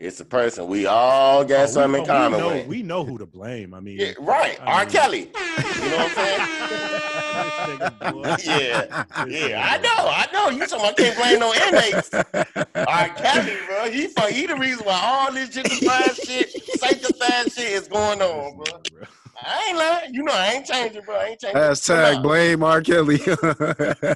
It's 0.03 0.19
a 0.19 0.25
person. 0.25 0.67
We 0.67 0.87
all 0.87 1.45
got 1.45 1.63
Oh, 1.63 1.67
something 1.67 2.01
oh, 2.01 2.03
in 2.03 2.07
common 2.09 2.33
we 2.33 2.39
know, 2.49 2.55
with. 2.57 2.67
we 2.67 2.83
know 2.83 3.05
who 3.05 3.19
to 3.19 3.27
blame. 3.27 3.73
I 3.73 3.79
mean, 3.79 3.99
Yeah, 4.01 4.15
right. 4.19 4.59
I 4.61 4.73
R. 4.73 4.81
mean- 4.81 4.91
Kelly. 4.91 5.19
You 5.21 5.91
know 5.91 5.97
what 5.97 6.19
I'm 6.19 6.49
This 7.33 7.79
nigga, 7.79 8.13
boy. 8.13 8.37
saying? 8.39 8.87
yeah. 8.91 9.25
Yeah, 9.49 9.69
I 9.71 9.79
know, 9.79 9.89
I 9.95 10.27
know. 10.33 10.51
You 10.51 10.67
talking 10.67 10.85
about 10.85 10.97
can't 10.97 11.17
blame 11.17 11.39
no 11.39 11.55
inmates. 11.55 12.11
R. 12.75 13.09
Kelly, 13.11 13.57
bro. 13.69 13.91
He 13.91 14.09
he 14.37 14.47
the 14.47 14.57
reason 14.59 14.85
why 14.85 15.01
all 15.03 15.33
this 15.33 15.51
gentrified 15.51 16.27
shit, 16.27 16.51
sanctified 16.81 17.53
shit 17.53 17.73
is 17.73 17.87
going 17.87 18.21
on, 18.21 18.57
bro. 18.57 18.65
This 19.43 19.51
nigga, 19.51 19.51
bro. 19.51 19.53
I 19.55 19.67
ain't 19.69 19.79
lying. 19.79 20.15
You 20.15 20.23
know 20.23 20.33
I 20.33 20.47
ain't 20.55 20.67
changing, 20.67 21.03
bro. 21.03 21.15
I 21.17 21.25
ain't 21.29 21.41
changing. 21.41 21.61
Hashtag 21.61 22.13
Come 22.15 22.23
blame 22.23 22.63
R. 22.63 22.81
Kelly. 22.83 23.21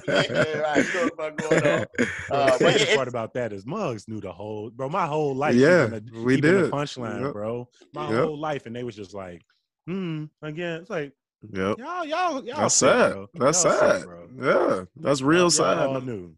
Yeah, 0.07 0.57
right. 0.59 0.85
You 0.85 0.93
know 0.93 1.09
what's 1.15 1.47
going 1.47 1.63
on. 1.65 1.85
Bro, 1.97 2.05
Uh, 2.31 2.57
the 2.57 2.63
but 2.63 2.79
yeah, 2.89 2.95
part 2.95 3.07
about 3.07 3.33
that 3.33 3.53
is 3.53 3.65
Muggs 3.65 4.07
knew 4.07 4.19
the 4.21 4.31
whole, 4.31 4.69
bro. 4.69 4.89
My 4.89 5.05
whole 5.07 5.35
life, 5.35 5.55
Yeah, 5.55 5.87
even 5.87 6.05
the, 6.05 6.21
we 6.23 6.37
even 6.37 6.55
the 6.55 6.61
did. 6.63 6.71
punchline, 6.71 7.21
Yep. 7.23 7.33
bro. 7.33 7.67
My 7.93 8.09
Yep. 8.09 8.23
whole 8.23 8.37
life, 8.39 8.65
and 8.65 8.75
they 8.75 8.83
was 8.83 8.95
just 8.95 9.13
like, 9.13 9.41
hmm. 9.85 10.25
Again, 10.41 10.81
it's 10.81 10.89
like 10.89 11.13
yep. 11.53 11.77
y'all, 11.77 12.05
y'all, 12.05 12.43
y'all. 12.43 12.57
That's 12.61 12.75
sick, 12.75 12.89
sad. 12.89 13.13
bro. 13.13 13.27
That's 13.35 13.63
Y'all 13.63 13.71
sick, 13.73 13.79
sad. 13.81 14.03
bro. 14.05 14.27
Yeah, 14.39 14.85
that's 14.97 15.21
real 15.21 15.39
Y'all 15.41 15.49
sad. 15.49 15.77
all 15.79 16.01
knew. 16.01 16.33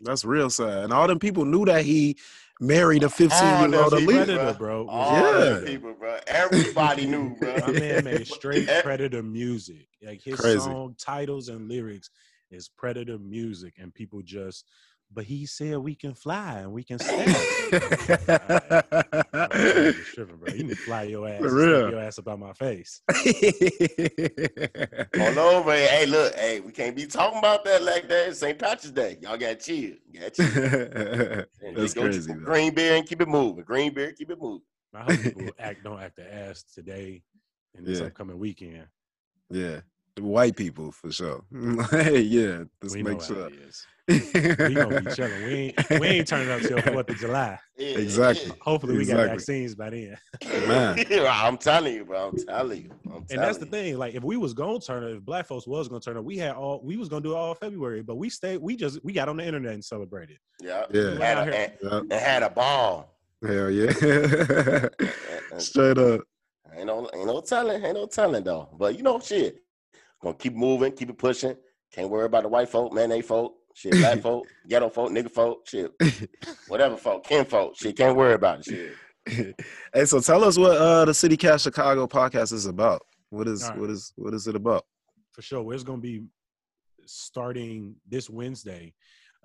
That's 0.00 0.24
real 0.24 0.50
sad. 0.50 0.84
And 0.84 0.92
all 0.92 1.06
them 1.06 1.18
people 1.18 1.44
knew 1.44 1.64
that 1.66 1.84
he 1.84 2.18
married 2.66 3.02
a 3.04 3.08
15 3.08 3.30
All 3.42 3.68
year 3.68 3.82
old 3.82 3.92
them 3.92 3.98
people, 4.00 4.14
elite. 4.14 4.26
Predator, 4.26 4.58
bro. 4.58 4.84
bro. 4.84 4.88
all 4.88 5.20
Yeah. 5.20 5.60
people, 5.64 5.94
bro. 5.94 6.18
Everybody 6.26 7.06
knew, 7.06 7.36
bro. 7.36 7.56
My 7.58 7.72
man 7.72 8.04
made 8.04 8.26
straight 8.26 8.68
Predator 8.82 9.22
music. 9.22 9.86
Like 10.04 10.22
his 10.22 10.40
Crazy. 10.40 10.58
song 10.60 10.94
titles 10.98 11.48
and 11.48 11.68
lyrics 11.68 12.10
is 12.50 12.68
Predator 12.68 13.18
music, 13.18 13.74
and 13.78 13.92
people 13.94 14.22
just. 14.22 14.64
But 15.14 15.24
he 15.24 15.46
said 15.46 15.78
we 15.78 15.94
can 15.94 16.14
fly 16.14 16.58
and 16.60 16.72
we 16.72 16.82
can 16.82 16.98
stand. 16.98 17.30
tripping, 20.04 20.36
bro. 20.36 20.52
You 20.52 20.64
need 20.64 20.70
to 20.70 20.76
fly 20.76 21.02
your 21.04 21.28
ass, 21.28 21.40
your 21.40 22.00
ass 22.00 22.18
about 22.18 22.38
my 22.40 22.52
face. 22.52 23.00
All 25.20 25.38
over. 25.38 25.72
Hey, 25.72 26.06
look, 26.06 26.34
hey, 26.34 26.60
we 26.60 26.72
can't 26.72 26.96
be 26.96 27.06
talking 27.06 27.38
about 27.38 27.64
that 27.64 27.82
like 27.82 28.08
that. 28.08 28.28
It's 28.28 28.40
St. 28.40 28.58
Patrick's 28.58 28.90
Day. 28.90 29.18
Y'all 29.20 29.36
got 29.36 29.60
chill. 29.60 29.92
Got 30.12 30.34
chill. 30.34 30.46
That's 30.54 31.48
just 31.76 31.94
go 31.94 32.02
to 32.02 32.08
crazy. 32.10 32.32
Green 32.32 32.74
beer 32.74 32.96
and 32.96 33.06
keep 33.06 33.20
it 33.20 33.28
moving. 33.28 33.64
Green 33.64 33.94
beer, 33.94 34.12
keep 34.12 34.30
it 34.30 34.40
moving. 34.40 34.62
I 34.92 35.02
hope 35.02 35.22
people 35.22 35.50
act 35.58 35.84
don't 35.84 36.00
act 36.00 36.16
the 36.16 36.32
ass 36.34 36.62
today 36.74 37.22
and 37.76 37.86
this 37.86 38.00
Yeah. 38.00 38.06
upcoming 38.06 38.38
weekend. 38.38 38.86
Yeah. 39.50 39.80
The 40.16 40.22
white 40.22 40.54
people 40.56 40.92
for 40.92 41.10
sure. 41.10 41.42
hey, 41.90 42.20
yeah. 42.20 42.64
Let's 42.80 42.94
we 42.94 43.02
know 43.02 43.10
make 43.10 43.22
sure. 43.22 43.50
We 44.06 44.74
gonna 44.74 45.00
be 45.00 45.10
chilling. 45.12 45.44
We 45.44 45.54
ain't 45.54 45.90
we 45.98 46.06
ain't 46.08 46.28
turning 46.28 46.50
up 46.50 46.60
till 46.60 46.78
Fourth 46.82 47.08
of 47.08 47.16
July. 47.16 47.58
Yeah, 47.78 47.96
Exactly. 47.96 48.52
Hopefully 48.60 48.98
we 48.98 49.06
got 49.06 49.12
Exactly. 49.14 49.28
vaccines 49.36 49.74
by 49.74 49.90
then. 49.90 50.18
Man. 50.68 51.04
I'm 51.26 51.56
telling 51.56 51.94
you, 51.94 52.04
bro. 52.04 52.28
I'm 52.28 52.36
telling 52.36 52.82
you. 52.82 52.90
I'm 53.06 53.24
And 53.30 53.40
that's 53.40 53.56
the 53.56 53.64
thing. 53.64 53.96
Like 53.96 54.14
if 54.14 54.22
we 54.22 54.36
was 54.36 54.52
gonna 54.52 54.78
turn 54.78 55.04
up, 55.04 55.10
if 55.10 55.22
black 55.22 55.46
folks 55.46 55.66
was 55.66 55.88
gonna 55.88 56.00
turn 56.02 56.18
up, 56.18 56.24
we 56.24 56.36
had 56.36 56.52
all 56.54 56.82
we 56.84 56.98
was 56.98 57.08
gonna 57.08 57.22
do 57.22 57.32
it 57.32 57.36
all 57.36 57.54
February, 57.54 58.02
but 58.02 58.16
we 58.16 58.28
stayed. 58.28 58.58
We 58.58 58.76
just 58.76 59.02
we 59.02 59.14
got 59.14 59.30
on 59.30 59.38
the 59.38 59.44
internet 59.46 59.72
and 59.72 59.82
celebrated. 59.84 60.36
Yeah. 60.60 60.84
Yeah. 60.92 61.02
And 61.08 61.22
had, 61.22 61.38
a, 61.48 61.58
and, 61.58 61.72
Yep. 62.10 62.20
had 62.20 62.42
a 62.42 62.50
ball. 62.50 63.16
Hell 63.44 63.70
yeah. 63.70 63.90
And- 64.02 64.90
and 65.50 65.62
Straight 65.62 65.96
up. 65.98 66.20
Ain't 66.76 66.86
no, 66.88 67.08
ain't 67.14 67.26
no 67.26 67.40
telling, 67.40 67.82
ain't 67.84 67.94
no 67.94 68.06
telling 68.06 68.44
though. 68.44 68.68
But 68.76 68.96
you 68.96 69.02
know, 69.02 69.18
shit, 69.20 69.62
gonna 70.24 70.36
keep 70.36 70.54
moving, 70.54 70.92
keep 70.92 71.10
it 71.10 71.18
pushing. 71.18 71.56
Can't 71.92 72.10
worry 72.10 72.26
about 72.26 72.42
the 72.42 72.48
white 72.48 72.68
folk, 72.68 72.92
man, 72.92 73.10
they 73.10 73.22
folk, 73.22 73.54
shit, 73.74 73.92
black 73.92 74.18
folk, 74.22 74.46
ghetto 74.68 74.88
folk, 74.88 75.10
nigga 75.10 75.30
folk, 75.30 75.68
shit, 75.68 75.92
whatever 76.68 76.96
folk, 76.96 77.24
kin 77.24 77.44
folk, 77.44 77.76
shit. 77.76 77.96
Can't 77.96 78.16
worry 78.16 78.34
about 78.34 78.60
it, 78.60 78.64
shit. 79.26 79.54
hey, 79.94 80.04
so 80.04 80.20
tell 80.20 80.44
us 80.44 80.58
what 80.58 80.76
uh 80.76 81.04
the 81.04 81.14
City 81.14 81.36
Cast 81.36 81.64
Chicago 81.64 82.06
podcast 82.06 82.52
is 82.52 82.66
about. 82.66 83.02
What 83.30 83.48
is 83.48 83.62
All 83.62 83.70
right. 83.70 83.78
what 83.78 83.90
is 83.90 84.12
what 84.16 84.34
is 84.34 84.46
it 84.46 84.56
about? 84.56 84.84
for 85.34 85.42
sure. 85.42 85.74
It's 85.74 85.82
going 85.82 85.98
to 85.98 86.02
be 86.02 86.24
starting 87.06 87.96
this 88.08 88.30
Wednesday. 88.30 88.94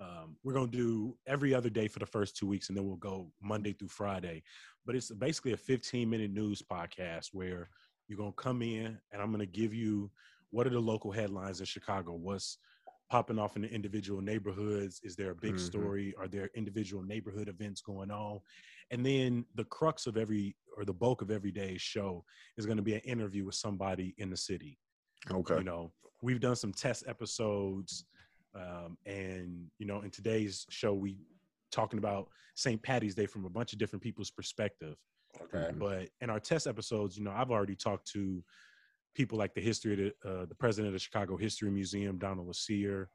Um, 0.00 0.36
we're 0.44 0.54
going 0.54 0.70
to 0.70 0.76
do 0.76 1.16
every 1.26 1.52
other 1.52 1.68
day 1.68 1.88
for 1.88 1.98
the 1.98 2.06
first 2.06 2.36
two 2.36 2.46
weeks, 2.46 2.68
and 2.68 2.78
then 2.78 2.86
we'll 2.86 2.96
go 2.96 3.30
Monday 3.42 3.72
through 3.72 3.88
Friday. 3.88 4.42
But 4.86 4.94
it's 4.94 5.10
basically 5.10 5.52
a 5.52 5.58
15 5.58 6.08
minute 6.08 6.30
news 6.30 6.62
podcast 6.62 7.30
where 7.32 7.68
you're 8.08 8.16
going 8.16 8.32
to 8.32 8.42
come 8.42 8.62
in, 8.62 8.98
and 9.12 9.20
I'm 9.20 9.32
going 9.32 9.40
to 9.40 9.46
give 9.46 9.74
you 9.74 10.10
what 10.50 10.66
are 10.66 10.70
the 10.70 10.80
local 10.80 11.12
headlines 11.12 11.60
in 11.60 11.66
Chicago? 11.66 12.14
What's 12.14 12.58
popping 13.10 13.38
off 13.38 13.56
in 13.56 13.62
the 13.62 13.68
individual 13.72 14.20
neighborhoods? 14.20 15.00
Is 15.02 15.16
there 15.16 15.30
a 15.30 15.34
big 15.34 15.54
Mhm. 15.56 15.66
story? 15.66 16.14
Are 16.16 16.28
there 16.28 16.50
individual 16.54 17.02
neighborhood 17.02 17.48
events 17.48 17.80
going 17.80 18.10
on? 18.10 18.40
And 18.90 19.04
then 19.04 19.46
the 19.54 19.64
crux 19.64 20.06
of 20.06 20.16
every 20.16 20.56
or 20.76 20.84
the 20.84 20.94
bulk 20.94 21.22
of 21.22 21.30
every 21.30 21.50
day's 21.52 21.82
show 21.82 22.24
is 22.56 22.66
going 22.66 22.76
to 22.76 22.82
be 22.82 22.94
an 22.94 23.00
interview 23.00 23.44
with 23.44 23.56
somebody 23.56 24.14
in 24.18 24.30
the 24.30 24.36
city 24.36 24.78
Okay. 25.30 25.58
you 25.58 25.64
know 25.64 25.92
we've 26.22 26.40
done 26.40 26.56
some 26.56 26.72
test 26.72 27.04
episodes 27.06 28.06
um, 28.54 28.96
and 29.06 29.70
you 29.78 29.86
know 29.86 30.00
in 30.02 30.10
today's 30.10 30.64
show 30.70 30.94
we 30.94 31.18
talking 31.70 31.98
about 31.98 32.28
st 32.54 32.82
patty's 32.82 33.14
day 33.14 33.26
from 33.26 33.44
a 33.44 33.50
bunch 33.50 33.72
of 33.72 33.78
different 33.78 34.02
people's 34.02 34.30
perspective 34.30 34.96
Okay. 35.42 35.70
but 35.78 36.08
in 36.20 36.30
our 36.30 36.40
test 36.40 36.66
episodes 36.66 37.18
you 37.18 37.24
know 37.24 37.32
i've 37.32 37.50
already 37.50 37.76
talked 37.76 38.06
to 38.10 38.42
people 39.14 39.36
like 39.38 39.54
the 39.54 39.60
history 39.60 39.92
of 39.92 39.98
the, 39.98 40.30
uh, 40.30 40.46
the 40.46 40.54
president 40.54 40.88
of 40.88 40.92
the 40.92 40.98
chicago 40.98 41.36
history 41.36 41.70
museum 41.70 42.18
donald 42.18 42.46
lassere 42.48 43.06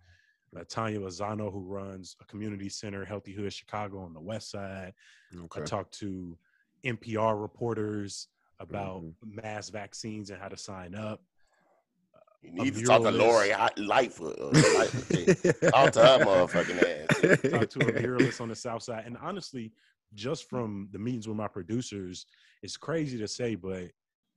uh, 0.57 0.63
tanya 0.69 0.99
lozano 0.99 1.51
who 1.51 1.61
runs 1.65 2.15
a 2.21 2.25
community 2.25 2.69
center 2.69 3.03
healthy 3.05 3.33
hood 3.33 3.51
chicago 3.53 3.99
on 3.99 4.13
the 4.13 4.21
west 4.21 4.49
side 4.51 4.93
Okay. 5.35 5.61
i 5.61 5.65
talked 5.65 5.93
to 5.99 6.37
npr 6.85 7.39
reporters 7.41 8.27
about 8.59 9.03
Mhm. 9.03 9.13
mass 9.43 9.69
vaccines 9.69 10.29
and 10.29 10.41
how 10.41 10.47
to 10.47 10.57
sign 10.57 10.95
up 10.95 11.21
You 12.41 12.51
need 12.51 12.75
to 12.75 12.83
talk 12.83 13.01
to. 13.01 13.11
Lori 13.11 13.51
Lightfoot. 13.77 14.37
Uh, 14.39 14.51
Lightfoot 14.77 15.27
talk 15.73 15.91
to 15.93 15.99
her 15.99 16.19
motherfucking 16.19 16.79
ass. 16.83 17.51
talk 17.51 17.69
to 17.71 17.79
a 17.89 17.91
muralist 17.93 18.39
on 18.39 18.49
the 18.49 18.55
south 18.55 18.83
side. 18.83 19.03
And 19.07 19.17
honestly, 19.17 19.71
just 20.13 20.47
from 20.47 20.87
the 20.91 20.99
meetings 20.99 21.27
with 21.27 21.37
my 21.37 21.47
producers, 21.47 22.27
it's 22.61 22.77
crazy 22.77 23.17
to 23.17 23.27
say, 23.27 23.55
but 23.55 23.89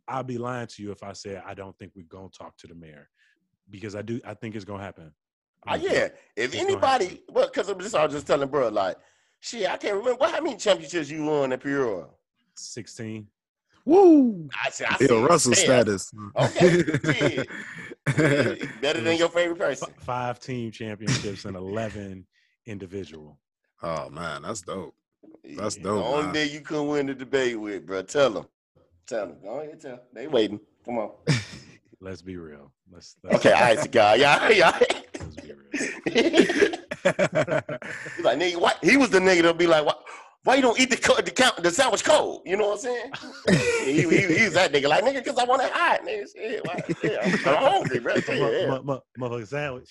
I'll 0.09 0.25
be 0.25 0.39
lying 0.39 0.67
to 0.69 0.83
you 0.83 0.91
if 0.91 1.03
I 1.03 1.13
say 1.13 1.41
I 1.45 1.55
don't 1.55 1.77
think 1.79 1.93
we're 1.95 2.07
gonna 2.09 2.29
talk 2.29 2.57
to 2.59 2.67
the 2.67 2.75
mayor. 2.75 3.09
Because 3.71 3.95
I 3.95 4.03
do 4.03 4.21
I 4.25 4.35
think 4.35 4.55
it's 4.57 4.65
gonna 4.65 4.83
happen. 4.83 5.13
Ah, 5.67 5.75
yeah. 5.75 6.09
If 6.37 6.55
It's 6.55 6.57
anybody, 6.57 7.23
well, 7.29 7.47
because 7.47 7.69
I'm 7.69 7.79
just, 7.81 7.95
I 7.95 8.05
was 8.05 8.15
just 8.15 8.27
telling 8.27 8.49
bro, 8.49 8.69
like, 8.69 8.97
shit, 9.41 9.69
I 9.69 9.77
can't 9.77 9.95
remember. 9.97 10.15
What, 10.15 10.33
how 10.33 10.41
many 10.41 10.57
championships 10.57 11.11
you 11.11 11.25
won 11.25 11.53
at 11.53 11.61
Peoria? 11.63 12.07
16. 12.55 13.27
Woo! 13.85 14.49
I 14.65 14.71
said, 14.71 14.87
I 14.91 14.97
Bill 14.99 15.09
said 15.09 15.29
Russell 15.31 15.53
10. 15.53 15.65
status. 15.65 16.13
Okay, 16.37 16.71
shit. 17.05 17.49
Yeah, 18.19 18.55
Better 18.81 19.01
than 19.01 19.17
your 19.17 19.29
favorite 19.29 19.59
person. 19.59 19.89
F- 19.99 20.05
five 20.05 20.41
team 20.41 20.71
championships 20.71 21.45
and 21.45 21.57
eleven 21.57 22.27
individual. 22.67 23.39
oh 23.83 24.09
man, 24.11 24.43
that's 24.43 24.61
dope. 24.63 24.95
That's 25.57 25.77
Yeah, 25.77 25.83
dope, 25.85 25.99
The 25.99 26.05
only 26.05 26.23
man. 26.25 26.33
thing 26.35 26.51
you 26.53 26.61
couldn't 26.61 26.89
win 26.89 27.07
the 27.07 27.15
debate 27.15 27.59
with, 27.59 27.87
bro. 27.87 28.03
Tell 28.03 28.31
them. 28.31 28.47
Tell 29.09 29.27
them. 29.29 29.37
Go 29.43 29.61
ahead, 29.61 29.81
tell. 29.81 30.01
They 30.13 30.27
waiting. 30.27 30.61
Come 30.85 30.99
on. 30.99 31.11
Let's 32.01 32.23
be 32.23 32.37
real. 32.37 32.71
Let's, 32.93 33.17
let's 33.25 33.37
Okay, 33.45 33.53
all 33.53 33.61
right, 33.61 33.91
guy. 33.91 34.15
Yeah, 34.17 34.49
yeah. 34.51 34.79
let's 35.19 35.37
be 35.37 35.53
real. 35.53 35.69
He's 38.15 38.25
like, 38.25 38.39
nigga, 38.39 38.57
what? 38.61 38.79
He 38.85 38.97
was 38.97 39.11
the 39.11 39.19
nigga 39.19 39.37
that'll 39.43 39.55
be 39.55 39.67
like, 39.67 39.85
what? 39.85 40.05
Why 40.45 40.55
you 40.55 40.63
don't 40.63 40.79
eat 40.79 40.91
the 40.91 40.97
co- 40.97 41.21
the, 41.21 41.31
count, 41.33 41.57
the 41.63 41.71
sandwich 41.73 42.05
cold? 42.05 42.43
You 42.47 42.57
know 42.57 42.69
what 42.69 42.75
I'm 42.75 42.79
saying? 42.81 43.13
he, 43.85 44.03
he, 44.03 44.27
he's 44.39 44.53
that 44.53 44.73
nigga, 44.73 44.89
like 44.89 45.03
nigga, 45.05 45.25
cause 45.25 45.37
I 45.37 45.45
want 45.45 45.63
it 45.63 45.73
hot, 45.73 46.03
nigga. 46.07 46.27
Shit, 46.33 46.65
why- 46.65 46.85
yeah, 47.03 47.19
I'm, 47.23 47.57
I'm 47.57 47.73
hungry, 47.73 47.99
bro. 47.99 48.15
Mu- 48.15 48.53
Yeah, 48.53 48.67
mu- 48.79 48.83
mu- 48.85 49.01
Motherfucking 49.29 49.49
sandwich. 49.49 49.91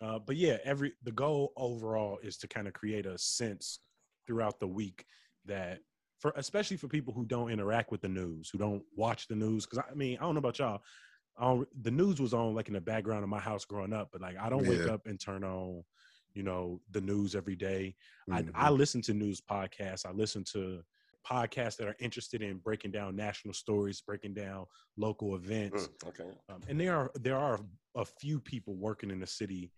Uh, 0.00 0.18
but 0.18 0.36
yeah, 0.36 0.56
every 0.64 0.92
the 1.02 1.12
goal 1.12 1.52
overall 1.56 2.18
is 2.22 2.36
to 2.38 2.46
kind 2.48 2.66
of 2.68 2.74
create 2.74 3.06
a 3.06 3.16
sense 3.18 3.78
throughout 4.26 4.60
the 4.60 4.68
week 4.68 5.04
that 5.46 5.78
for 6.24 6.32
especially 6.36 6.78
for 6.78 6.88
people 6.88 7.12
who 7.12 7.26
don't 7.26 7.50
interact 7.50 7.90
with 7.90 8.00
the 8.00 8.08
news, 8.08 8.48
who 8.48 8.56
don't 8.56 8.82
watch 8.96 9.28
the 9.28 9.34
news. 9.34 9.66
Because 9.66 9.84
I 9.90 9.94
mean, 9.94 10.16
I 10.16 10.22
don't 10.22 10.32
know 10.32 10.38
about 10.38 10.58
y'all. 10.58 10.80
I 11.36 11.44
don't, 11.44 11.68
the 11.82 11.90
news 11.90 12.18
was 12.18 12.32
on 12.32 12.54
like 12.54 12.68
in 12.68 12.72
the 12.72 12.80
background 12.80 13.24
of 13.24 13.28
my 13.28 13.40
house 13.40 13.66
growing 13.66 13.92
up, 13.92 14.08
but 14.10 14.22
like 14.22 14.38
I 14.40 14.48
don't 14.48 14.64
wake 14.64 14.86
up 14.86 15.02
and 15.04 15.20
turn 15.20 15.44
on, 15.44 15.82
you 16.32 16.42
know, 16.42 16.80
the 16.92 17.02
news 17.02 17.34
every 17.34 17.56
day. 17.56 17.94
I, 18.32 18.40
Mhm. 18.40 18.52
I 18.54 18.70
listen 18.70 19.02
to 19.02 19.12
news 19.12 19.42
podcasts. 19.42 20.06
I 20.06 20.12
listen 20.12 20.44
to 20.52 20.82
podcasts 21.30 21.76
that 21.76 21.88
are 21.88 21.96
interested 21.98 22.40
in 22.40 22.56
breaking 22.56 22.92
down 22.92 23.16
national 23.16 23.52
stories, 23.52 24.00
breaking 24.00 24.32
down 24.32 24.64
local 24.96 25.36
events. 25.36 25.88
Mm, 25.88 26.08
okay. 26.08 26.30
Um, 26.48 26.62
and 26.68 26.80
there 26.80 26.96
are 26.96 27.10
there 27.16 27.36
are 27.36 27.60
a 27.96 28.06
few 28.06 28.40
people 28.40 28.76
working 28.76 29.10
in 29.10 29.20
the 29.20 29.26
city, 29.26 29.74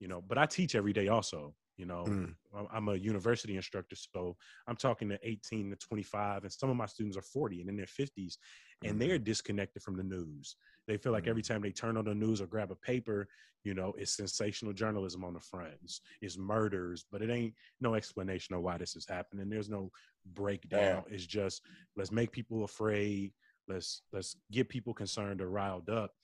you 0.00 0.08
know. 0.08 0.22
But 0.22 0.38
I 0.38 0.46
teach 0.46 0.74
every 0.74 0.94
day 0.94 1.08
also, 1.08 1.54
You 1.76 1.86
know, 1.86 2.04
Mm. 2.04 2.36
I'm- 2.70 2.88
a 2.88 2.94
university 2.94 3.56
instructor, 3.56 3.96
so 3.96 4.36
I'm 4.68 4.76
talking 4.76 5.08
to 5.08 5.18
18 5.28 5.70
to 5.70 5.76
25, 5.76 6.44
and 6.44 6.52
some 6.52 6.70
of 6.70 6.76
my 6.76 6.86
students 6.86 7.16
are 7.16 7.22
40 7.22 7.60
and 7.60 7.68
in 7.68 7.76
their 7.76 7.86
50s, 7.86 8.38
and 8.84 8.94
Mhm. 8.96 8.98
they're 9.00 9.18
disconnected 9.18 9.82
from 9.82 9.96
the 9.96 10.04
news. 10.04 10.56
They 10.86 10.96
feel 10.96 11.10
like 11.10 11.26
every 11.26 11.42
time 11.42 11.62
they 11.62 11.72
turn 11.72 11.96
on 11.96 12.04
the 12.04 12.14
news 12.14 12.40
or 12.40 12.46
grab 12.46 12.70
a 12.70 12.76
paper, 12.76 13.28
you 13.64 13.74
know, 13.74 13.92
it's 13.94 14.12
sensational 14.12 14.72
journalism 14.72 15.24
on 15.24 15.34
the 15.34 15.40
front, 15.40 16.00
it's, 16.20 16.38
murders, 16.38 17.04
but 17.10 17.22
it 17.22 17.30
ain't 17.30 17.56
no 17.80 17.94
explanation 17.96 18.54
of 18.54 18.62
why 18.62 18.78
this 18.78 18.94
is 18.94 19.06
happening. 19.06 19.48
There's 19.48 19.70
no 19.70 19.90
breakdown. 20.26 21.04
It's 21.08 21.26
just 21.26 21.66
let's 21.96 22.12
make 22.12 22.30
people 22.30 22.62
afraid. 22.62 23.34
Let's 23.66 24.02
let's 24.12 24.36
get 24.52 24.68
people 24.68 24.94
concerned 24.94 25.40
or 25.40 25.48
riled 25.50 25.88
up. 25.90 26.14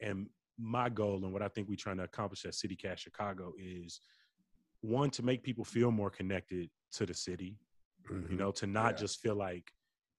And 0.00 0.30
my 0.58 0.88
goal 0.88 1.22
and 1.24 1.32
what 1.32 1.42
I 1.42 1.48
think 1.48 1.68
we're 1.68 1.76
trying 1.76 1.98
to 1.98 2.04
accomplish 2.04 2.44
at 2.44 2.54
City 2.54 2.74
Cast 2.74 3.02
Chicago 3.02 3.54
is 3.58 4.00
one 4.80 5.10
to 5.10 5.22
make 5.22 5.42
people 5.42 5.64
feel 5.64 5.90
more 5.90 6.10
connected 6.10 6.70
to 6.92 7.06
the 7.06 7.14
city. 7.14 7.58
Mhm. 8.10 8.30
You 8.30 8.36
know, 8.36 8.50
to 8.52 8.66
not 8.66 8.94
Yeah. 8.94 9.00
just 9.00 9.20
feel 9.20 9.34
like, 9.36 9.72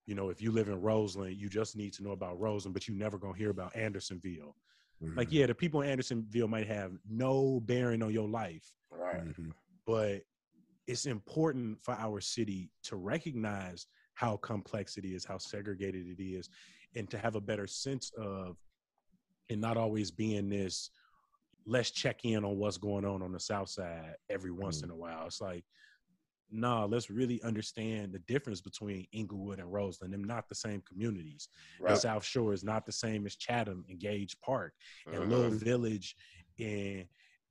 you 0.06 0.15
know, 0.15 0.30
if 0.30 0.41
you 0.41 0.52
live 0.52 0.67
in 0.69 0.80
Roseland, 0.82 1.36
you 1.38 1.50
just 1.50 1.76
need 1.76 1.93
to 1.93 2.04
know 2.04 2.12
about 2.12 2.39
Roseland, 2.39 2.74
but 2.74 2.88
you 2.88 2.93
never 2.95 3.17
gonna 3.17 3.38
hear 3.38 3.50
about 3.50 3.76
Andersonville. 3.76 4.56
Like, 5.02 5.30
Mhm. 5.30 5.34
yeah, 5.34 5.45
the 5.47 5.56
people 5.56 5.82
in 5.82 5.89
Andersonville 5.89 6.47
might 6.47 6.67
have 6.67 6.97
no 7.06 7.60
bearing 7.60 8.04
on 8.04 8.13
your 8.13 8.30
life, 8.30 8.76
Right. 8.91 9.26
Mhm. 9.26 9.54
but 9.86 10.24
it's 10.88 11.06
important 11.08 11.82
for 11.82 11.93
our 11.95 12.21
city 12.21 12.71
to 12.84 12.95
recognize 12.97 13.88
how 14.13 14.38
complex 14.38 14.97
it 14.97 15.06
is, 15.06 15.26
how 15.26 15.38
segregated 15.39 16.08
it 16.08 16.21
is, 16.24 16.50
and 16.95 17.10
to 17.10 17.17
have 17.17 17.36
a 17.36 17.41
better 17.41 17.65
sense 17.65 18.12
of 18.12 18.58
and 19.50 19.60
not 19.60 19.76
always 19.76 20.12
being 20.12 20.50
this 20.50 20.91
let's 21.65 21.91
check 21.91 22.26
in 22.26 22.43
on 22.43 22.58
what's 22.58 22.78
going 22.78 23.06
on 23.06 23.21
on 23.21 23.32
the 23.32 23.39
south 23.39 23.69
side 23.69 24.15
every 24.30 24.52
once 24.52 24.82
Mm. 24.82 24.86
in 24.86 24.89
a 24.91 24.95
while. 24.95 25.28
It's 25.28 25.41
like, 25.41 25.63
nah, 26.50 26.86
let's 26.86 27.10
really 27.10 27.41
understand 27.43 28.12
the 28.12 28.19
difference 28.19 28.60
between 28.62 29.08
Englewood 29.13 29.60
and 29.60 29.71
Roseland. 29.71 30.12
They're 30.13 30.19
not 30.19 30.50
the 30.50 30.56
same 30.56 30.82
communities. 30.82 31.47
The 31.80 31.95
South 31.95 32.26
Shore 32.26 32.54
is 32.54 32.63
not 32.63 32.86
the 32.86 32.91
same 32.91 33.26
as 33.26 33.36
Chatham 33.36 33.86
and 33.89 34.00
Gage 34.00 34.36
Park 34.41 34.74
and 35.08 35.15
Mhm. 35.24 35.30
Little 35.30 35.52
Village 35.52 36.15
in 36.58 37.08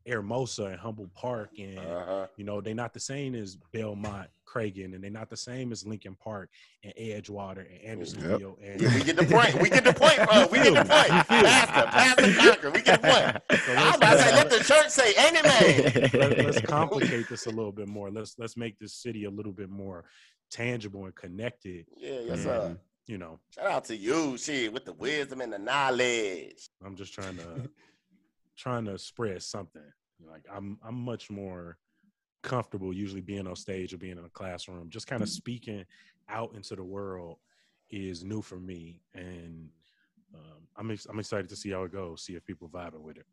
Hermosa 0.09 0.65
and 0.67 0.81
Humboldt 0.81 1.13
Park 1.15 1.51
and 1.59 1.79
Uh-huh. 1.79 2.27
you 2.37 2.45
know, 2.45 2.61
they're 2.61 2.75
not 2.75 2.93
the 2.95 3.01
same 3.01 3.35
as 3.35 3.57
Belmont, 3.73 4.29
Cragin, 4.47 4.95
and 4.95 5.05
they're 5.05 5.11
not 5.11 5.29
the 5.31 5.37
same 5.37 5.71
as 5.73 5.87
Lincoln 5.87 6.17
Park 6.17 6.51
and 6.83 6.93
Edgewater 6.95 7.67
and 7.71 7.81
Andersonville. 7.85 8.59
And 8.65 8.81
Yeah, 8.81 8.95
we 8.95 9.05
get 9.05 9.17
the 9.17 9.25
point. 9.27 9.61
We 9.61 9.69
get 9.69 9.85
the 9.85 9.93
point, 9.93 10.17
bro. 10.29 10.47
We 10.51 10.59
get 10.59 10.75
the 10.75 10.85
point. 10.85 11.09
You 11.09 11.23
feel 11.25 11.43
me? 11.43 11.49
Pastor, 11.49 11.87
Pastor 11.91 12.51
Conquer. 12.51 12.71
We 12.71 12.83
get 12.83 13.03
the 13.03 13.09
point. 13.09 13.61
So 13.67 13.73
I 13.75 13.87
was 13.87 13.97
about 13.97 14.13
to 14.13 14.19
say, 14.19 14.33
let 14.35 14.51
the 14.51 14.65
church 14.65 14.89
say 14.89 15.15
man. 15.33 16.11
let- 16.15 16.45
let's 16.47 16.61
complicate 16.63 17.29
this 17.29 17.47
a 17.47 17.51
little 17.51 17.73
bit 17.73 17.89
more. 17.89 18.11
Let's 18.11 18.37
let's 18.39 18.57
make 18.57 18.79
this 18.79 18.95
city 18.95 19.25
a 19.25 19.31
little 19.31 19.53
bit 19.53 19.69
more 19.71 20.05
tangible 20.51 21.05
and 21.05 21.15
connected. 21.15 21.87
Yeah, 21.97 22.21
yes, 22.21 22.31
and, 22.31 22.41
sir. 22.41 22.77
You 23.07 23.19
know, 23.19 23.41
Shout 23.55 23.67
out 23.67 23.85
to 23.87 23.97
you, 23.97 24.37
shit, 24.39 24.73
with 24.73 24.85
the 24.85 24.93
wisdom 24.93 25.41
and 25.41 25.53
the 25.53 25.59
knowledge. 25.59 26.69
I'm 26.85 26.95
just 26.95 27.13
trying 27.13 27.37
to 27.39 27.69
trying 28.61 28.85
to 28.85 28.99
spread 28.99 29.43
something. 29.43 29.83
Like 30.25 30.45
I'm 30.55 30.79
I'm 30.87 30.95
much 30.95 31.31
more 31.31 31.79
comfortable 32.43 32.93
usually 32.93 33.21
being 33.23 33.47
on 33.47 33.57
stage 33.57 33.93
or 33.95 33.99
being 33.99 34.19
in 34.19 34.25
a 34.25 34.29
classroom. 34.31 34.91
Just 34.91 35.07
kind 35.07 35.23
of 35.23 35.29
speaking 35.29 35.85
out 36.29 36.53
into 36.55 36.77
the 36.77 36.85
world 36.85 37.39
is 37.91 38.23
new 38.23 38.43
for 38.43 38.57
me, 38.61 39.01
and 39.15 39.69
um, 40.35 40.69
I'm 40.77 40.91
ex- 40.91 41.07
I'm 41.07 41.19
excited 41.19 41.49
to 41.49 41.57
see 41.57 41.71
how 41.71 41.85
it 41.85 41.93
goes. 41.93 42.23
See 42.23 42.35
if 42.35 42.45
people 42.45 42.69
vibing 42.69 43.01
with 43.01 43.17
it. 43.17 43.27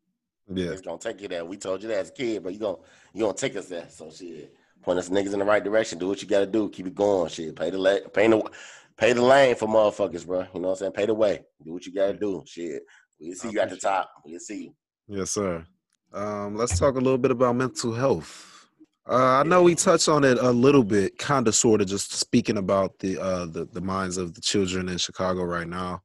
Yeah. 0.53 0.71
It's 0.71 0.81
gonna 0.81 0.97
take 0.97 1.21
you 1.21 1.27
there. 1.27 1.43
We 1.43 1.57
told 1.57 1.81
you 1.83 1.89
that 1.89 1.99
as 1.99 2.09
a 2.09 2.13
kid, 2.13 2.41
but 2.43 2.53
you 2.53 2.59
gonna 2.59 2.77
you 3.13 3.21
gonna 3.21 3.33
take 3.33 3.57
us 3.57 3.67
there. 3.67 3.87
So 3.89 4.09
shit, 4.09 4.55
point 4.81 4.97
us 4.97 5.09
niggas 5.09 5.33
in 5.33 5.39
the 5.39 5.45
right 5.45 5.63
direction. 5.63 5.99
Do 5.99 6.07
what 6.07 6.21
you 6.21 6.27
gotta 6.27 6.47
do. 6.47 6.69
Keep 6.69 6.87
it 6.87 6.95
going. 6.95 7.29
Shit, 7.29 7.53
pay 7.55 7.69
the 7.69 7.77
la- 7.77 8.07
pay 8.13 8.27
the 8.29 8.49
pay 8.97 9.11
the 9.11 9.21
lane 9.21 9.55
for 9.55 9.67
motherfuckers, 9.67 10.25
bro. 10.25 10.45
You 10.53 10.61
know 10.61 10.69
what 10.69 10.71
I'm 10.71 10.75
saying? 10.77 10.91
Pay 10.93 11.05
the 11.07 11.13
way. 11.13 11.43
Do 11.65 11.73
what 11.73 11.85
you 11.85 11.93
gotta 11.93 12.13
do. 12.17 12.43
Shit, 12.47 12.81
we'll 13.19 13.35
see 13.35 13.49
I 13.49 13.51
you 13.51 13.59
at 13.59 13.69
the 13.69 13.75
appreciate 13.75 13.89
it. 13.89 13.93
top. 13.93 14.09
We'll 14.25 14.39
see 14.39 14.63
you. 14.63 14.73
Yes, 15.07 15.31
sir. 15.31 15.65
Um, 16.13 16.55
let's 16.55 16.77
talk 16.79 16.95
a 16.95 16.99
little 16.99 17.17
bit 17.17 17.31
about 17.31 17.55
mental 17.55 17.93
health. 17.93 18.67
Uh, 19.09 19.39
I 19.39 19.43
know 19.43 19.63
we 19.63 19.75
touched 19.75 20.09
on 20.09 20.23
it 20.25 20.37
a 20.37 20.51
little 20.51 20.83
bit, 20.83 21.17
kind 21.17 21.47
of, 21.47 21.55
sort 21.55 21.81
of, 21.81 21.87
just 21.87 22.11
speaking 22.13 22.57
about 22.57 22.99
the 22.99 23.17
uh, 23.17 23.45
the 23.45 23.65
the 23.71 23.79
minds 23.81 24.17
of 24.17 24.33
the 24.33 24.41
children 24.41 24.89
in 24.89 24.97
Chicago 24.97 25.43
right 25.43 25.67
now. 25.67 26.01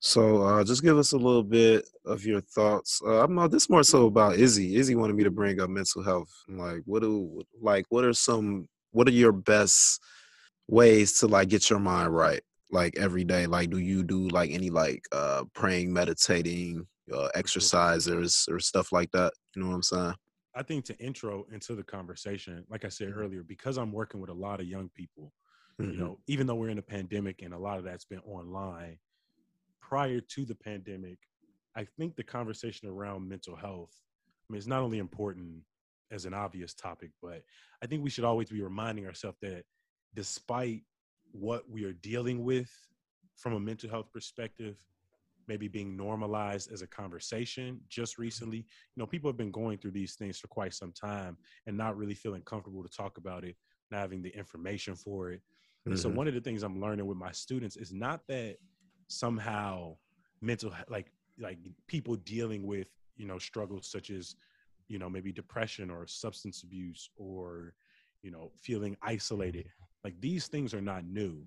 So, 0.00 0.42
uh, 0.42 0.64
just 0.64 0.82
give 0.82 0.98
us 0.98 1.12
a 1.12 1.18
little 1.18 1.44
bit 1.44 1.86
of 2.06 2.24
your 2.24 2.40
thoughts. 2.42 3.00
Uh, 3.06 3.22
I'm 3.24 3.34
not. 3.34 3.50
This 3.50 3.70
more 3.70 3.82
so 3.84 4.06
about 4.06 4.36
Izzy. 4.36 4.76
Izzy 4.76 4.94
wanted 4.96 5.16
me 5.16 5.24
to 5.24 5.30
bring 5.30 5.60
up 5.60 5.70
mental 5.70 6.02
health. 6.02 6.30
Like, 6.48 6.82
what 6.86 7.02
do 7.02 7.42
like 7.60 7.86
what 7.90 8.04
are 8.04 8.14
some 8.14 8.68
what 8.92 9.08
are 9.08 9.12
your 9.12 9.32
best 9.32 10.00
ways 10.68 11.18
to 11.20 11.26
like 11.28 11.48
get 11.48 11.70
your 11.70 11.80
mind 11.80 12.14
right? 12.14 12.42
Like 12.70 12.96
every 12.98 13.24
day. 13.24 13.46
Like, 13.46 13.70
do 13.70 13.78
you 13.78 14.02
do 14.04 14.28
like 14.28 14.50
any 14.50 14.70
like 14.70 15.04
uh 15.12 15.44
praying, 15.54 15.92
meditating, 15.92 16.86
uh, 17.12 17.28
exercises 17.34 18.46
or 18.48 18.58
stuff 18.60 18.92
like 18.92 19.10
that? 19.12 19.32
You 19.54 19.62
know 19.62 19.68
what 19.68 19.76
I'm 19.76 19.82
saying? 19.82 20.14
I 20.54 20.62
think 20.62 20.84
to 20.86 20.98
intro 20.98 21.44
into 21.50 21.74
the 21.74 21.82
conversation, 21.82 22.64
like 22.68 22.84
I 22.84 22.88
said 22.88 23.12
earlier, 23.16 23.42
because 23.42 23.78
I'm 23.78 23.90
working 23.92 24.20
with 24.20 24.28
a 24.30 24.34
lot 24.34 24.60
of 24.60 24.66
young 24.66 24.90
people, 24.90 25.32
you 25.78 25.86
Mhm. 25.86 25.98
know, 25.98 26.18
even 26.26 26.46
though 26.46 26.54
we're 26.56 26.68
in 26.68 26.78
a 26.78 26.82
pandemic 26.82 27.40
and 27.42 27.54
a 27.54 27.58
lot 27.58 27.78
of 27.78 27.84
that's 27.84 28.04
been 28.04 28.20
online, 28.20 28.98
prior 29.80 30.20
to 30.20 30.44
the 30.44 30.54
pandemic, 30.54 31.18
I 31.74 31.84
think 31.84 32.16
the 32.16 32.22
conversation 32.22 32.88
around 32.88 33.26
mental 33.28 33.56
health, 33.56 33.92
I 34.48 34.52
mean, 34.52 34.58
it's 34.58 34.66
not 34.66 34.82
only 34.82 34.98
important 34.98 35.64
as 36.10 36.26
an 36.26 36.34
obvious 36.34 36.74
topic, 36.74 37.10
but 37.22 37.42
I 37.82 37.86
think 37.86 38.04
we 38.04 38.10
should 38.10 38.24
always 38.24 38.50
be 38.50 38.60
reminding 38.60 39.06
ourselves 39.06 39.38
that 39.40 39.64
despite 40.14 40.84
what 41.30 41.68
we 41.70 41.84
are 41.84 41.94
dealing 41.94 42.44
with 42.44 42.70
from 43.36 43.54
a 43.54 43.60
mental 43.60 43.88
health 43.88 44.12
perspective, 44.12 44.76
maybe 45.48 45.68
being 45.68 45.96
normalized 45.96 46.72
as 46.72 46.82
a 46.82 46.86
conversation 46.86 47.80
just 47.88 48.14
mm-hmm. 48.14 48.22
recently, 48.22 48.58
you 48.58 48.64
know, 48.96 49.06
people 49.06 49.28
have 49.28 49.36
been 49.36 49.50
going 49.50 49.78
through 49.78 49.90
these 49.92 50.14
things 50.14 50.38
for 50.38 50.48
quite 50.48 50.74
some 50.74 50.92
time 50.92 51.36
and 51.66 51.76
not 51.76 51.96
really 51.96 52.14
feeling 52.14 52.42
comfortable 52.42 52.82
to 52.82 52.88
talk 52.88 53.18
about 53.18 53.44
it, 53.44 53.56
not 53.90 54.00
having 54.00 54.22
the 54.22 54.36
information 54.36 54.94
for 54.94 55.30
it. 55.30 55.40
And 55.86 55.98
so 55.98 56.08
mm-hmm. 56.08 56.18
one 56.18 56.28
of 56.28 56.34
the 56.34 56.40
things 56.40 56.62
I'm 56.62 56.80
learning 56.80 57.06
with 57.06 57.18
my 57.18 57.32
students 57.32 57.76
is 57.76 57.92
not 57.92 58.20
that 58.28 58.56
somehow 59.08 59.96
mental 60.40 60.72
like 60.88 61.12
like 61.38 61.58
people 61.86 62.16
dealing 62.16 62.66
with 62.66 62.86
you 63.16 63.26
know 63.26 63.38
struggles 63.38 63.86
such 63.86 64.10
as 64.10 64.36
you 64.88 64.98
know 64.98 65.08
maybe 65.08 65.32
depression 65.32 65.90
or 65.90 66.06
substance 66.06 66.62
abuse 66.62 67.10
or 67.16 67.74
you 68.22 68.30
know 68.30 68.52
feeling 68.60 68.96
isolated. 69.02 69.66
Mm-hmm. 69.66 69.84
Like 70.04 70.20
these 70.20 70.46
things 70.46 70.72
are 70.74 70.80
not 70.80 71.04
new 71.04 71.44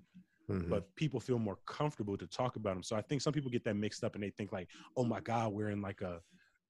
Mhm. 0.48 0.68
but 0.70 0.94
people 0.96 1.18
feel 1.20 1.38
more 1.38 1.56
comfortable 1.66 2.16
to 2.16 2.26
talk 2.26 2.56
about 2.56 2.74
them 2.74 2.82
so 2.82 2.94
i 2.96 3.02
think 3.02 3.20
some 3.20 3.32
people 3.32 3.50
get 3.50 3.64
that 3.64 3.74
mixed 3.76 4.04
up 4.04 4.14
and 4.14 4.22
they 4.22 4.30
think 4.30 4.52
like 4.52 4.70
oh 4.96 5.04
my 5.04 5.20
god 5.20 5.52
we're 5.52 5.70
in 5.70 5.80
like 5.82 6.00
a 6.02 6.22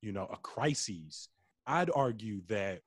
you 0.03 0.13
know 0.13 0.27
a 0.27 0.37
crisis. 0.39 1.29
I'd 1.67 1.91
argue 1.95 2.43
that 2.43 2.83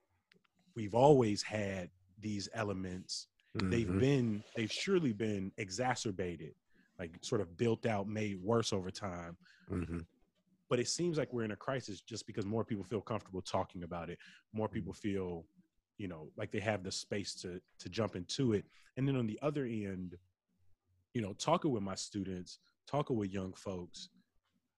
we've 0.75 0.95
always 0.95 1.41
had 1.43 1.89
these 2.19 2.47
elements. 2.53 3.27
They've 3.55 3.87
Mhm. 3.87 3.99
been 3.99 4.43
they've 4.55 4.71
surely 4.71 5.11
been 5.11 5.51
exacerbated 5.57 6.55
like 6.97 7.17
sort 7.23 7.41
of 7.41 7.57
built 7.57 7.85
out 7.85 8.07
made 8.07 8.37
worse 8.41 8.71
over 8.71 8.91
time. 8.91 9.37
Mhm. 9.69 10.05
but 10.69 10.79
it 10.79 10.87
seems 10.87 11.17
like 11.17 11.33
we're 11.33 11.43
in 11.43 11.51
a 11.51 11.55
crisis 11.55 11.99
just 12.01 12.27
because 12.27 12.45
more 12.45 12.63
people 12.63 12.83
feel 12.83 13.01
comfortable 13.01 13.41
talking 13.41 13.83
about 13.83 14.09
it. 14.09 14.19
More 14.53 14.69
people 14.69 14.93
feel 14.93 15.47
you 15.97 16.07
know 16.07 16.31
like 16.37 16.51
they 16.51 16.59
have 16.61 16.83
the 16.83 16.91
space 16.91 17.35
to 17.41 17.59
to 17.79 17.89
jump 17.89 18.15
into 18.15 18.53
it. 18.53 18.65
And 18.97 19.07
then 19.07 19.15
on 19.15 19.27
the 19.27 19.39
other 19.41 19.65
end 19.65 20.17
you 21.13 21.21
know 21.21 21.33
talking 21.33 21.71
with 21.71 21.83
my 21.83 21.95
students 21.95 22.59
talking 22.87 23.15
with 23.17 23.31
young 23.31 23.53
folks 23.53 24.09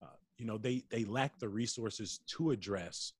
uh, 0.01 0.07
you 0.37 0.45
know 0.45 0.57
they 0.57 0.83
they 0.89 1.03
lack 1.03 1.37
the 1.39 1.49
resources 1.49 2.19
to 2.27 2.51
address 2.51 3.13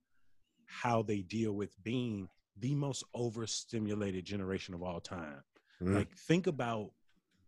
how 0.66 1.02
they 1.02 1.22
deal 1.22 1.54
with 1.54 1.82
being 1.84 2.30
the 2.60 2.74
most 2.76 3.04
overstimulated 3.14 4.24
generation 4.26 4.74
of 4.74 4.84
all 4.84 5.00
time 5.00 5.44
Mhm. 5.82 5.96
like 5.96 6.16
think 6.16 6.48
about 6.48 6.92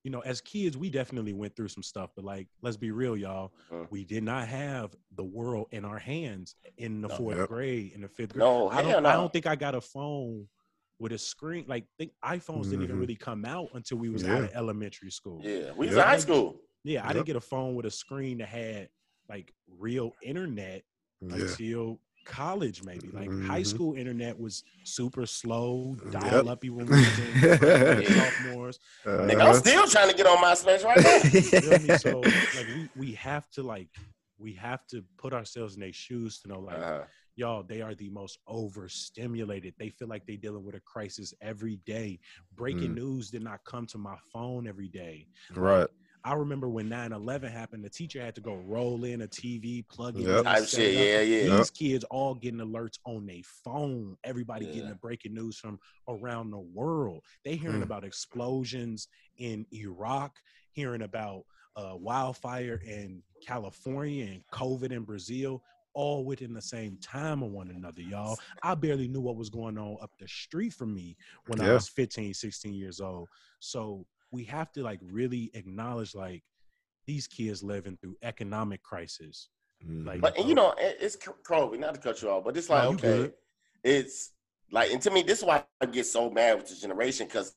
you 0.04 0.12
know 0.12 0.20
as 0.22 0.42
kids 0.42 0.76
we 0.78 0.90
definitely 0.90 1.34
went 1.34 1.56
through 1.56 1.68
some 1.70 1.84
stuff 1.84 2.12
but 2.16 2.26
like 2.26 2.48
let's 2.62 2.78
be 2.78 2.92
real 2.92 3.16
y'all 3.16 3.54
Mhm. 3.72 3.88
we 3.90 4.04
did 4.04 4.24
not 4.24 4.48
have 4.48 4.96
the 5.16 5.24
world 5.24 5.68
in 5.72 5.86
our 5.86 6.00
hands 6.00 6.56
in 6.78 7.02
the 7.02 7.08
No. 7.08 7.16
fourth 7.16 7.38
Yep. 7.38 7.48
grade 7.48 7.92
in 7.94 8.02
the 8.02 8.10
fifth 8.10 8.34
grade 8.34 8.40
No, 8.44 8.70
i 8.70 8.82
don't 8.82 9.04
no. 9.04 9.10
i 9.10 9.14
don't 9.14 9.32
think 9.32 9.48
i 9.48 9.56
got 9.56 9.76
a 9.76 9.82
phone 9.82 10.48
with 11.00 11.12
a 11.12 11.18
screen 11.18 11.66
like 11.68 11.86
think 11.98 12.12
iphones 12.24 12.70
didn't 12.70 12.84
even 12.84 12.96
Mhm. 12.98 13.02
really 13.02 13.16
come 13.16 13.46
out 13.46 13.70
until 13.74 13.98
we 13.98 14.10
was 14.10 14.24
out 14.24 14.44
of 14.44 14.52
elementary 14.54 15.12
school 15.12 15.42
Yeah, 15.44 15.72
we 15.74 15.88
was 15.88 15.96
Yeah. 15.96 16.04
in 16.04 16.08
high 16.08 16.18
school. 16.20 16.60
yeah 16.84 17.04
i 17.04 17.08
Yep. 17.08 17.14
didn't 17.16 17.26
get 17.28 17.36
a 17.36 17.42
phone 17.42 17.76
with 17.76 17.86
a 17.86 17.92
screen 17.92 18.38
that 18.40 18.48
had 18.50 18.90
like 19.30 19.54
real 19.68 20.14
internet 20.22 20.84
Yeah. 21.22 21.36
until 21.36 22.00
college 22.26 22.84
maybe 22.84 23.10
like 23.12 23.30
high 23.42 23.62
Mhm. 23.62 23.68
school 23.68 23.96
internet 23.96 24.40
was 24.40 24.64
super 24.84 25.26
slow 25.26 25.98
Yep. 26.04 26.12
dial 26.12 26.50
up 26.50 26.64
when 26.64 26.86
we 26.86 26.86
was 26.86 27.20
in 27.20 27.58
freshmen, 27.58 28.06
sophomores 28.40 28.80
Nigga, 29.06 29.42
Uh, 29.42 29.48
I'm 29.50 29.56
still 29.56 29.88
trying 29.88 30.10
to 30.10 30.16
get 30.16 30.26
on 30.28 30.38
MySpace 30.38 30.84
right 30.86 30.98
now. 31.04 31.18
You 31.18 31.42
feel 31.42 31.80
me? 31.80 31.98
So 31.98 32.22
like 32.56 32.68
we 32.68 32.90
we 32.96 33.12
have 33.14 33.50
to 33.52 33.64
like 33.64 33.90
we 34.38 34.54
have 34.54 34.86
to 34.88 35.04
put 35.18 35.34
ourselves 35.34 35.76
in 35.76 35.82
their 35.82 35.92
shoes 35.94 36.40
to 36.40 36.48
know 36.48 36.60
like 36.62 36.78
Uh-huh. 36.78 37.04
Y'all, 37.36 37.64
they 37.64 37.82
are 37.82 37.96
the 37.96 38.10
most 38.10 38.38
overstimulated. 38.48 39.74
They 39.78 39.90
feel 39.90 40.08
like 40.08 40.26
they're 40.26 40.38
dealing 40.38 40.64
with 40.64 40.76
a 40.76 40.80
crisis 40.82 41.34
every 41.42 41.78
day. 41.86 42.20
Breaking 42.56 42.92
Mm. 42.92 42.96
news 42.96 43.30
did 43.32 43.44
not 43.44 43.64
come 43.66 43.86
to 43.88 43.98
my 43.98 44.18
phone 44.32 44.68
every 44.68 44.90
day. 44.90 45.28
Right. 45.56 45.88
I 46.26 46.36
remember 46.36 46.70
when 46.70 46.88
9-11 46.88 47.52
happened, 47.52 47.84
the 47.84 47.90
teacher 47.90 48.22
had 48.22 48.34
to 48.36 48.42
go 48.42 48.56
roll 48.56 49.04
in 49.04 49.24
a 49.24 49.28
TV, 49.28 49.82
plug 49.90 50.16
it 50.18 50.22
Yep. 50.22 50.38
in. 50.38 50.44
Type 50.46 50.64
set 50.66 50.80
up. 50.88 50.94
yeah, 50.94 51.20
yeah. 51.22 51.58
These 51.58 51.72
kids 51.72 52.06
all 52.06 52.34
getting 52.36 52.62
alerts 52.62 52.98
on 53.06 53.26
their 53.26 53.44
phone. 53.44 54.16
Everybody 54.24 54.66
getting 54.68 54.84
Yeah. 54.84 54.90
the 54.90 54.96
breaking 54.96 55.34
news 55.34 55.58
from 55.58 55.80
around 56.08 56.52
the 56.52 56.60
world. 56.60 57.26
They 57.44 57.58
hearing 57.58 57.82
Mm. 57.82 57.84
about 57.84 58.06
explosions 58.06 59.10
in 59.38 59.66
Iraq, 59.74 60.40
hearing 60.72 61.02
about 61.02 61.46
uh, 61.76 61.98
wildfire 62.00 62.76
in 62.86 63.24
California 63.44 64.28
and 64.28 64.44
COVID 64.54 64.92
in 64.92 65.04
Brazil, 65.04 65.64
all 65.94 66.26
within 66.26 66.54
the 66.54 66.62
same 66.62 66.98
time 67.02 67.44
of 67.44 67.52
one 67.52 67.70
another, 67.70 68.02
y'all. 68.02 68.38
I 68.62 68.76
barely 68.76 69.08
knew 69.08 69.22
what 69.22 69.36
was 69.36 69.50
going 69.50 69.78
on 69.78 69.98
up 70.02 70.12
the 70.20 70.28
street 70.28 70.74
from 70.74 70.94
me 70.94 71.16
when 71.48 71.62
I 71.62 71.74
was 71.74 71.88
15, 71.88 72.34
16 72.34 72.74
years 72.74 73.00
old. 73.00 73.30
So 73.60 74.06
we 74.32 74.44
have 74.46 74.72
to 74.74 74.84
like 74.84 75.00
really 75.02 75.52
acknowledge 75.54 76.16
like 76.16 76.44
these 77.06 77.28
kids 77.28 77.64
living 77.64 77.98
through 78.02 78.16
economic 78.24 78.82
crisis. 78.84 79.50
Like, 79.82 80.16
mm-hmm. 80.16 80.22
But 80.22 80.38
and 80.38 80.48
you 80.48 80.54
oh 80.54 80.56
know, 80.56 80.74
it's 80.78 81.18
Kobe, 81.44 81.78
not 81.78 81.94
to 81.96 82.00
cut 82.00 82.22
you 82.22 82.30
off, 82.30 82.44
but 82.44 82.56
it's 82.56 82.70
like 82.70 82.84
No, 82.84 82.90
okay, 82.92 83.02
good. 83.02 83.34
it's 83.84 84.32
like, 84.72 84.92
and 84.92 85.02
to 85.02 85.12
me, 85.12 85.22
this 85.22 85.40
is 85.40 85.46
why 85.46 85.64
I 85.82 85.86
get 85.86 86.06
so 86.06 86.30
mad 86.30 86.58
with 86.58 86.68
the 86.68 86.76
generation 86.76 87.28
because 87.28 87.54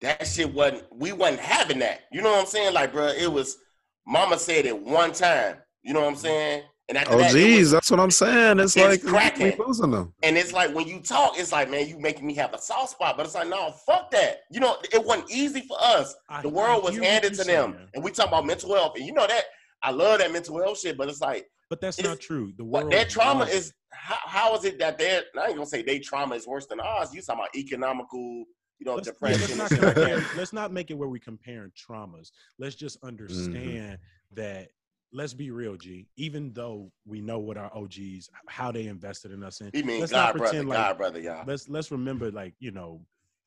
that 0.00 0.26
shit 0.26 0.52
wasn't, 0.52 0.84
we 0.94 1.12
wasn't 1.12 1.40
having 1.40 1.78
that. 1.80 2.02
You 2.12 2.22
know 2.22 2.30
what 2.30 2.40
I'm 2.40 2.46
saying? 2.46 2.74
Like, 2.74 2.92
bro, 2.92 3.08
it 3.08 3.30
was. 3.32 3.58
Mama 4.06 4.38
said 4.38 4.66
it 4.66 4.78
one 4.78 5.12
time. 5.12 5.56
You 5.82 5.94
know 5.94 6.00
what 6.00 6.08
I'm 6.08 6.14
mm-hmm. 6.14 6.22
saying? 6.22 6.62
And 6.88 6.98
after 6.98 7.14
Oh, 7.14 7.18
that, 7.18 7.32
geez, 7.32 7.60
was- 7.60 7.70
that's 7.70 7.90
what 7.90 7.98
I'm 8.00 8.10
saying. 8.10 8.60
It's, 8.60 8.76
it's 8.76 8.84
like 8.84 9.02
cracking. 9.02 9.54
we 9.58 9.64
losing 9.64 9.90
them. 9.90 10.12
and 10.22 10.36
it's 10.36 10.52
like 10.52 10.74
when 10.74 10.86
you 10.86 11.00
talk, 11.00 11.32
it's 11.38 11.50
like, 11.50 11.70
man, 11.70 11.88
you 11.88 11.98
making 11.98 12.26
me 12.26 12.34
have 12.34 12.52
a 12.52 12.58
soft 12.58 12.90
spot. 12.90 13.16
But 13.16 13.24
it's 13.26 13.34
like, 13.34 13.48
no, 13.48 13.70
fuck 13.86 14.10
that. 14.10 14.40
You 14.50 14.60
know, 14.60 14.76
it 14.92 15.02
wasn't 15.04 15.30
easy 15.30 15.62
for 15.62 15.76
us. 15.80 16.14
I- 16.28 16.42
The 16.42 16.48
I 16.48 16.52
world 16.52 16.84
was 16.84 16.96
handed 16.98 17.34
to 17.34 17.44
them, 17.44 17.72
saying, 17.72 17.88
and 17.94 18.04
we 18.04 18.10
talk 18.10 18.28
about 18.28 18.44
mental 18.44 18.74
health. 18.74 18.92
And 18.96 19.06
you 19.06 19.12
know 19.14 19.26
that 19.26 19.44
I 19.82 19.90
love 19.92 20.18
that 20.18 20.30
mental 20.32 20.58
health 20.62 20.78
shit, 20.78 20.96
but 20.98 21.08
it's 21.08 21.20
like 21.22 21.46
But 21.70 21.80
that's 21.80 22.02
not 22.02 22.20
true. 22.20 22.52
The 22.56 22.64
what 22.64 22.82
world 22.84 22.92
their 22.92 23.04
trauma 23.06 23.40
was- 23.46 23.54
is. 23.54 23.72
How, 23.96 24.16
how 24.26 24.54
is 24.56 24.64
it 24.64 24.78
that 24.80 24.98
their? 24.98 25.22
I 25.40 25.46
ain't 25.46 25.54
gonna 25.54 25.66
say 25.66 25.80
their 25.82 26.00
trauma 26.00 26.34
is 26.34 26.46
worse 26.48 26.66
than 26.66 26.80
ours. 26.80 27.14
You 27.14 27.22
talking 27.22 27.40
about 27.42 27.54
economical, 27.56 28.44
you 28.80 28.84
know, 28.86 28.96
Let's, 28.96 29.06
yeah, 29.06 29.12
depression. 29.12 29.58
let's 29.58 29.70
not 29.70 29.80
compare, 29.94 30.24
let's 30.36 30.52
not 30.52 30.72
make 30.72 30.90
it 30.90 30.94
where 30.94 31.08
we 31.08 31.20
comparing 31.20 31.70
traumas. 31.70 32.30
Let's 32.58 32.74
just 32.74 32.98
Mm-hmm. 32.98 33.06
understand 33.08 33.98
that. 34.34 34.68
Let's 35.16 35.32
be 35.32 35.50
real, 35.52 35.76
G. 35.76 36.08
Even 36.16 36.52
though 36.52 36.90
we 37.06 37.20
know 37.20 37.38
what 37.38 37.56
our 37.56 37.70
OGs, 37.74 38.28
how 38.48 38.72
they 38.72 38.86
invested 38.86 39.30
in 39.30 39.44
us, 39.44 39.60
and 39.60 39.70
He 39.72 39.82
mean 39.82 40.00
let's 40.00 40.10
not 40.12 40.32
God 40.32 40.38
brother, 40.38 40.48
pretend 40.50 40.68
like 40.68 40.78
God 40.78 40.98
brother, 40.98 41.20
y'all. 41.20 41.44
let's 41.46 41.68
let's 41.68 41.90
remember 41.92 42.32
like 42.32 42.54
you 42.58 42.72
know 42.72 43.00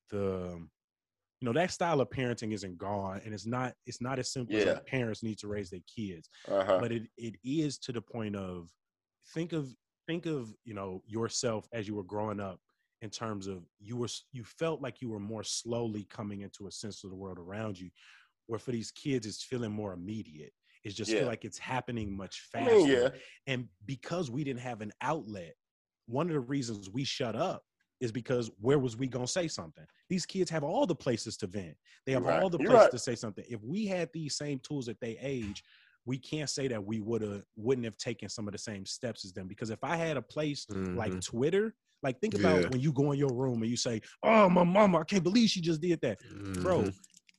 the 0.10 0.58
you 1.42 1.46
know 1.46 1.52
that 1.54 1.70
style 1.72 2.00
of 2.00 2.10
parenting 2.10 2.54
isn't 2.54 2.78
gone 2.78 3.22
and 3.26 3.34
it's 3.34 3.46
not 3.46 3.74
it's 3.86 4.02
not 4.02 4.18
as 4.18 4.32
simple 4.32 4.56
as 4.56 4.66
like 4.66 4.86
parents 4.86 5.22
need 5.22 5.38
to 5.38 5.48
raise 5.48 5.70
their 5.70 5.82
kids 5.94 6.30
Uh 6.48 6.64
huh. 6.64 6.78
but 6.80 6.92
it 6.92 7.04
it 7.18 7.36
is 7.44 7.78
to 7.80 7.92
the 7.92 8.02
point 8.02 8.36
of 8.36 8.70
think 9.34 9.52
of 9.54 9.70
think 10.08 10.26
of 10.26 10.52
you 10.64 10.74
know 10.74 11.04
yourself 11.06 11.68
as 11.74 11.88
you 11.88 11.94
were 11.96 12.04
growing 12.04 12.40
up 12.40 12.60
in 13.02 13.10
terms 13.10 13.46
of 13.46 13.64
you 13.80 13.98
were 13.98 14.08
you 14.32 14.44
felt 14.46 14.82
like 14.82 15.02
you 15.02 15.10
were 15.10 15.20
more 15.20 15.44
slowly 15.44 16.08
coming 16.10 16.42
into 16.42 16.66
a 16.68 16.72
sense 16.72 17.04
of 17.04 17.10
the 17.12 17.16
world 17.16 17.38
around 17.38 17.78
you 17.80 17.90
where 18.48 18.58
for 18.58 18.72
these 18.72 18.90
kids 18.92 19.28
it's 19.28 19.44
feeling 19.44 19.72
more 19.72 19.94
immediate 19.94 20.54
it's 20.84 20.96
just 20.96 21.12
Yeah. 21.12 21.20
feel 21.20 21.28
like 21.28 21.46
it's 21.46 21.58
happening 21.58 22.16
much 22.16 22.48
I 22.54 22.60
faster 22.60 22.76
mean, 22.76 22.88
yeah. 22.88 23.10
and 23.48 23.68
because 23.86 24.30
we 24.32 24.44
didn't 24.44 24.62
have 24.62 24.82
an 24.82 24.92
outlet, 25.02 25.56
one 26.08 26.28
of 26.28 26.34
the 26.34 26.40
reasons 26.40 26.90
we 26.90 27.04
shut 27.04 27.36
up 27.36 27.64
is 28.00 28.12
because 28.12 28.52
where 28.60 28.78
was 28.80 28.96
we 28.96 29.08
gonna 29.08 29.28
say 29.28 29.48
something? 29.48 29.86
These 30.10 30.26
kids 30.26 30.50
have 30.52 30.64
all 30.64 30.86
the 30.86 30.96
places 30.96 31.36
to 31.38 31.48
vent. 31.48 31.76
They 32.06 32.12
have 32.14 32.24
right. 32.24 32.42
all 32.42 32.50
the 32.50 32.60
You're 32.60 32.70
places 32.70 32.84
right. 32.86 32.92
to 32.92 33.00
say 33.00 33.16
something. 33.16 33.44
If 33.50 33.62
we 33.64 33.86
had 33.88 34.10
these 34.14 34.36
same 34.38 34.60
tools 34.60 34.88
at 34.88 35.00
their 35.00 35.16
age, 35.20 35.64
we 36.06 36.18
can't 36.18 36.50
say 36.50 36.68
that 36.70 36.84
we 36.86 37.02
would 37.02 37.22
have 37.22 37.44
wouldn't 37.56 37.86
have 37.86 37.98
taken 37.98 38.30
some 38.30 38.48
of 38.48 38.52
the 38.54 38.58
same 38.60 38.86
steps 38.86 39.26
as 39.26 39.34
them. 39.34 39.48
Because 39.48 39.72
if 39.72 39.84
I 39.84 39.98
had 39.98 40.16
a 40.16 40.22
place 40.22 40.66
like 40.70 41.12
Mhm. 41.12 41.26
Twitter, 41.26 41.76
like 42.04 42.22
think 42.22 42.36
about 42.36 42.62
Yeah. 42.62 42.70
when 42.70 42.80
you 42.80 42.94
go 42.94 43.12
in 43.12 43.18
your 43.20 43.34
room 43.34 43.62
and 43.64 43.70
you 43.72 43.76
say, 43.76 44.02
"Oh, 44.24 44.48
my 44.48 44.64
mama, 44.64 45.00
I 45.00 45.04
can't 45.04 45.24
believe 45.24 45.50
she 45.50 45.60
just 45.60 45.82
did 45.82 46.00
that." 46.02 46.22
bro. 46.62 46.90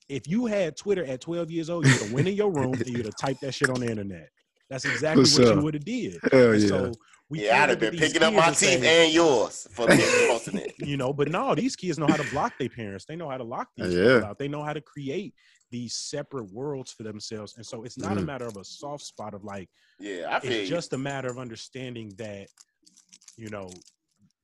If 0.08 0.26
you 0.26 0.46
had 0.46 0.76
Twitter 0.76 1.04
at 1.04 1.20
12 1.20 1.50
years 1.50 1.68
old, 1.70 1.86
you'd 1.86 2.00
have 2.00 2.12
went 2.12 2.28
in 2.28 2.34
your 2.34 2.50
room 2.50 2.72
and 2.74 2.86
you'd 2.86 3.04
have 3.04 3.16
typed 3.20 3.42
that 3.42 3.52
shit 3.52 3.68
on 3.70 3.80
the 3.80 3.90
internet. 3.90 4.30
That's 4.70 4.84
exactly 4.84 5.22
what 5.22 5.30
sure. 5.30 5.54
you 5.54 5.60
would 5.62 5.74
have 5.74 5.84
did. 5.84 6.18
Hell 6.30 6.52
And 6.52 6.62
yeah. 6.62 6.68
so 6.68 6.92
we 7.30 7.44
Yeah, 7.46 7.62
I'd 7.62 7.70
have 7.70 7.80
been 7.80 7.96
picking 7.96 8.22
up 8.22 8.32
my 8.34 8.48
and 8.48 8.56
teeth 8.56 8.80
say, 8.82 9.04
and 9.04 9.12
yours 9.12 9.66
for 9.70 9.86
this 9.86 10.28
posting 10.28 10.58
it. 10.58 10.74
you 10.78 10.96
know, 10.96 11.12
but 11.12 11.28
no, 11.30 11.54
these 11.54 11.76
kids 11.76 11.98
know 11.98 12.06
how 12.06 12.16
to 12.16 12.30
block 12.30 12.58
their 12.58 12.68
parents. 12.68 13.04
They 13.06 13.16
know 13.16 13.28
how 13.28 13.38
to 13.38 13.44
lock 13.44 13.68
these 13.76 13.94
Yeah. 13.94 14.14
people 14.14 14.24
out. 14.26 14.38
They 14.38 14.48
know 14.48 14.62
how 14.62 14.72
to 14.72 14.80
create 14.80 15.34
these 15.70 15.94
separate 15.94 16.50
worlds 16.52 16.92
for 16.92 17.02
themselves. 17.02 17.54
And 17.56 17.64
so 17.64 17.82
it's 17.84 17.98
not 17.98 18.16
a 18.16 18.20
Mhm. 18.20 18.26
matter 18.26 18.46
of 18.46 18.56
a 18.56 18.64
soft 18.64 19.04
spot 19.04 19.34
of 19.34 19.44
like 19.44 19.68
Yeah, 19.98 20.34
I 20.36 20.40
feel 20.40 20.52
it's 20.52 20.70
you. 20.70 20.76
just 20.76 20.92
a 20.94 20.98
matter 20.98 21.28
of 21.28 21.38
understanding 21.38 22.10
that 22.16 22.48
you 23.36 23.48
know 23.50 23.70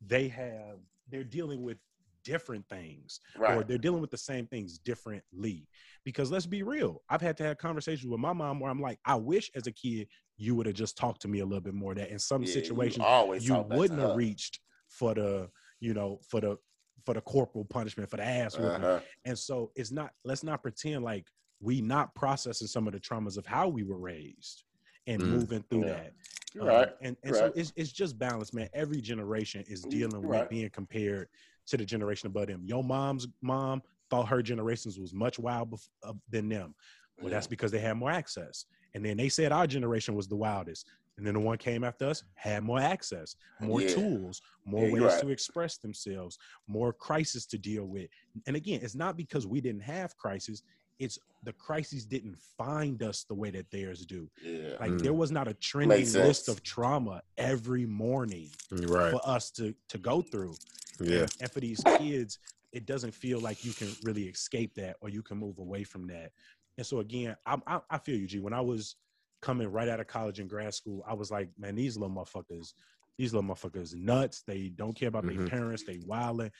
they 0.06 0.28
have 0.28 0.78
they're 1.08 1.24
dealing 1.24 1.62
with 1.62 1.78
different 2.24 2.66
things 2.68 3.20
or 3.54 3.62
they're 3.62 3.78
dealing 3.78 4.00
with 4.00 4.10
the 4.10 4.18
same 4.18 4.46
things 4.46 4.78
differently 4.78 5.68
because 6.04 6.30
let's 6.30 6.46
be 6.46 6.62
real 6.62 7.02
i've 7.10 7.20
had 7.20 7.36
to 7.36 7.44
have 7.44 7.58
conversations 7.58 8.10
with 8.10 8.18
my 8.20 8.32
mom 8.32 8.58
where 8.58 8.70
i'm 8.70 8.80
like 8.80 8.98
i 9.04 9.14
wish 9.14 9.50
as 9.54 9.66
a 9.66 9.72
kid 9.72 10.08
you 10.36 10.54
would 10.54 10.66
have 10.66 10.74
just 10.74 10.96
talked 10.96 11.20
to 11.22 11.28
me 11.28 11.40
a 11.40 11.44
little 11.44 11.60
bit 11.60 11.74
more 11.74 11.94
that 11.94 12.10
in 12.10 12.18
some 12.18 12.44
Yeah, 12.44 12.52
situations 12.52 13.04
you 13.40 13.54
to 13.54 13.62
wouldn't 13.62 14.00
have 14.00 14.16
reached 14.16 14.60
for 14.88 15.14
the 15.14 15.48
you 15.80 15.94
know 15.94 16.18
for 16.28 16.40
the 16.40 16.56
for 17.04 17.14
the 17.14 17.20
corporal 17.20 17.64
punishment 17.64 18.08
for 18.10 18.16
the 18.16 18.24
ass 18.24 18.56
Uh-huh. 18.56 19.00
and 19.24 19.38
so 19.38 19.70
it's 19.76 19.92
not 19.92 20.12
let's 20.24 20.42
not 20.42 20.62
pretend 20.62 21.04
like 21.04 21.26
we 21.60 21.80
not 21.80 22.14
processing 22.14 22.66
some 22.68 22.86
of 22.86 22.92
the 22.92 23.00
traumas 23.00 23.36
of 23.36 23.46
how 23.46 23.68
we 23.68 23.82
were 23.82 23.98
raised 23.98 24.64
and 25.06 25.22
Mm. 25.22 25.28
moving 25.28 25.64
through 25.68 25.84
Yeah. 25.84 25.94
that 25.94 26.12
um, 26.60 26.66
right. 26.68 26.88
and 27.00 27.16
and 27.22 27.34
You're 27.34 27.34
so 27.34 27.52
it's 27.54 27.72
it's 27.76 27.92
just 27.92 28.18
balance, 28.18 28.54
man. 28.54 28.68
Every 28.72 29.00
generation 29.00 29.64
is 29.66 29.82
dealing 29.82 30.22
with 30.22 30.28
right. 30.30 30.48
being 30.48 30.70
compared 30.70 31.28
to 31.66 31.76
the 31.76 31.84
generation 31.84 32.26
above 32.26 32.48
them. 32.48 32.62
Your 32.64 32.82
mom's 32.84 33.26
mom 33.42 33.82
thought 34.10 34.28
her 34.28 34.42
generations 34.42 34.98
was 34.98 35.14
much 35.14 35.38
wild 35.38 35.70
bef- 35.70 35.88
uh, 36.02 36.12
than 36.30 36.48
them. 36.48 36.74
Well, 37.20 37.30
that's 37.30 37.46
because 37.46 37.70
they 37.70 37.78
had 37.78 37.96
more 37.96 38.10
access. 38.10 38.66
And 38.94 39.04
then 39.04 39.16
they 39.16 39.28
said 39.28 39.52
our 39.52 39.66
generation 39.66 40.14
was 40.14 40.28
the 40.28 40.36
wildest. 40.36 40.86
And 41.16 41.24
then 41.24 41.34
the 41.34 41.40
one 41.40 41.58
came 41.58 41.84
after 41.84 42.06
us 42.06 42.24
had 42.34 42.64
more 42.64 42.80
access, 42.80 43.36
more 43.60 43.80
Yeah. 43.80 43.94
tools, 43.94 44.42
more 44.64 44.86
Yeah, 44.86 44.92
ways 44.94 45.02
right. 45.02 45.20
to 45.22 45.28
express 45.28 45.76
themselves, 45.78 46.38
more 46.66 46.92
crisis 46.92 47.46
to 47.46 47.58
deal 47.58 47.84
with. 47.86 48.08
And 48.48 48.56
again, 48.56 48.80
it's 48.82 48.96
not 48.96 49.16
because 49.16 49.46
we 49.46 49.60
didn't 49.60 49.82
have 49.82 50.16
crisis. 50.16 50.62
It's 50.98 51.18
the 51.44 51.52
crises 51.52 52.04
didn't 52.04 52.36
find 52.58 53.00
us 53.02 53.24
the 53.24 53.34
way 53.34 53.50
that 53.50 53.70
theirs 53.70 54.04
do. 54.06 54.28
Yeah. 54.42 54.76
Like 54.80 54.92
Mm. 54.92 55.02
there 55.02 55.12
was 55.12 55.30
not 55.30 55.46
a 55.46 55.54
trending 55.54 56.00
list 56.12 56.48
of 56.48 56.62
trauma 56.62 57.22
every 57.36 57.86
morning 57.86 58.50
Right. 58.72 59.12
for 59.12 59.20
us 59.28 59.50
to 59.52 59.74
to 59.88 59.98
go 59.98 60.20
through. 60.20 60.54
Yeah. 61.00 61.22
And, 61.22 61.32
and 61.40 61.52
for 61.52 61.60
these 61.60 61.82
kids, 61.84 62.38
it 62.72 62.86
doesn't 62.86 63.14
feel 63.14 63.40
like 63.40 63.64
you 63.64 63.72
can 63.72 63.96
really 64.02 64.24
escape 64.24 64.74
that 64.74 64.96
or 65.00 65.08
you 65.08 65.22
can 65.22 65.38
move 65.38 65.58
away 65.58 65.84
from 65.84 66.06
that. 66.08 66.32
And 66.76 66.86
so 66.86 66.98
again, 67.00 67.36
I, 67.46 67.58
I, 67.66 67.80
I 67.90 67.98
feel 67.98 68.16
you, 68.18 68.26
G. 68.26 68.40
When 68.40 68.52
I 68.52 68.60
was 68.60 68.96
coming 69.42 69.68
right 69.68 69.88
out 69.88 70.00
of 70.00 70.06
college 70.06 70.40
and 70.40 70.48
grad 70.50 70.74
school, 70.74 71.04
I 71.06 71.14
was 71.14 71.30
like, 71.30 71.50
man, 71.58 71.76
these 71.76 71.96
little 71.96 72.14
motherfuckers, 72.14 72.72
these 73.16 73.32
little 73.32 73.48
motherfuckers 73.48 73.94
nuts. 73.94 74.42
They 74.46 74.70
don't 74.70 74.94
care 74.96 75.08
about 75.08 75.24
Mhm. 75.24 75.36
their 75.36 75.46
parents. 75.46 75.84
They 75.84 76.00
wilding. 76.04 76.50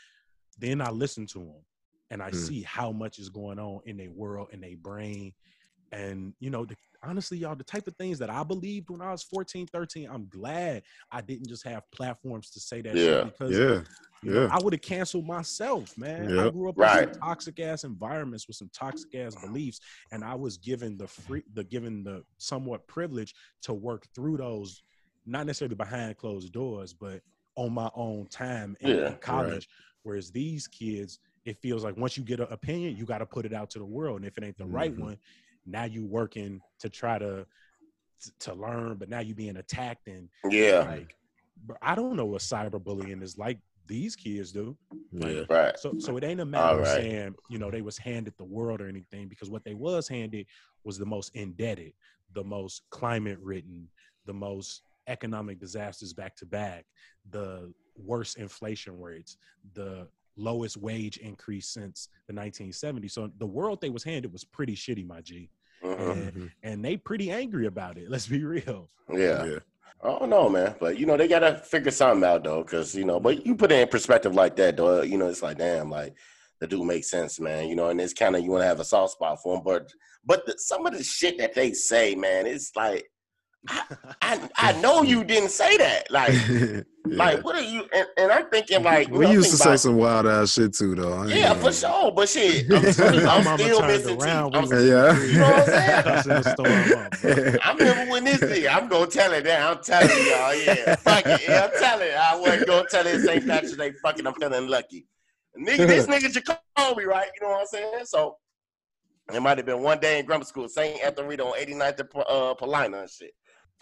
Then 0.58 0.80
I 0.80 0.90
listen 0.90 1.26
to 1.28 1.38
them 1.40 1.64
and 2.10 2.22
I 2.22 2.30
Mm. 2.30 2.34
see 2.36 2.62
how 2.62 2.92
much 2.92 3.18
is 3.18 3.28
going 3.28 3.58
on 3.58 3.80
in 3.86 3.96
their 3.96 4.10
world, 4.12 4.50
in 4.52 4.60
their 4.60 4.76
brain. 4.76 5.34
And, 5.90 6.34
you 6.38 6.50
know, 6.50 6.64
the, 6.64 6.76
honestly, 7.06 7.38
y'all, 7.38 7.56
the 7.56 7.64
type 7.64 7.86
of 7.88 7.96
things 7.96 8.18
that 8.18 8.30
I 8.30 8.42
believed 8.42 8.90
when 8.90 9.00
I 9.02 9.10
was 9.12 9.22
14, 9.22 9.66
13, 9.66 10.08
I'm 10.10 10.28
glad 10.28 10.82
I 11.10 11.20
didn't 11.20 11.48
just 11.48 11.64
have 11.64 11.82
platforms 11.92 12.50
to 12.50 12.60
say 12.60 12.82
that 12.82 12.96
Yeah. 12.96 13.22
because 13.22 13.50
Yeah. 13.58 13.82
you 14.22 14.32
know, 14.32 14.40
Yeah. 14.40 14.48
I 14.50 14.58
would 14.58 14.72
have 14.72 14.80
canceled 14.82 15.26
myself, 15.26 15.92
man. 15.98 16.32
I 16.38 16.46
grew 16.46 16.68
up 16.70 16.76
in 16.80 16.80
Right. 16.80 17.08
some 17.08 17.12
toxic 17.22 17.60
ass 17.60 17.84
environments 17.84 18.46
with 18.48 18.56
some 18.56 18.70
toxic 18.72 19.14
ass 19.14 19.34
beliefs, 19.36 19.80
and 20.12 20.24
I 20.24 20.34
was 20.34 20.56
given 20.56 20.96
the 20.96 21.06
free, 21.06 21.42
the 21.52 21.62
given 21.64 22.02
the 22.04 22.24
somewhat 22.38 22.86
privilege 22.88 23.34
to 23.62 23.74
work 23.74 24.06
through 24.14 24.38
those, 24.38 24.82
not 25.26 25.46
necessarily 25.46 25.74
behind 25.76 26.16
closed 26.16 26.52
doors, 26.52 26.94
but 26.94 27.20
on 27.56 27.72
my 27.72 27.90
own 27.94 28.26
time 28.28 28.76
in, 28.80 28.90
in 28.90 28.96
Yeah, 28.96 29.14
college. 29.16 29.68
Whereas 30.02 30.30
these 30.30 30.66
kids, 30.66 31.18
it 31.44 31.58
feels 31.62 31.84
like 31.84 31.96
once 31.96 32.16
you 32.16 32.24
get 32.24 32.40
an 32.40 32.48
opinion, 32.50 32.96
you 32.96 33.04
got 33.04 33.18
to 33.18 33.26
put 33.26 33.46
it 33.46 33.52
out 33.52 33.70
to 33.70 33.78
the 33.78 33.84
world, 33.84 34.16
and 34.18 34.26
if 34.26 34.36
it 34.38 34.44
ain't 34.44 34.56
the 34.58 34.66
right 34.66 34.94
Mhm. 34.94 34.98
one, 34.98 35.18
now 35.66 35.84
you 35.84 36.04
working 36.04 36.60
to 36.80 36.88
try 36.88 37.18
to 37.18 37.46
to 38.40 38.54
learn, 38.54 38.96
but 38.96 39.08
now 39.08 39.20
you 39.20 39.34
being 39.34 39.56
attacked 39.56 40.06
and 40.08 40.28
Yeah. 40.50 40.84
like, 40.84 41.14
I 41.82 41.94
don't 41.94 42.16
know 42.16 42.26
what 42.26 42.40
cyberbullying 42.40 43.22
is 43.22 43.36
like. 43.36 43.58
These 43.86 44.16
kids 44.16 44.50
do. 44.50 44.78
Yeah. 45.12 45.42
Right. 45.48 45.78
So 45.78 45.96
so 45.98 46.16
it 46.16 46.24
ain't 46.24 46.40
a 46.40 46.46
matter 46.46 46.80
of 46.80 46.86
saying, 46.88 47.34
you 47.50 47.58
know, 47.58 47.70
they 47.70 47.82
was 47.82 47.98
handed 47.98 48.34
the 48.38 48.44
world 48.44 48.80
or 48.80 48.88
anything, 48.88 49.28
because 49.28 49.50
what 49.50 49.64
they 49.64 49.74
was 49.74 50.08
handed 50.08 50.46
was 50.84 50.96
the 50.96 51.04
most 51.06 51.34
indebted, 51.34 51.92
the 52.32 52.44
most 52.44 52.82
climate 52.90 53.38
written, 53.42 53.88
the 54.24 54.32
most 54.32 54.82
economic 55.06 55.60
disasters 55.60 56.14
back 56.14 56.34
to 56.36 56.46
back, 56.46 56.86
the 57.30 57.70
worst 57.94 58.38
inflation 58.38 58.98
rates, 58.98 59.36
the 59.74 60.08
lowest 60.36 60.76
wage 60.76 61.16
increase 61.18 61.68
since 61.68 62.08
the 62.26 62.32
1970s. 62.34 63.12
So 63.12 63.30
the 63.38 63.46
world 63.46 63.80
they 63.80 63.90
was 63.90 64.04
handed 64.04 64.32
was 64.32 64.44
pretty 64.44 64.74
shitty, 64.76 65.06
my 65.06 65.20
G. 65.20 65.50
Mhm. 65.82 66.10
And, 66.12 66.32
Mhm. 66.32 66.50
and 66.62 66.84
they 66.84 66.96
pretty 66.96 67.30
angry 67.30 67.66
about 67.66 67.98
it. 67.98 68.08
Let's 68.10 68.26
be 68.26 68.44
real. 68.44 68.88
Yeah. 69.12 69.44
Yeah. 69.44 69.58
I 70.02 70.08
don't 70.18 70.30
know, 70.30 70.48
man. 70.48 70.74
But 70.80 70.98
you 70.98 71.06
know, 71.06 71.16
they 71.16 71.28
gotta 71.28 71.56
figure 71.56 71.90
something 71.90 72.28
out 72.28 72.44
though, 72.44 72.62
because 72.62 72.94
you 72.94 73.04
know, 73.04 73.20
but 73.20 73.46
you 73.46 73.54
put 73.54 73.72
it 73.72 73.80
in 73.80 73.88
perspective 73.88 74.34
like 74.34 74.56
that, 74.56 74.76
though, 74.76 75.02
you 75.02 75.16
know, 75.16 75.28
it's 75.28 75.42
like, 75.42 75.58
damn, 75.58 75.88
like 75.90 76.14
the 76.60 76.66
dude 76.66 76.84
makes 76.86 77.10
sense, 77.10 77.38
man. 77.40 77.68
You 77.68 77.76
know, 77.76 77.88
and 77.88 78.00
it's 78.00 78.12
kind 78.12 78.34
of 78.36 78.42
you 78.42 78.50
want 78.50 78.62
to 78.62 78.66
have 78.66 78.80
a 78.80 78.84
soft 78.84 79.12
spot 79.14 79.40
for 79.42 79.56
him, 79.56 79.62
but 79.64 79.90
but 80.26 80.44
the, 80.46 80.58
some 80.58 80.84
of 80.86 80.94
the 80.96 81.02
shit 81.04 81.38
that 81.38 81.54
they 81.54 81.72
say, 81.72 82.14
man, 82.14 82.46
it's 82.46 82.72
like 82.76 83.08
I 83.68 84.48
I 84.56 84.72
know 84.80 85.02
you 85.02 85.24
didn't 85.24 85.50
say 85.50 85.76
that, 85.78 86.10
like 86.10 86.32
Yeah. 87.06 87.16
like 87.18 87.44
what 87.44 87.54
are 87.56 87.60
you? 87.62 87.86
And, 87.94 88.06
and 88.16 88.32
I'm 88.32 88.46
thinking 88.48 88.82
like 88.82 89.08
you 89.08 89.14
we 89.14 89.26
used 89.30 89.50
to 89.50 89.56
say 89.58 89.64
about- 89.70 89.80
some 89.80 89.96
wild 89.96 90.26
ass 90.26 90.52
shit 90.54 90.72
too, 90.74 90.94
though. 90.94 91.24
Yeah, 91.24 91.48
gonna- 91.48 91.60
for 91.60 91.72
sure, 91.72 92.10
but 92.12 92.28
shit, 92.30 92.64
I'm, 92.72 92.82
My 93.44 93.50
I'm 93.52 93.58
still 93.58 93.78
turned 93.80 93.92
missing 93.92 94.22
around, 94.22 94.52
teeth. 94.52 94.72
I'm 94.72 94.88
Yeah. 94.88 95.20
You 95.22 95.38
know 95.38 95.42
what 95.50 95.58
I'm 95.58 95.66
saying? 95.66 96.06
Us 96.06 96.26
in 96.26 96.32
the 96.32 96.50
storm. 96.52 97.60
I 97.62 97.72
remember 97.78 98.10
when 98.12 98.24
this 98.24 98.38
thing, 98.40 98.68
I'm 98.68 98.88
gonna 98.88 99.06
tell 99.06 99.32
it 99.34 99.44
now. 99.44 99.72
I'm 99.72 99.82
telling 99.82 100.08
y'all, 100.08 100.54
yeah. 100.54 100.96
Fuck 100.96 101.26
it. 101.26 101.42
Yeah, 101.46 101.68
I'm 101.70 101.78
telling 101.78 102.08
it. 102.08 102.14
I 102.16 102.36
wasn't 102.36 102.66
gonna 102.68 102.88
tell 102.90 103.06
it 103.06 103.20
St. 103.20 103.46
Patrick's 103.46 103.76
Day. 103.76 103.92
Fucking, 104.02 104.26
I'm 104.26 104.34
feeling 104.34 104.68
lucky. 104.68 105.06
Nigga, 105.58 105.86
this 105.86 106.06
nigga 106.08 106.32
Jacoby, 106.32 107.04
right? 107.04 107.28
You 107.38 107.46
know 107.46 107.52
what 107.52 107.60
I'm 107.60 107.66
saying? 107.66 107.92
So 108.04 108.38
it 109.32 109.40
might 109.40 109.58
have 109.58 109.66
been 109.66 109.82
one 109.82 110.00
day 110.00 110.20
in 110.20 110.24
grammar 110.26 110.44
school, 110.44 110.68
St. 110.68 111.02
Anthony 111.04 111.38
on 111.38 111.58
89th 111.58 112.00
and 112.00 112.08
uh, 112.28 112.54
Paulina 112.54 113.00
and 113.00 113.10
shit. 113.10 113.32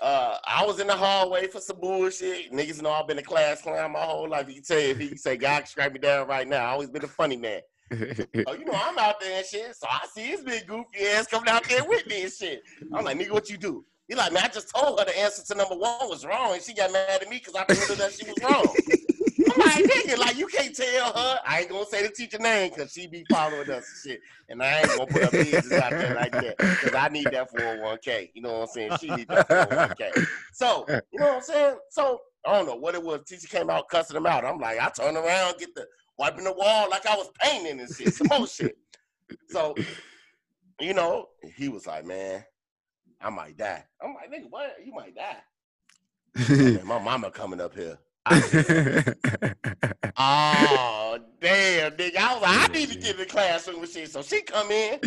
Uh, 0.03 0.37
I 0.45 0.67
was 0.67 0.81
in 0.81 0.89
the 0.89 0.97
hallway 0.97 1.47
for 1.47 1.61
some 1.61 1.79
bullshit. 1.79 2.53
Niggas 2.53 2.83
know 2.83 2.91
I've 2.91 3.07
been 3.07 3.19
a 3.19 3.23
class 3.23 3.63
clown 3.63 3.93
my 3.93 4.01
whole 4.01 4.29
life. 4.29 4.49
You 4.49 4.55
can 4.55 4.65
tell 4.65 4.79
if 4.79 4.99
he 4.99 5.07
can 5.07 5.17
say, 5.17 5.37
God, 5.37 5.69
strike 5.69 5.93
me 5.93 6.01
down 6.01 6.27
right 6.27 6.47
now. 6.47 6.67
I 6.67 6.71
always 6.71 6.91
been 6.91 7.05
a 7.05 7.09
funny 7.09 7.37
man. 7.37 7.61
Oh, 8.47 8.55
you 8.55 8.65
know, 8.65 8.73
I'm 8.75 8.99
out 8.99 9.21
there 9.21 9.39
and 9.39 9.47
shit. 9.47 9.77
So 9.77 9.87
I 9.89 10.07
see 10.13 10.23
his 10.23 10.43
big 10.43 10.67
goofy 10.67 11.07
ass 11.15 11.27
coming 11.27 11.51
out 11.51 11.69
there 11.69 11.85
with 11.85 12.07
me 12.09 12.23
and 12.23 12.33
shit. 12.33 12.63
I'm 12.93 13.05
like, 13.05 13.19
nigga, 13.19 13.31
what 13.31 13.49
you 13.49 13.59
do? 13.59 13.85
He 14.09 14.15
like, 14.17 14.33
man, 14.33 14.45
I 14.45 14.49
just 14.49 14.75
told 14.75 14.99
her 14.99 15.05
the 15.05 15.17
answer 15.19 15.45
to 15.45 15.55
number 15.55 15.77
one 15.77 16.09
was 16.09 16.25
wrong, 16.27 16.55
and 16.55 16.63
she 16.63 16.75
got 16.75 16.91
mad 16.91 17.23
at 17.23 17.29
me 17.29 17.39
because 17.39 17.55
I 17.55 17.65
told 17.65 17.89
her 17.89 17.95
that 17.97 18.13
she 18.13 18.27
was 18.27 18.43
wrong. 18.43 18.65
Like, 19.75 19.85
nigga, 19.91 20.19
like 20.19 20.37
you 20.37 20.47
can't 20.47 20.75
tell 20.75 21.13
her. 21.13 21.41
I 21.47 21.61
ain't 21.61 21.71
gonna 21.71 21.87
say 21.87 22.03
the 22.03 22.13
teacher 22.13 22.39
name 22.39 22.71
because 22.71 22.93
she 22.93 23.07
be 23.07 23.25
following 23.31 23.71
us 23.71 24.05
and 24.05 24.13
shit, 24.13 24.21
and 24.49 24.63
I 24.63 24.81
ain't 24.81 24.89
gonna 24.89 25.07
put 25.07 25.25
her 25.25 25.31
business 25.31 25.73
out 25.73 25.91
there 25.91 26.15
like 26.15 26.33
that 26.33 26.57
because 26.59 26.95
I 26.95 27.09
need 27.09 27.27
that 27.27 27.53
401k. 27.53 28.31
You 28.35 28.43
know 28.43 28.53
what 28.53 28.61
I'm 28.61 28.67
saying? 28.69 28.93
She 29.01 29.11
need 29.11 29.29
that 29.29 29.49
401k. 29.49 30.27
So 30.53 30.85
you 30.89 31.21
know 31.21 31.27
what 31.27 31.37
I'm 31.37 31.43
saying? 31.43 31.77
So 31.91 32.21
I 32.45 32.57
don't 32.57 32.67
know 32.67 32.77
what 32.77 32.95
it 32.95 33.03
was. 33.03 33.25
Teacher 33.25 33.49
came 33.49 33.71
out 33.71 33.89
cussing 33.89 34.17
him 34.17 34.27
out. 34.27 34.45
I'm 34.45 34.59
like, 34.59 34.79
I 34.81 34.91
turn 34.91 35.17
around, 35.17 35.59
get 35.59 35.75
the 35.75 35.87
wiping 36.19 36.45
the 36.45 36.53
wall 36.53 36.89
like 36.91 37.07
I 37.07 37.17
was 37.17 37.31
painting 37.41 37.81
and 37.81 37.95
shit, 37.95 38.15
some 38.15 38.29
more 38.29 38.47
shit. 38.47 38.77
So, 39.49 39.75
you 40.81 40.95
know, 40.95 41.29
he 41.57 41.69
was 41.69 41.87
like, 41.87 42.05
man, 42.05 42.45
I 43.21 43.31
might 43.31 43.57
die. 43.57 43.85
I'm 44.03 44.15
like, 44.15 44.31
nigga, 44.31 44.51
what? 44.51 44.77
You 44.85 44.93
might 44.93 45.15
die. 45.15 46.81
My 46.85 46.99
mama 46.99 47.31
coming 47.31 47.61
up 47.61 47.75
here. 47.75 47.99
I 48.25 48.41
said, 48.41 49.17
oh, 50.17 51.19
damn, 51.41 51.93
nigga. 51.93 52.17
I 52.17 52.35
was 52.35 52.43
like, 52.43 52.71
I 52.71 52.73
need 52.73 52.91
to 52.91 52.99
get 52.99 53.13
in 53.13 53.17
the 53.19 53.27
classroom 53.27 53.81
and 53.81 53.89
shit. 53.89 54.11
So 54.11 54.23
she 54.23 54.43
come 54.43 54.71
in. 54.71 55.01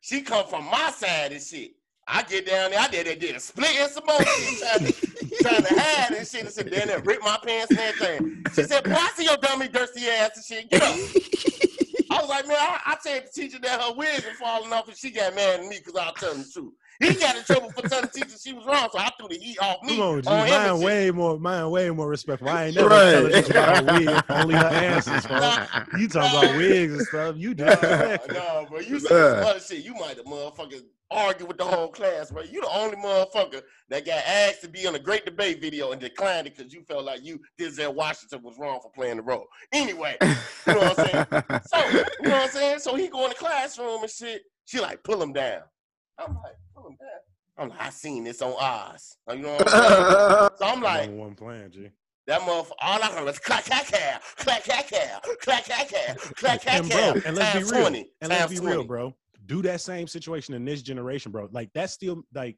She 0.00 0.22
come 0.22 0.46
from 0.46 0.64
my 0.66 0.90
side 0.90 1.32
and 1.32 1.42
shit. 1.42 1.72
I 2.06 2.22
get 2.22 2.46
down 2.46 2.72
there. 2.72 2.80
I 2.80 2.88
did, 2.88 3.18
did 3.18 3.36
a 3.36 3.40
split 3.40 3.76
and 3.78 3.90
some 3.90 4.04
more 4.04 4.22
shit, 4.22 4.58
trying 4.58 4.86
to, 4.86 5.42
trying 5.42 5.62
to 5.62 5.80
hide 5.80 6.12
and 6.16 6.26
shit. 6.26 6.42
And 6.42 6.50
sit 6.50 6.70
down 6.70 6.88
there, 6.88 7.00
rip 7.00 7.22
my 7.22 7.38
pants 7.44 7.70
and 7.70 7.78
everything. 7.78 8.44
She 8.54 8.62
said, 8.64 8.84
boy, 8.84 8.94
I 8.94 9.10
see 9.14 9.24
your 9.24 9.36
dummy, 9.36 9.68
dirty 9.68 10.08
ass 10.08 10.30
and 10.36 10.44
shit. 10.44 10.70
Get 10.70 10.82
up. 10.82 11.76
I 12.10 12.20
was 12.20 12.28
like, 12.28 12.46
man, 12.48 12.56
I, 12.58 12.80
I 12.86 12.96
told 13.04 13.24
the 13.24 13.28
teacher 13.32 13.58
that 13.60 13.80
her 13.80 13.94
wig 13.94 14.24
was 14.26 14.36
falling 14.38 14.72
off 14.72 14.88
and 14.88 14.96
she 14.96 15.10
got 15.10 15.34
mad 15.34 15.60
at 15.60 15.66
me 15.66 15.78
because 15.78 15.94
I 15.96 16.06
was 16.06 16.14
telling 16.18 16.42
the 16.42 16.48
truth. 16.48 16.72
He 16.98 17.14
got 17.14 17.36
in 17.36 17.44
trouble 17.44 17.70
for 17.70 17.82
telling 17.82 18.06
the 18.06 18.10
teacher 18.20 18.36
she 18.38 18.52
was 18.52 18.66
wrong, 18.66 18.88
so 18.92 18.98
I 18.98 19.10
threw 19.18 19.28
the 19.28 19.36
heat 19.38 19.58
off 19.62 19.82
me 19.84 19.96
Come 19.96 20.00
on, 20.02 20.22
G. 20.22 20.28
on 20.28 20.48
Mine 20.48 20.80
way 20.80 21.10
more, 21.12 21.38
mine 21.38 21.70
way 21.70 21.88
more 21.90 22.08
respectful. 22.08 22.48
I 22.48 22.66
ain't 22.66 22.74
never 22.74 22.88
Right. 22.90 23.10
telling 23.12 23.32
this 23.32 23.48
about 23.48 23.80
a 23.80 23.84
wig. 23.84 24.22
Only 24.28 24.54
her 24.56 24.66
answers, 24.66 25.26
bro. 25.26 25.54
You 25.96 26.08
talking 26.08 26.36
about 26.38 26.56
wigs 26.56 26.92
and 26.92 27.02
stuff? 27.02 27.36
You 27.38 27.54
No, 27.54 27.66
disrespectful. 27.66 28.34
no, 28.34 28.66
bro. 28.68 28.80
You 28.80 29.00
said 29.00 29.10
Yeah. 29.12 29.30
some 29.36 29.44
other 29.44 29.60
shit. 29.60 29.84
You 29.84 29.94
might 29.94 30.16
have 30.16 30.26
motherfucking 30.26 30.82
argued 31.10 31.48
with 31.48 31.58
the 31.58 31.64
whole 31.64 31.88
class, 31.88 32.30
bro. 32.30 32.42
You 32.42 32.60
the 32.60 32.68
only 32.68 32.96
motherfucker 32.96 33.62
that 33.88 34.06
got 34.06 34.22
asked 34.26 34.62
to 34.62 34.68
be 34.68 34.86
on 34.86 34.94
a 34.94 34.98
great 34.98 35.24
debate 35.24 35.60
video 35.60 35.92
and 35.92 36.00
declined 36.00 36.46
it 36.46 36.56
because 36.56 36.72
you 36.72 36.82
felt 36.82 37.04
like 37.04 37.24
you 37.24 37.40
Denzel 37.58 37.94
Washington 37.94 38.42
was 38.42 38.58
wrong 38.58 38.80
for 38.82 38.90
playing 38.90 39.16
the 39.16 39.22
role. 39.22 39.46
Anyway, 39.72 40.16
you 40.20 40.28
know 40.74 40.80
what 40.80 40.98
I'm 40.98 41.06
saying? 41.06 41.26
So, 41.66 41.78
you 41.88 42.28
know 42.28 42.30
what 42.30 42.42
I'm 42.42 42.48
saying? 42.50 42.78
So 42.80 42.94
he 42.94 43.08
go 43.08 43.24
in 43.24 43.30
the 43.30 43.34
classroom 43.36 44.02
and 44.02 44.10
shit. 44.10 44.42
She 44.64 44.80
like 44.80 45.02
pull 45.02 45.20
him 45.22 45.32
down. 45.32 45.62
I'm 46.18 46.34
like, 46.34 46.54
pull 46.74 46.88
him 46.88 46.96
down. 47.00 47.08
I'm 47.58 47.68
like, 47.70 47.80
I 47.80 47.90
seen 47.90 48.24
this 48.24 48.40
on 48.40 48.54
Oz. 48.58 49.16
You 49.30 49.38
know 49.38 49.52
what 49.56 49.68
I'm 49.74 49.90
saying? 49.90 50.50
So 50.58 50.64
I'm 50.66 50.80
like, 50.80 51.10
one 51.10 51.34
plan, 51.34 51.70
G. 51.70 51.88
that 52.26 52.40
motherfucker, 52.42 52.70
all 52.80 53.02
I 53.02 53.06
heard 53.06 53.24
was 53.24 53.38
clack, 53.38 53.64
clack, 53.64 53.86
clack, 53.86 54.22
clack, 54.36 54.64
clack, 54.64 54.88
clack, 54.88 55.18
clack, 55.40 55.64
clack, 55.64 55.88
clack, 55.88 56.18
clack, 56.36 56.62
clack, 56.62 56.78
And 56.80 56.88
bro, 56.88 56.98
clack, 57.12 57.26
and 57.26 57.36
let's 57.36 57.52
be 57.52 57.58
times 57.58 57.72
real. 57.72 57.80
20, 57.82 58.12
And 58.20 58.28
let's 58.30 58.40
times 58.40 58.60
be 58.60 58.66
real, 58.66 58.74
20. 58.76 58.86
bro. 58.86 59.14
Do 59.50 59.62
that 59.62 59.80
same 59.80 60.06
situation 60.06 60.54
in 60.54 60.64
this 60.64 60.80
generation, 60.80 61.32
bro. 61.32 61.48
Like 61.50 61.70
that's 61.74 61.92
still 61.92 62.22
like, 62.32 62.56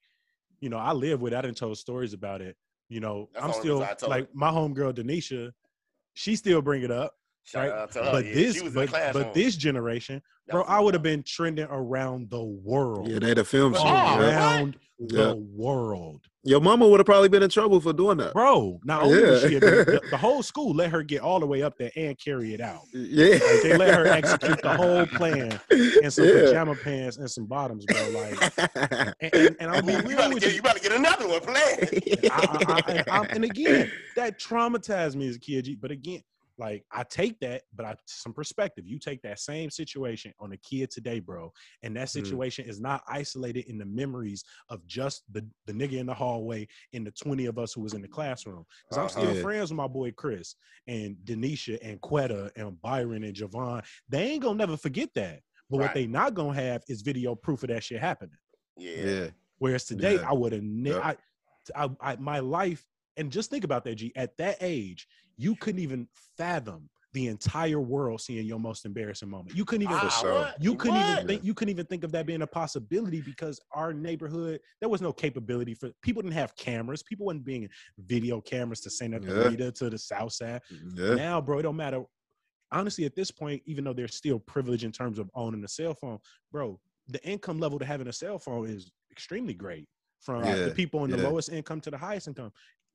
you 0.61 0.69
know, 0.69 0.77
I 0.77 0.93
live 0.93 1.23
with. 1.23 1.33
I 1.33 1.41
didn't 1.41 1.57
told 1.57 1.79
stories 1.79 2.13
about 2.13 2.43
it. 2.43 2.55
You 2.91 3.01
know, 3.01 3.31
That's 3.33 3.47
I'm 3.47 3.53
still 3.55 3.81
reason 3.81 3.97
I 4.03 4.07
like 4.07 4.29
my 4.35 4.51
homegirl 4.51 4.93
Denisha. 4.93 5.53
She 6.13 6.37
still 6.37 6.61
bring 6.61 6.83
it 6.83 6.91
up, 6.91 7.15
Shout 7.45 7.71
right? 7.71 7.73
out 7.79 7.93
to 7.93 8.01
but 8.01 8.27
yeah, 8.27 8.35
this, 8.35 8.57
she 8.61 8.69
but, 8.69 8.91
but 9.15 9.33
this 9.33 9.57
generation, 9.57 10.21
That 10.49 10.53
bro, 10.53 10.61
was 10.61 10.69
I 10.69 10.81
would 10.81 10.93
have 10.93 11.03
been 11.03 11.23
trending 11.27 11.67
around 11.71 12.29
the 12.29 12.45
world. 12.45 13.09
yeah, 13.09 13.21
they 13.21 13.33
the 13.33 13.45
film 13.45 13.73
Oh, 13.75 13.79
shit. 13.79 13.87
yeah. 13.87 14.21
yeah. 14.21 14.29
around 14.29 14.77
Yeah. 14.99 15.17
the 15.25 15.37
world, 15.37 16.21
Your 16.45 16.61
mama 16.61 16.89
would 16.89 16.99
have 16.99 17.07
probably 17.07 17.29
been 17.29 17.43
in 17.45 17.51
trouble 17.51 17.81
for 17.81 17.93
doing 17.93 18.19
that. 18.19 18.33
bro. 18.33 18.81
Not 18.85 19.03
only 19.05 19.23
was 19.23 19.43
Yeah. 19.45 19.49
she, 19.49 19.59
the, 19.61 20.01
the 20.11 20.17
whole 20.17 20.43
school 20.43 20.75
let 20.75 20.91
her 20.91 21.03
get 21.05 21.21
all 21.21 21.39
the 21.39 21.47
way 21.47 21.63
up 21.63 21.77
there 21.79 21.93
and 21.95 22.19
carry 22.19 22.53
it 22.53 22.61
out. 22.61 22.81
Yeah. 22.93 23.35
Like, 23.35 23.63
they 23.63 23.77
let 23.77 23.95
her 23.95 24.07
execute 24.09 24.61
the 24.61 24.75
whole 24.77 25.07
plan 25.07 25.61
in 25.71 26.11
some 26.11 26.25
Yeah. 26.27 26.33
pajama 26.47 26.75
pants 26.75 27.17
and 27.19 27.31
some 27.31 27.47
bottoms, 27.47 27.85
bro. 27.87 28.09
Like, 28.11 28.53
and, 29.21 29.35
and, 29.35 29.57
and 29.61 29.71
I'll 29.71 29.83
be 29.83 29.93
you, 29.93 29.99
real 30.01 30.17
better 30.17 30.35
with 30.35 30.43
get, 30.43 30.51
you. 30.51 30.57
you 30.57 30.63
better 30.63 30.81
get 30.81 30.93
another 30.93 31.29
one 31.29 31.41
planned. 31.41 31.89
I, 32.25 32.31
I, 32.33 32.83
I, 32.89 32.93
and, 32.93 33.09
I'm- 33.09 33.27
and 33.31 33.45
again, 33.45 33.91
that 34.17 34.41
traumatized 34.41 35.15
me 35.15 35.29
as 35.29 35.37
a 35.37 35.41
kid. 35.41 35.69
But 35.81 35.93
again, 35.93 36.23
like 36.59 36.85
I 36.93 37.03
take 37.05 37.39
that, 37.41 37.63
but 37.75 37.87
I 37.87 37.95
some 38.07 38.33
perspective. 38.33 38.87
You 38.87 38.99
take 38.99 39.23
that 39.23 39.39
same 39.41 39.71
situation 39.71 40.33
on 40.41 40.53
a 40.53 40.57
kid 40.59 40.91
today, 40.91 41.19
bro, 41.21 41.53
and 41.83 41.97
that 41.97 42.09
Mm. 42.09 42.13
situation 42.13 42.67
is 42.67 42.81
not 42.81 43.03
isolated 43.09 43.65
in 43.71 43.79
the 43.79 43.85
memories 43.87 44.45
of 44.69 44.87
just 44.87 45.23
the 45.33 45.47
the 45.67 45.73
nigga 45.73 45.95
in 45.99 46.07
the 46.07 46.15
hallway 46.15 46.69
and 46.93 47.07
the 47.07 47.11
twenty 47.13 47.47
of 47.47 47.59
us 47.59 47.73
who 47.73 47.81
was 47.81 47.95
in 47.95 48.03
the 48.03 48.09
classroom. 48.09 48.65
Because 48.89 48.99
I'm 48.99 49.09
still. 49.09 49.35
Yeah. 49.35 49.43
friends 49.43 49.71
with 49.71 49.77
my 49.77 49.87
boy 49.89 50.13
Chris 50.13 50.55
and 50.87 51.17
Denisha 51.25 51.79
and 51.83 52.01
Quetta 52.01 52.51
and 52.57 52.81
Byron 52.83 53.25
and 53.25 53.35
Javon. 53.35 53.85
They 54.09 54.33
ain't 54.33 54.43
gonna 54.43 54.57
never 54.59 54.77
forget 54.77 55.09
that. 55.15 55.41
But 55.71 55.79
what 55.79 55.95
they 55.95 56.07
not 56.07 56.35
gonna 56.35 56.55
have 56.61 56.83
is 56.89 57.01
video 57.03 57.35
proof 57.35 57.63
of 57.63 57.71
that 57.71 57.83
shit 57.83 58.01
happening. 58.01 58.37
Yeah. 58.77 59.05
yeah. 59.05 59.27
Whereas 59.59 59.85
today, 59.85 60.17
Yeah. 60.17 60.29
I 60.29 60.33
would 60.35 60.53
have, 60.53 60.63
ne- 60.63 60.91
Yep. 60.91 61.03
I, 61.75 61.85
I, 61.85 61.91
I, 62.01 62.17
my 62.17 62.41
life, 62.41 62.85
and 63.17 63.31
just 63.31 63.49
think 63.51 63.65
about 63.65 63.85
that, 63.85 63.95
G. 63.95 64.13
At 64.17 64.37
that 64.39 64.57
age, 64.61 65.07
you 65.37 65.57
couldn't 65.57 65.81
even 65.81 66.09
fathom 66.37 66.89
the 67.15 67.27
entire 67.27 67.79
world 67.81 68.23
seeing 68.23 68.47
your 68.47 68.59
most 68.59 68.87
embarrassing 68.87 69.29
moment. 69.29 69.55
You 69.55 69.67
couldn't 69.67 69.83
even, 69.83 69.97
Ah, 70.01 70.09
sure. 70.09 70.33
what? 70.33 70.57
you 70.63 70.75
couldn't 70.75 70.97
What? 70.97 71.11
even 71.11 71.27
think, 71.27 71.45
you 71.45 71.53
couldn't 71.53 71.71
even 71.73 71.85
think 71.85 72.05
of 72.05 72.13
that 72.13 72.25
being 72.25 72.41
a 72.41 72.47
possibility 72.47 73.21
because 73.21 73.61
our 73.75 73.93
neighborhood, 73.93 74.61
there 74.81 74.89
was 74.89 75.03
no 75.03 75.13
capability 75.13 75.75
for 75.75 75.91
people 76.01 76.23
didn't 76.23 76.35
have 76.35 76.57
cameras. 76.57 77.03
People 77.03 77.27
wasn't 77.27 77.45
being 77.45 77.69
video 77.99 78.41
cameras 78.41 78.81
to 78.81 78.91
send 78.91 79.15
up 79.15 79.23
Yeah. 79.25 79.49
Rita 79.49 79.73
to 79.73 79.91
the 79.91 79.99
South 79.99 80.33
Side. 80.33 80.63
Yeah. 80.97 81.15
Now, 81.17 81.41
bro, 81.43 81.59
it 81.59 81.63
don't 81.63 81.77
matter. 81.77 82.03
Honestly, 82.71 83.05
at 83.05 83.15
this 83.15 83.31
point, 83.31 83.63
even 83.67 83.85
though 83.85 83.93
there's 83.93 84.15
still 84.15 84.39
privilege 84.39 84.83
in 84.83 84.93
terms 84.93 85.19
of 85.19 85.31
owning 85.35 85.63
a 85.65 85.69
cell 85.69 85.93
phone, 85.93 86.19
bro, 86.51 86.81
the 87.09 87.23
income 87.29 87.61
level 87.61 87.79
to 87.79 87.85
having 87.85 88.09
a 88.09 88.13
cell 88.13 88.39
phone 88.39 88.67
is 88.67 88.91
extremely 89.11 89.53
great. 89.53 89.87
From 90.21 90.45
Yeah, 90.45 90.55
the 90.69 90.71
people 90.71 91.05
in 91.05 91.11
the 91.11 91.17
lowest 91.19 91.49
income 91.51 91.81
to 91.83 91.91
the 91.91 91.99
highest 91.99 92.29
income, 92.29 92.53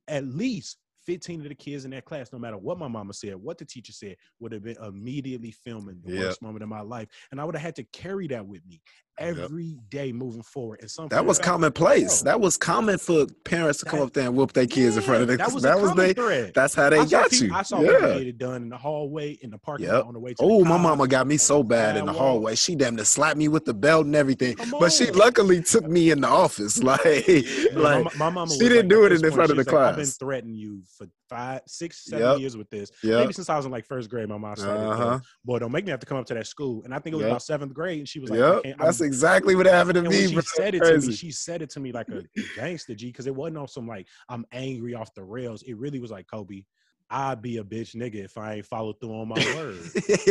at 0.08 0.26
least 0.26 0.78
15 1.08 1.42
of 1.42 1.50
the 1.50 1.56
kids 1.56 1.86
in 1.86 1.92
that 1.92 2.06
class, 2.06 2.32
no 2.34 2.38
matter 2.40 2.58
what 2.58 2.78
my 2.78 2.88
mama 2.90 3.14
said, 3.14 3.36
what 3.38 3.58
the 3.58 3.66
teacher 3.66 3.94
said, 3.94 4.18
would 4.40 4.52
have 4.52 4.64
been 4.64 4.78
immediately 4.84 5.52
filming 5.52 6.02
the 6.02 6.10
Yeah. 6.10 6.20
worst 6.20 6.42
moment 6.42 6.62
of 6.64 6.70
my 6.70 6.82
life. 6.82 7.08
And 7.32 7.42
I 7.42 7.46
would 7.46 7.56
have 7.56 7.62
had 7.64 7.76
to 7.78 7.84
carry 7.86 8.28
that 8.28 8.46
with 8.46 8.66
me. 8.68 8.82
Every 9.20 9.78
day 9.90 10.12
moving 10.12 10.44
forward. 10.44 10.80
And 10.82 10.90
some 10.92 11.08
That 11.10 11.26
was 11.26 11.40
commonplace. 11.40 12.22
That 12.22 12.40
was 12.40 12.58
common 12.58 12.98
for 12.98 13.26
parents 13.46 13.80
to 13.80 13.86
come 13.86 14.02
up 14.02 14.14
there 14.14 14.28
and 14.28 14.36
whoop 14.36 14.54
their 14.54 14.66
kids 14.68 14.96
in 14.98 15.04
front 15.04 15.22
of 15.24 15.28
them. 15.28 15.38
That 15.38 15.52
was 15.54 15.64
that 15.64 15.80
was 15.80 15.94
they. 15.96 16.14
thread. 16.14 16.54
That's 16.54 16.74
how 16.76 16.90
they 16.90 17.00
I 17.00 17.06
got 17.06 17.30
people- 17.32 17.48
you. 17.48 17.54
I 17.54 17.62
saw 17.64 17.80
people 17.80 17.94
yeah. 18.18 18.20
get 18.24 18.38
done 18.38 18.64
in 18.64 18.70
the 18.70 18.78
hallway, 18.78 19.38
in 19.42 19.50
the 19.52 19.58
parking 19.58 19.88
Yep. 19.88 19.94
lot 19.96 20.06
on 20.08 20.14
the 20.14 20.20
way 20.20 20.32
to. 20.34 20.38
Oh, 20.42 20.64
my 20.64 20.78
mama 20.78 21.08
got 21.08 21.28
me 21.28 21.38
so 21.38 21.64
bad 21.64 21.98
in 21.98 22.06
the 22.06 22.14
hallway. 22.14 22.56
She 22.56 22.76
damn 22.76 22.96
near 22.96 23.06
slapped 23.06 23.38
me 23.38 23.48
with 23.48 23.66
the 23.66 23.74
belt 23.74 24.06
and 24.06 24.16
everything. 24.16 24.56
But 24.80 24.92
she 24.92 25.12
luckily 25.12 25.62
took 25.62 25.86
me 25.88 26.12
in 26.12 26.22
the 26.22 26.28
office. 26.28 26.82
Like, 26.88 27.28
Yeah, 27.28 27.44
like 27.76 28.04
my, 28.06 28.12
my 28.18 28.30
mama 28.30 28.52
she 28.54 28.60
didn't 28.60 28.78
like, 28.78 28.90
do 28.90 29.06
it 29.06 29.12
in 29.12 29.20
front 29.32 29.52
of 29.52 29.58
the 29.58 29.64
like, 29.64 29.74
I've 29.74 29.96
been 29.98 30.06
threatening 30.06 30.56
you 30.56 30.82
for 30.98 31.08
five, 31.30 31.62
six, 31.68 32.06
seven 32.06 32.26
Yep. 32.26 32.40
years 32.40 32.56
with 32.56 32.70
this. 32.70 32.90
yeah. 33.04 33.18
Maybe 33.18 33.34
since 33.34 33.50
I 33.50 33.58
was 33.58 33.66
in 33.66 33.72
like 33.72 33.86
first 33.86 34.10
grade, 34.10 34.30
my 34.30 34.38
mom 34.38 34.56
started. 34.56 34.82
Uh 34.82 34.90
Uh-huh. 34.92 35.20
Boy, 35.44 35.60
don't 35.60 35.72
make 35.74 35.84
me 35.86 35.92
have 35.92 36.00
to 36.00 36.06
come 36.06 36.18
up 36.18 36.26
to 36.28 36.34
that 36.36 36.48
school. 36.48 36.84
And 36.86 36.94
I 36.94 37.00
think 37.00 37.14
it 37.14 37.18
was 37.18 37.24
Yep. 37.24 37.32
about 37.32 37.42
seventh 37.44 37.74
grade, 37.74 38.00
and 38.00 38.08
she 38.08 38.20
was 38.20 38.30
like, 38.30 38.40
I 38.40 38.62
can't- 38.62 38.78
That's 38.80 39.02
exactly 39.08 39.56
what 39.56 39.66
happened 39.66 39.96
to 39.96 40.00
And 40.02 40.10
me. 40.10 40.18
when 40.20 40.28
she 40.30 40.34
bro. 40.36 40.42
said 40.44 40.76
it 40.76 40.84
to 40.84 41.00
me, 41.08 41.14
she 41.14 41.32
said 41.32 41.62
it 41.62 41.70
to 41.72 41.80
me 41.80 41.92
like 41.92 42.08
a 42.10 42.24
gangster 42.56 42.94
G, 42.94 43.08
because 43.08 43.26
it 43.28 43.36
wasn't 43.36 43.58
on 43.58 43.68
some 43.68 43.88
like 43.88 44.08
I'm 44.30 44.46
angry 44.52 44.94
off 44.94 45.14
the 45.16 45.24
rails. 45.24 45.64
It 45.64 45.78
really 45.78 46.00
was 46.00 46.12
like 46.12 46.28
Kobe. 46.28 46.64
I'd 47.10 47.42
be 47.42 47.58
a 47.58 47.64
bitch 47.64 47.96
nigga 47.96 48.26
if 48.26 48.38
I 48.38 48.56
ain't 48.56 48.66
followed 48.66 49.00
through 49.00 49.14
on 49.18 49.30
my 49.30 49.36
word. 49.56 49.80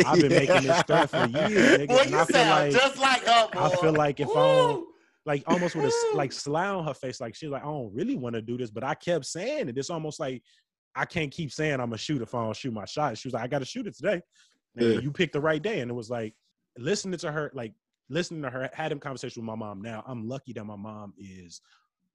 I've 0.07 0.21
been 0.21 0.29
making 0.29 0.63
this 0.65 0.79
stuff 0.81 1.11
for 1.11 1.17
years, 1.27 1.79
nigga, 1.79 1.89
Boy, 1.89 1.99
and 2.03 2.11
you 2.11 2.19
I 2.19 2.25
feel 2.27 2.37
sound 2.37 2.51
like- 2.51 2.73
just 2.73 2.99
like 2.99 3.25
her, 3.25 3.49
boy. 3.53 3.61
I 3.61 3.77
feel 3.77 3.93
like 3.95 4.21
if 4.21 4.29
I 4.29 4.33
don't- 4.35 4.87
like 5.25 5.43
almost 5.49 5.75
with 5.75 5.87
a 5.87 6.17
like 6.17 6.31
sly 6.33 6.69
on 6.69 6.85
her 6.85 6.95
face, 6.95 7.21
like 7.21 7.35
she's 7.35 7.49
like, 7.51 7.63
I 7.63 7.67
don't 7.67 7.93
really 7.93 8.15
want 8.15 8.35
to 8.37 8.43
do 8.43 8.57
this, 8.57 8.71
but 8.71 8.85
I 8.85 8.95
kept 8.95 9.25
saying 9.25 9.69
it. 9.69 9.77
It's 9.79 9.91
almost 9.91 10.21
like 10.21 10.43
I 10.95 11.05
can't 11.05 11.33
keep 11.33 11.51
saying 11.51 11.73
I'm 11.75 11.79
gonna 11.89 11.99
shoot 11.99 12.23
if 12.23 12.33
I 12.35 12.45
don't 12.45 12.55
shoot 12.55 12.73
my 12.73 12.85
shot. 12.85 13.19
She 13.19 13.27
was 13.27 13.35
like, 13.35 13.43
I 13.43 13.47
gotta 13.49 13.65
shoot 13.65 13.87
it 13.89 13.97
today. 13.97 14.21
And 14.77 14.93
Yeah. 14.95 15.01
you 15.01 15.11
picked 15.11 15.33
the 15.33 15.41
right 15.41 15.61
day. 15.61 15.81
And 15.81 15.91
it 15.91 15.95
was 15.95 16.11
like 16.11 16.35
listening 16.79 17.19
to 17.21 17.33
her, 17.33 17.51
like 17.55 17.73
listening 18.09 18.43
to 18.43 18.51
her, 18.51 18.71
had 18.73 18.93
him 18.93 19.01
conversation 19.01 19.43
with 19.43 19.47
my 19.47 19.55
mom. 19.57 19.81
Now 19.83 20.03
I'm 20.07 20.29
lucky 20.29 20.53
that 20.55 20.65
my 20.65 20.77
mom 20.77 21.15
is 21.19 21.61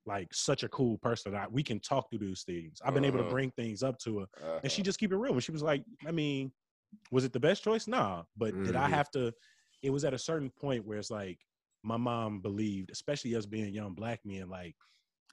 like 0.06 0.34
such 0.34 0.64
a 0.64 0.70
cool 0.70 0.98
person 0.98 1.32
that 1.34 1.52
we 1.52 1.64
can 1.64 1.80
talk 1.80 2.10
through 2.10 2.20
these 2.20 2.44
things. 2.44 2.82
I've 2.84 2.94
been 2.94 3.06
able 3.06 3.20
to 3.20 3.24
Uh-huh. 3.24 3.30
bring 3.30 3.52
things 3.52 3.84
up 3.84 4.00
to 4.00 4.20
her 4.20 4.26
and 4.64 4.72
she 4.72 4.82
Uh-huh. 4.82 4.84
just 4.84 5.00
keep 5.00 5.12
it 5.12 5.18
real. 5.18 5.34
And 5.34 5.44
she 5.44 5.52
was 5.52 5.64
like, 5.64 5.86
I 6.08 6.12
mean, 6.12 6.52
was 7.12 7.26
it 7.26 7.34
the 7.34 7.40
best 7.40 7.64
choice? 7.64 7.88
Nah. 7.88 8.24
But 8.36 8.62
did 8.64 8.76
I 8.76 8.88
Mhm. 8.88 8.90
have 8.90 9.12
to? 9.12 9.34
It 9.84 9.92
was 9.92 10.06
at 10.06 10.14
a 10.14 10.18
certain 10.20 10.50
point 10.50 10.86
where 10.86 10.98
it's 10.98 11.12
like 11.12 11.40
my 11.84 11.98
mom 11.98 12.42
believed, 12.42 12.92
especially 12.92 13.36
us 13.36 13.46
being 13.46 13.74
young 13.74 13.94
black 13.94 14.22
men, 14.26 14.50
like 14.50 14.76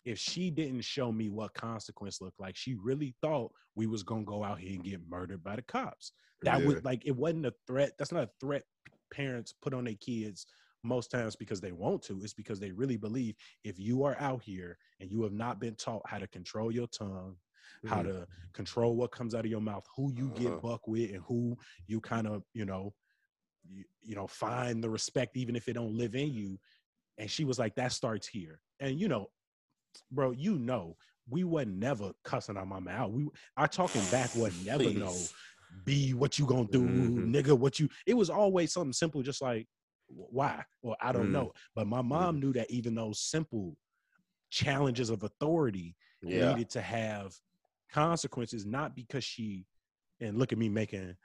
if 0.05 0.19
she 0.19 0.51
didn't 0.51 0.83
show 0.83 1.13
me 1.13 1.29
what 1.29 1.55
consequence 1.55 2.21
looked 2.21 2.41
like, 2.41 2.57
she 2.57 2.75
really 2.75 3.15
thought 3.21 3.53
we 3.75 3.87
was 3.87 4.03
gonna 4.03 4.25
go 4.25 4.45
out 4.45 4.59
here 4.61 4.75
and 4.75 4.85
get 4.85 5.07
murdered 5.07 5.43
by 5.43 5.57
the 5.57 5.63
cops. 5.63 6.13
That 6.43 6.59
Yeah. 6.59 6.67
was 6.67 6.83
like 6.85 7.05
it 7.05 7.17
wasn't 7.17 7.47
a 7.47 7.55
threat. 7.67 7.93
That's 7.99 8.13
not 8.13 8.25
a 8.25 8.31
threat 8.41 8.65
parents 9.11 9.53
put 9.53 9.75
on 9.75 9.85
their 9.85 9.95
kids 9.95 10.47
most 10.85 11.11
times 11.11 11.37
because 11.37 11.61
they 11.61 11.73
want 11.73 12.03
to. 12.05 12.23
It's 12.23 12.35
because 12.35 12.61
they 12.61 12.71
really 12.73 12.97
believe 12.97 13.37
if 13.65 13.79
you 13.79 14.05
are 14.05 14.17
out 14.21 14.43
here 14.43 14.79
and 15.01 15.11
you 15.11 15.23
have 15.23 15.33
not 15.33 15.61
been 15.61 15.75
taught 15.75 16.03
how 16.09 16.19
to 16.19 16.29
control 16.29 16.73
your 16.73 16.87
tongue, 16.87 17.37
how 17.85 18.03
Mhm. 18.03 18.03
to 18.03 18.27
control 18.53 18.97
what 18.97 19.11
comes 19.13 19.35
out 19.35 19.45
of 19.45 19.51
your 19.51 19.61
mouth, 19.61 19.87
who 19.97 20.13
you 20.13 20.31
Uh-huh. 20.31 20.35
get 20.35 20.61
buck 20.61 20.87
with, 20.87 21.11
and 21.13 21.23
who 21.25 21.57
you 21.87 22.01
kind 22.01 22.27
of, 22.27 22.45
you 22.55 22.65
know, 22.65 22.95
you, 23.65 23.85
you 24.03 24.15
know, 24.15 24.27
find 24.27 24.83
the 24.83 24.91
respect 24.91 25.37
even 25.37 25.57
if 25.57 25.69
it 25.69 25.75
don't 25.75 25.97
live 25.97 26.15
in 26.15 26.33
you. 26.33 26.59
And 27.19 27.31
she 27.31 27.45
was 27.45 27.59
like, 27.59 27.75
that 27.77 27.93
starts 27.93 28.27
here. 28.29 28.63
And 28.81 29.01
you 29.01 29.09
know, 29.09 29.29
bro, 30.11 30.33
you 30.33 30.59
know, 30.59 30.97
we 31.29 31.45
wasn't 31.45 31.77
never 31.77 32.13
cussing 32.25 32.57
our 32.57 32.67
mama 32.67 32.91
out. 32.91 33.13
We 33.13 33.29
our 33.57 33.69
talking 33.69 34.07
back 34.07 34.35
wasn't 34.35 34.63
never 34.65 34.93
no 34.93 35.31
Be 35.85 36.15
what 36.15 36.39
you 36.39 36.47
gonna 36.47 36.69
do, 36.69 36.83
Mhm. 36.83 37.33
nigga. 37.35 37.57
What 37.59 37.79
you 37.79 37.89
it 38.07 38.15
was 38.15 38.31
always 38.31 38.73
something 38.73 38.93
simple, 38.93 39.23
just 39.23 39.43
like 39.43 39.67
why? 40.09 40.65
Or 40.83 40.97
I 41.01 41.13
don't 41.13 41.29
Mhm. 41.29 41.33
know. 41.33 41.53
But 41.75 41.87
my 41.87 42.01
mom 42.03 42.41
knew 42.41 42.53
that 42.55 42.71
even 42.71 42.95
those 42.95 43.21
simple 43.21 43.77
challenges 44.51 45.11
of 45.11 45.23
authority 45.23 45.97
Yeah. 46.23 46.53
needed 46.55 46.71
to 46.71 46.81
have 46.81 47.35
consequences, 47.91 48.65
not 48.67 48.95
because 48.97 49.25
she 49.25 49.67
and 50.21 50.39
look 50.39 50.53
at 50.53 50.59
me 50.59 50.69
making 50.69 51.17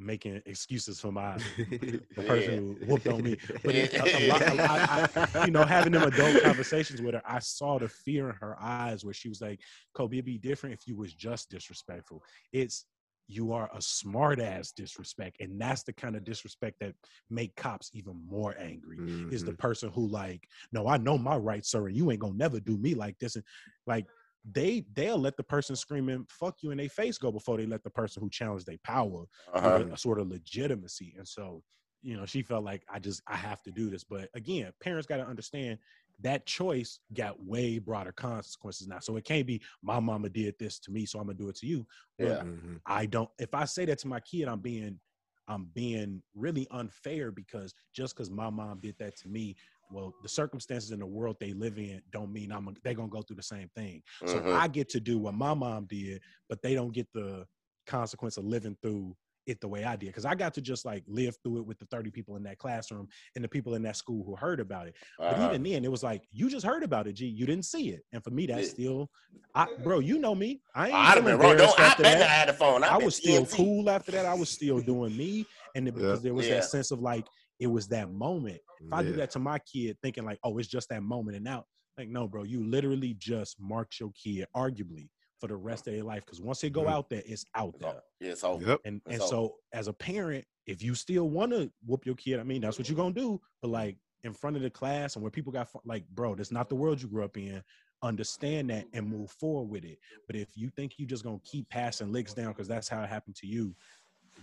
making 0.00 0.40
excuses 0.46 1.00
for 1.00 1.10
my 1.10 1.36
the 2.16 2.22
person 2.24 2.56
who 2.58 2.86
whooped 2.86 3.08
on 3.08 3.20
me. 3.24 3.36
But 3.64 3.74
it, 3.74 3.92
a, 3.94 4.26
a 4.26 4.28
lot, 4.28 4.42
a 4.42 4.54
lot- 4.54 5.16
I- 5.34 5.44
you 5.44 5.50
know, 5.50 5.64
having 5.64 5.90
them 5.92 6.04
adult 6.04 6.40
conversations 6.40 7.02
with 7.02 7.14
her, 7.14 7.22
I 7.26 7.40
saw 7.40 7.80
the 7.80 7.88
fear 7.88 8.30
in 8.30 8.36
her 8.36 8.56
eyes 8.62 9.04
where 9.04 9.12
she 9.12 9.28
was 9.28 9.40
like, 9.40 9.60
Kobe, 9.94 10.18
it'd 10.18 10.24
be 10.24 10.38
different 10.38 10.76
if 10.76 10.86
you 10.86 10.94
was 10.96 11.12
just 11.14 11.50
disrespectful. 11.50 12.22
It's 12.52 12.84
you 13.28 13.52
are 13.52 13.70
a 13.74 13.82
smart 13.82 14.40
ass 14.40 14.72
disrespect. 14.72 15.36
And 15.40 15.60
that's 15.60 15.82
the 15.84 15.92
kind 15.92 16.16
of 16.16 16.24
disrespect 16.24 16.78
that 16.80 16.94
make 17.30 17.54
cops 17.56 17.90
even 17.94 18.16
more 18.16 18.56
angry. 18.58 19.02
Is 19.28 19.44
the 19.44 19.52
Mhm. 19.52 19.58
person 19.58 19.90
who 19.90 20.08
like, 20.08 20.48
no, 20.72 20.88
I 20.88 20.96
know 20.96 21.18
my 21.18 21.36
rights, 21.36 21.70
sir, 21.70 21.86
and 21.88 21.96
you 21.96 22.10
ain't 22.10 22.20
gonna 22.20 22.34
never 22.34 22.60
do 22.60 22.78
me 22.78 22.94
like 22.94 23.18
this. 23.18 23.36
And 23.36 23.44
like 23.86 24.06
they 24.44 24.86
they'll 24.92 25.18
let 25.18 25.36
the 25.36 25.42
person 25.42 25.76
screaming 25.76 26.26
fuck 26.30 26.62
you 26.62 26.70
in 26.70 26.78
their 26.78 26.88
face 26.88 27.18
go 27.18 27.30
before 27.32 27.56
they 27.56 27.66
let 27.66 27.82
the 27.84 27.90
person 27.90 28.22
who 28.22 28.30
challenged 28.30 28.66
their 28.66 28.78
power 28.84 29.26
Uh-huh. 29.52 29.88
a 29.92 29.96
sort 29.96 30.20
of 30.20 30.28
legitimacy. 30.28 31.14
And 31.16 31.26
so, 31.26 31.62
you 32.02 32.16
know, 32.16 32.26
she 32.26 32.42
felt 32.42 32.64
like 32.64 32.84
I 32.88 32.98
just 32.98 33.22
I 33.26 33.36
have 33.36 33.62
to 33.64 33.72
do 33.72 33.90
this. 33.90 34.04
But 34.04 34.30
again, 34.34 34.72
parents 34.80 35.06
got 35.06 35.18
to 35.18 35.26
understand 35.26 35.78
that 36.20 36.46
choice 36.46 37.00
got 37.12 37.42
way 37.44 37.78
broader 37.78 38.12
consequences 38.12 38.88
now. 38.88 38.98
So 38.98 39.16
it 39.16 39.24
can't 39.24 39.46
be 39.46 39.62
my 39.82 40.00
mama 40.00 40.28
did 40.28 40.56
this 40.58 40.78
to 40.80 40.90
me, 40.90 41.06
so 41.06 41.18
I'm 41.18 41.26
gonna 41.26 41.38
do 41.38 41.48
it 41.48 41.56
to 41.56 41.66
you. 41.66 41.86
But 42.20 42.38
Yeah. 42.38 42.42
Mhm. 42.42 42.80
I 42.86 43.06
don't. 43.06 43.30
If 43.38 43.54
I 43.54 43.64
say 43.64 43.84
that 43.86 43.98
to 44.00 44.08
my 44.08 44.20
kid, 44.20 44.48
I'm 44.48 44.60
being 44.60 45.00
I'm 45.46 45.66
being 45.66 46.22
really 46.34 46.66
unfair 46.70 47.30
because 47.32 47.74
just 47.94 48.14
because 48.14 48.30
my 48.30 48.50
mom 48.50 48.80
did 48.80 48.96
that 48.98 49.16
to 49.18 49.28
me. 49.28 49.56
Well, 49.90 50.14
the 50.22 50.28
circumstances 50.28 50.90
in 50.90 50.98
the 51.00 51.06
world 51.06 51.36
they 51.40 51.54
live 51.54 51.78
in 51.78 52.02
don't 52.10 52.32
mean 52.32 52.52
I'm. 52.52 52.68
They're 52.84 52.94
gonna 52.94 53.08
go 53.08 53.22
through 53.22 53.36
the 53.36 53.42
same 53.42 53.70
thing. 53.70 54.02
So 54.26 54.40
Mhm. 54.40 54.48
I 54.50 54.68
get 54.68 54.88
to 54.90 55.00
do 55.00 55.18
what 55.18 55.34
my 55.34 55.54
mom 55.54 55.86
did, 55.86 56.22
but 56.48 56.60
they 56.62 56.74
don't 56.74 56.92
get 56.92 57.10
the 57.12 57.46
consequence 57.86 58.36
of 58.36 58.44
living 58.44 58.76
through 58.82 59.16
it 59.48 59.60
the 59.60 59.68
way 59.68 59.84
I 59.84 59.96
did. 59.96 60.06
Because 60.06 60.24
I 60.24 60.34
got 60.34 60.54
to 60.54 60.60
just 60.60 60.84
like 60.84 61.02
live 61.08 61.36
through 61.42 61.58
it 61.58 61.66
with 61.66 61.78
the 61.78 61.86
30 61.86 62.10
people 62.10 62.36
in 62.36 62.42
that 62.44 62.58
classroom 62.58 63.08
and 63.34 63.42
the 63.42 63.48
people 63.48 63.74
in 63.74 63.82
that 63.82 63.96
school 63.96 64.24
who 64.24 64.36
heard 64.36 64.60
about 64.60 64.86
it. 64.86 64.94
But 65.18 65.32
Uh-huh. 65.32 65.46
even 65.46 65.62
then, 65.62 65.84
it 65.84 65.90
was 65.90 66.02
like, 66.02 66.22
you 66.30 66.48
just 66.50 66.66
heard 66.66 66.82
about 66.82 67.06
it, 67.06 67.14
G. 67.14 67.26
You 67.26 67.46
didn't 67.46 67.64
see 67.64 67.90
it. 67.90 68.02
And 68.12 68.22
for 68.22 68.30
me, 68.30 68.46
that's 68.46 68.68
still 68.68 69.10
I 69.54 69.66
bro, 69.82 69.98
you 69.98 70.18
know 70.18 70.34
me. 70.34 70.60
I 70.74 70.88
ain't 70.88 70.94
I'd 70.94 71.14
have 71.16 71.24
been 71.24 71.38
wrong. 71.38 71.56
Don't, 71.56 71.60
embarrassed 71.60 71.78
I 71.80 71.84
after 71.84 72.02
bet 72.02 72.22
I 72.22 72.26
had 72.26 72.48
a 72.50 72.52
phone. 72.52 72.84
I 72.84 72.96
been 72.96 73.06
was 73.06 73.16
still 73.16 73.44
TMZ. 73.46 73.56
cool 73.56 73.90
after 73.90 74.12
that. 74.12 74.26
I 74.26 74.34
was 74.34 74.50
still 74.50 74.78
doing 74.80 75.16
me. 75.16 75.46
And 75.74 75.88
it, 75.88 75.94
because 75.94 76.22
there 76.22 76.34
was 76.34 76.48
Yeah. 76.48 76.56
that 76.56 76.64
sense 76.64 76.90
of 76.90 77.00
like, 77.00 77.26
it 77.58 77.66
was 77.66 77.88
that 77.88 78.10
moment. 78.12 78.60
If 78.80 78.92
I 78.92 79.02
do 79.02 79.14
that 79.14 79.30
to 79.32 79.38
my 79.38 79.58
kid 79.60 79.96
thinking 80.02 80.24
like, 80.24 80.38
oh, 80.44 80.58
it's 80.58 80.68
just 80.68 80.90
that 80.90 81.02
moment 81.02 81.36
and 81.36 81.44
now, 81.44 81.64
like, 81.96 82.08
no, 82.08 82.28
bro, 82.28 82.44
you 82.44 82.62
literally 82.62 83.14
just 83.18 83.58
marked 83.58 83.98
your 83.98 84.12
kid 84.12 84.46
arguably 84.54 85.08
for 85.38 85.46
the 85.48 85.56
rest 85.56 85.86
of 85.86 85.94
their 85.94 86.02
life. 86.04 86.24
Because 86.24 86.40
once 86.40 86.60
they 86.60 86.70
go 86.70 86.84
Mhm. 86.84 86.90
out 86.90 87.08
there, 87.08 87.22
it's 87.24 87.44
out 87.54 87.78
there. 87.78 88.02
Yeah, 88.20 88.32
it's 88.32 88.44
over. 88.44 88.64
Yep. 88.66 88.80
And 88.84 88.96
It's 89.06 89.12
and 89.14 89.22
over. 89.22 89.28
so 89.30 89.56
as 89.72 89.88
a 89.88 89.92
parent, 89.92 90.44
if 90.66 90.82
you 90.82 90.94
still 90.94 91.28
want 91.30 91.52
to 91.52 91.72
whoop 91.86 92.04
your 92.06 92.14
kid, 92.16 92.40
I 92.40 92.42
mean, 92.42 92.60
that's 92.60 92.78
what 92.78 92.88
you're 92.88 92.96
gonna 92.96 93.14
do. 93.14 93.40
But 93.62 93.68
like 93.68 93.96
in 94.24 94.32
front 94.32 94.56
of 94.56 94.62
the 94.62 94.70
class 94.70 95.14
and 95.16 95.22
where 95.22 95.30
people 95.30 95.52
got 95.52 95.68
like, 95.86 96.06
bro, 96.08 96.34
that's 96.34 96.50
not 96.50 96.68
the 96.68 96.74
world 96.76 97.00
you 97.00 97.08
grew 97.08 97.24
up 97.24 97.36
in. 97.36 97.62
Understand 98.02 98.70
that 98.70 98.86
and 98.92 99.08
move 99.08 99.30
forward 99.32 99.70
with 99.70 99.84
it. 99.84 99.98
But 100.26 100.36
if 100.36 100.56
you 100.56 100.70
think 100.70 100.98
you're 100.98 101.08
just 101.08 101.24
gonna 101.24 101.40
keep 101.44 101.68
passing 101.68 102.12
licks 102.12 102.34
down 102.34 102.48
because 102.52 102.68
that's 102.68 102.88
how 102.88 103.02
it 103.02 103.08
happened 103.08 103.36
to 103.36 103.46
you, 103.46 103.74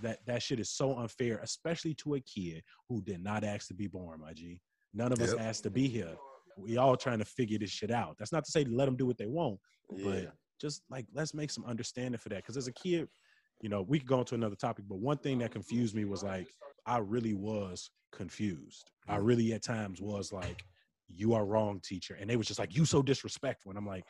that 0.01 0.25
that 0.25 0.41
shit 0.43 0.59
is 0.59 0.69
so 0.69 0.97
unfair, 0.97 1.37
especially 1.39 1.93
to 1.95 2.15
a 2.15 2.19
kid 2.21 2.63
who 2.89 3.01
did 3.01 3.21
not 3.23 3.43
ask 3.43 3.67
to 3.69 3.73
be 3.73 3.87
born, 3.87 4.19
my 4.19 4.33
G. 4.33 4.59
None 4.93 5.11
of 5.13 5.21
us 5.21 5.33
asked 5.33 5.63
to 5.63 5.69
be 5.69 5.87
here. 5.87 6.17
We 6.57 6.77
all 6.77 6.95
trying 6.97 7.19
to 7.19 7.25
figure 7.25 7.59
this 7.59 7.69
shit 7.69 7.91
out. 7.91 8.17
That's 8.17 8.31
not 8.31 8.45
to 8.45 8.51
say 8.51 8.63
to 8.63 8.69
let 8.71 8.85
them 8.85 8.95
do 8.95 9.05
what 9.05 9.17
they 9.17 9.25
want, 9.27 9.59
Yeah. 9.93 10.03
but 10.05 10.33
just 10.60 10.84
like 10.89 11.08
let's 11.14 11.34
make 11.34 11.51
some 11.51 11.66
understanding 11.66 12.20
for 12.20 12.30
that. 12.30 12.38
Because 12.38 12.58
as 12.58 12.68
a 12.68 12.74
kid, 12.74 13.10
you 13.62 13.70
know, 13.70 13.82
we 13.82 13.99
could 13.99 14.08
go 14.08 14.20
into 14.20 14.36
another 14.36 14.56
topic, 14.56 14.86
but 14.88 14.99
one 14.99 15.18
thing 15.18 15.39
that 15.39 15.51
confused 15.51 15.95
me 15.95 16.06
was 16.06 16.24
like 16.24 16.47
I 16.86 16.97
really 16.99 17.34
was 17.34 17.89
confused. 18.12 18.91
I 19.08 19.18
Mhm. 19.18 19.26
really 19.26 19.53
at 19.53 19.64
times 19.64 20.01
was 20.01 20.32
like, 20.32 20.64
"You 21.08 21.34
are 21.34 21.45
wrong, 21.45 21.80
teacher," 21.82 22.16
and 22.16 22.30
they 22.30 22.38
was 22.38 22.47
just 22.47 22.60
like, 22.60 22.76
"You 22.76 22.86
so 22.86 23.01
disrespectful," 23.01 23.72
and 23.72 23.78
I'm 23.78 23.88
like. 23.88 24.06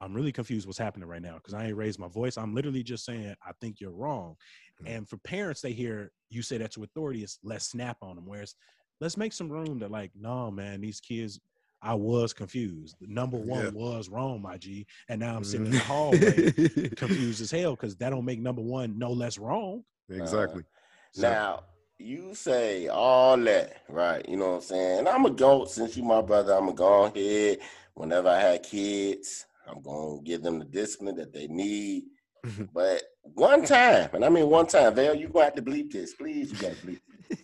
I'm 0.00 0.12
really 0.12 0.32
confused 0.32 0.66
what's 0.66 0.78
happening 0.78 1.08
right 1.08 1.22
now 1.22 1.36
because 1.36 1.54
I 1.54 1.66
ain't 1.66 1.76
raised 1.76 1.98
my 2.00 2.08
voice. 2.08 2.36
I'm 2.36 2.54
literally 2.54 2.82
just 2.82 3.04
saying 3.04 3.34
I 3.46 3.52
think 3.60 3.80
you're 3.80 3.92
wrong. 3.92 4.36
Mhm. 4.80 4.86
And 4.88 5.08
for 5.08 5.16
parents, 5.18 5.60
they 5.60 5.72
hear 5.72 6.12
you 6.28 6.42
say 6.42 6.58
that 6.58 6.72
to 6.72 6.82
authority 6.82 7.22
is 7.22 7.38
let's 7.42 7.66
snap 7.68 7.98
on 8.02 8.16
them. 8.16 8.26
Whereas 8.26 8.54
let's 9.00 9.16
make 9.16 9.32
some 9.32 9.48
room 9.50 9.78
that 9.78 9.90
like, 9.90 10.10
no, 10.14 10.50
man, 10.50 10.80
these 10.80 11.00
kids, 11.00 11.40
I 11.84 11.92
was 11.94 12.32
confused. 12.32 12.96
Number 13.02 13.36
one 13.36 13.64
Yeah. 13.66 13.70
was 13.72 14.08
wrong, 14.08 14.40
my 14.40 14.56
G. 14.56 14.86
And 15.08 15.20
now 15.20 15.36
I'm 15.36 15.42
Mm-hmm. 15.42 15.50
sitting 15.50 15.66
in 15.66 15.72
the 15.72 15.78
hallway 15.80 16.88
confused 16.96 17.42
as 17.42 17.50
hell 17.50 17.72
because 17.72 17.94
that 17.96 18.10
don't 18.10 18.24
make 18.24 18.40
number 18.40 18.62
one 18.62 18.98
no 18.98 19.12
less 19.12 19.38
wrong. 19.38 19.84
exactly. 20.08 20.64
So- 21.12 21.28
Now, 21.30 21.64
you 21.98 22.34
say 22.34 22.88
all 22.88 23.36
that, 23.36 23.82
right? 23.88 24.26
You 24.28 24.36
know 24.38 24.48
what 24.52 24.54
I'm 24.56 24.60
saying? 24.62 24.98
And 25.00 25.08
I'm 25.08 25.26
a 25.26 25.28
to 25.28 25.34
go, 25.34 25.64
since 25.66 25.96
you 25.96 26.02
my 26.02 26.22
brother, 26.22 26.54
I'm 26.54 26.68
a 26.68 26.72
go 26.72 27.04
ahead. 27.04 27.58
Whenever 27.94 28.28
I 28.30 28.40
had 28.40 28.62
kids, 28.64 29.46
I'm 29.68 29.80
going 29.82 30.18
to 30.18 30.24
give 30.24 30.42
them 30.42 30.58
the 30.58 30.64
discipline 30.64 31.16
that 31.16 31.32
they 31.32 31.46
need. 31.46 32.04
Mhm. 32.44 32.68
but 32.74 33.02
one 33.22 33.64
time, 33.64 34.08
and 34.12 34.24
I 34.24 34.28
mean 34.28 34.48
one 34.50 34.66
time, 34.66 34.94
Val, 34.94 35.14
you 35.14 35.28
going 35.28 35.50
to 35.50 35.54
have 35.54 35.54
to 35.54 35.62
bleep 35.62 35.92
this. 35.92 36.14
Please, 36.14 36.50
you 36.52 36.58
got 36.58 36.72
to 36.72 36.86
bleep 36.86 37.00
it. 37.30 37.38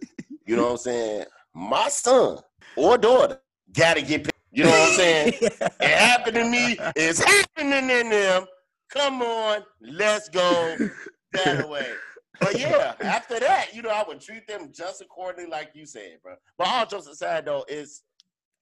You 0.47 0.57
know 0.57 0.65
what 0.65 0.71
I'm 0.73 0.77
saying? 0.79 1.25
My 1.55 1.89
son, 1.89 2.39
or 2.77 2.99
daughter 2.99 3.39
gotta 3.75 4.03
get 4.03 4.25
paid. 4.25 4.33
You 4.53 4.65
know 4.65 4.71
what 4.71 4.91
I'm 4.91 4.95
saying? 4.97 5.33
it 5.41 5.83
happened 5.83 6.35
to 6.37 6.45
me. 6.45 6.77
It's 6.97 7.23
happening 7.23 7.91
in 7.91 8.11
them. 8.11 8.47
Come 8.91 9.23
on, 9.23 9.63
let's 9.81 10.29
go 10.29 10.77
that 11.33 11.69
way. 11.69 11.87
But 12.41 12.59
yeah, 12.59 12.95
after 13.01 13.39
that, 13.39 13.75
you 13.75 13.83
know, 13.83 13.91
I 13.91 14.03
would 14.07 14.21
treat 14.21 14.47
them 14.49 14.71
just 14.73 15.01
accordingly, 15.01 15.51
like 15.51 15.71
you 15.75 15.87
said, 15.87 16.19
bro. 16.23 16.35
But 16.59 16.69
all 16.69 16.87
jokes 16.87 17.07
aside, 17.07 17.45
though, 17.45 17.65
is 17.69 18.03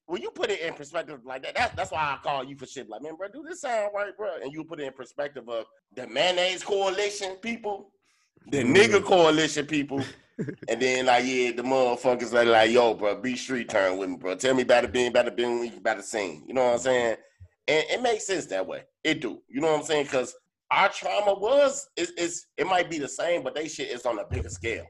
when 0.06 0.20
you 0.20 0.30
put 0.30 0.50
it 0.50 0.60
in 0.60 0.74
perspective 0.74 1.20
like 1.24 1.42
that, 1.44 1.54
that, 1.54 1.76
that's 1.76 1.92
why 1.92 2.00
I 2.00 2.18
call 2.22 2.42
you 2.42 2.56
for 2.56 2.66
shit. 2.66 2.88
Like, 2.88 3.02
man, 3.02 3.14
bro, 3.16 3.28
do 3.28 3.44
this 3.48 3.60
sound 3.60 3.90
right, 3.94 4.16
bro? 4.16 4.36
And 4.42 4.52
you 4.52 4.64
put 4.64 4.80
it 4.80 4.86
in 4.86 4.92
perspective 4.92 5.48
of 5.48 5.66
the 5.94 6.06
mayonnaise 6.08 6.64
coalition 6.64 7.36
people, 7.36 7.92
the 8.50 8.62
nigga 8.64 9.02
coalition 9.04 9.66
people, 9.66 10.02
and 10.68 10.80
then 10.80 11.06
like, 11.06 11.24
yeah, 11.24 11.52
the 11.52 11.62
motherfuckers 11.62 12.30
that 12.30 12.46
like, 12.46 12.70
yo, 12.70 12.94
bro, 12.94 13.20
be 13.20 13.36
street 13.36 13.68
turn 13.68 13.98
with 13.98 14.10
me, 14.10 14.16
bro. 14.16 14.34
Tell 14.36 14.54
me 14.54 14.62
about 14.62 14.84
it 14.84 14.92
being, 14.92 15.08
about 15.08 15.28
it 15.28 15.36
being, 15.36 15.72
about 15.76 15.98
the 15.98 16.02
sing. 16.02 16.44
You 16.46 16.54
know 16.54 16.64
what 16.64 16.74
I'm 16.74 16.78
saying? 16.78 17.16
And 17.66 17.84
it 17.90 18.02
makes 18.02 18.26
sense 18.26 18.46
that 18.46 18.66
way. 18.66 18.84
It 19.04 19.20
do. 19.20 19.42
You 19.48 19.60
know 19.60 19.72
what 19.72 19.80
I'm 19.80 19.86
saying? 19.86 20.04
Because 20.04 20.34
our 20.70 20.88
trauma 20.88 21.34
was, 21.34 21.88
is, 21.96 22.10
is 22.12 22.46
it 22.56 22.66
might 22.66 22.90
be 22.90 22.98
the 22.98 23.08
same, 23.08 23.42
but 23.42 23.54
they 23.54 23.68
shit 23.68 23.90
is 23.90 24.06
on 24.06 24.18
a 24.18 24.24
bigger 24.24 24.48
scale. 24.48 24.86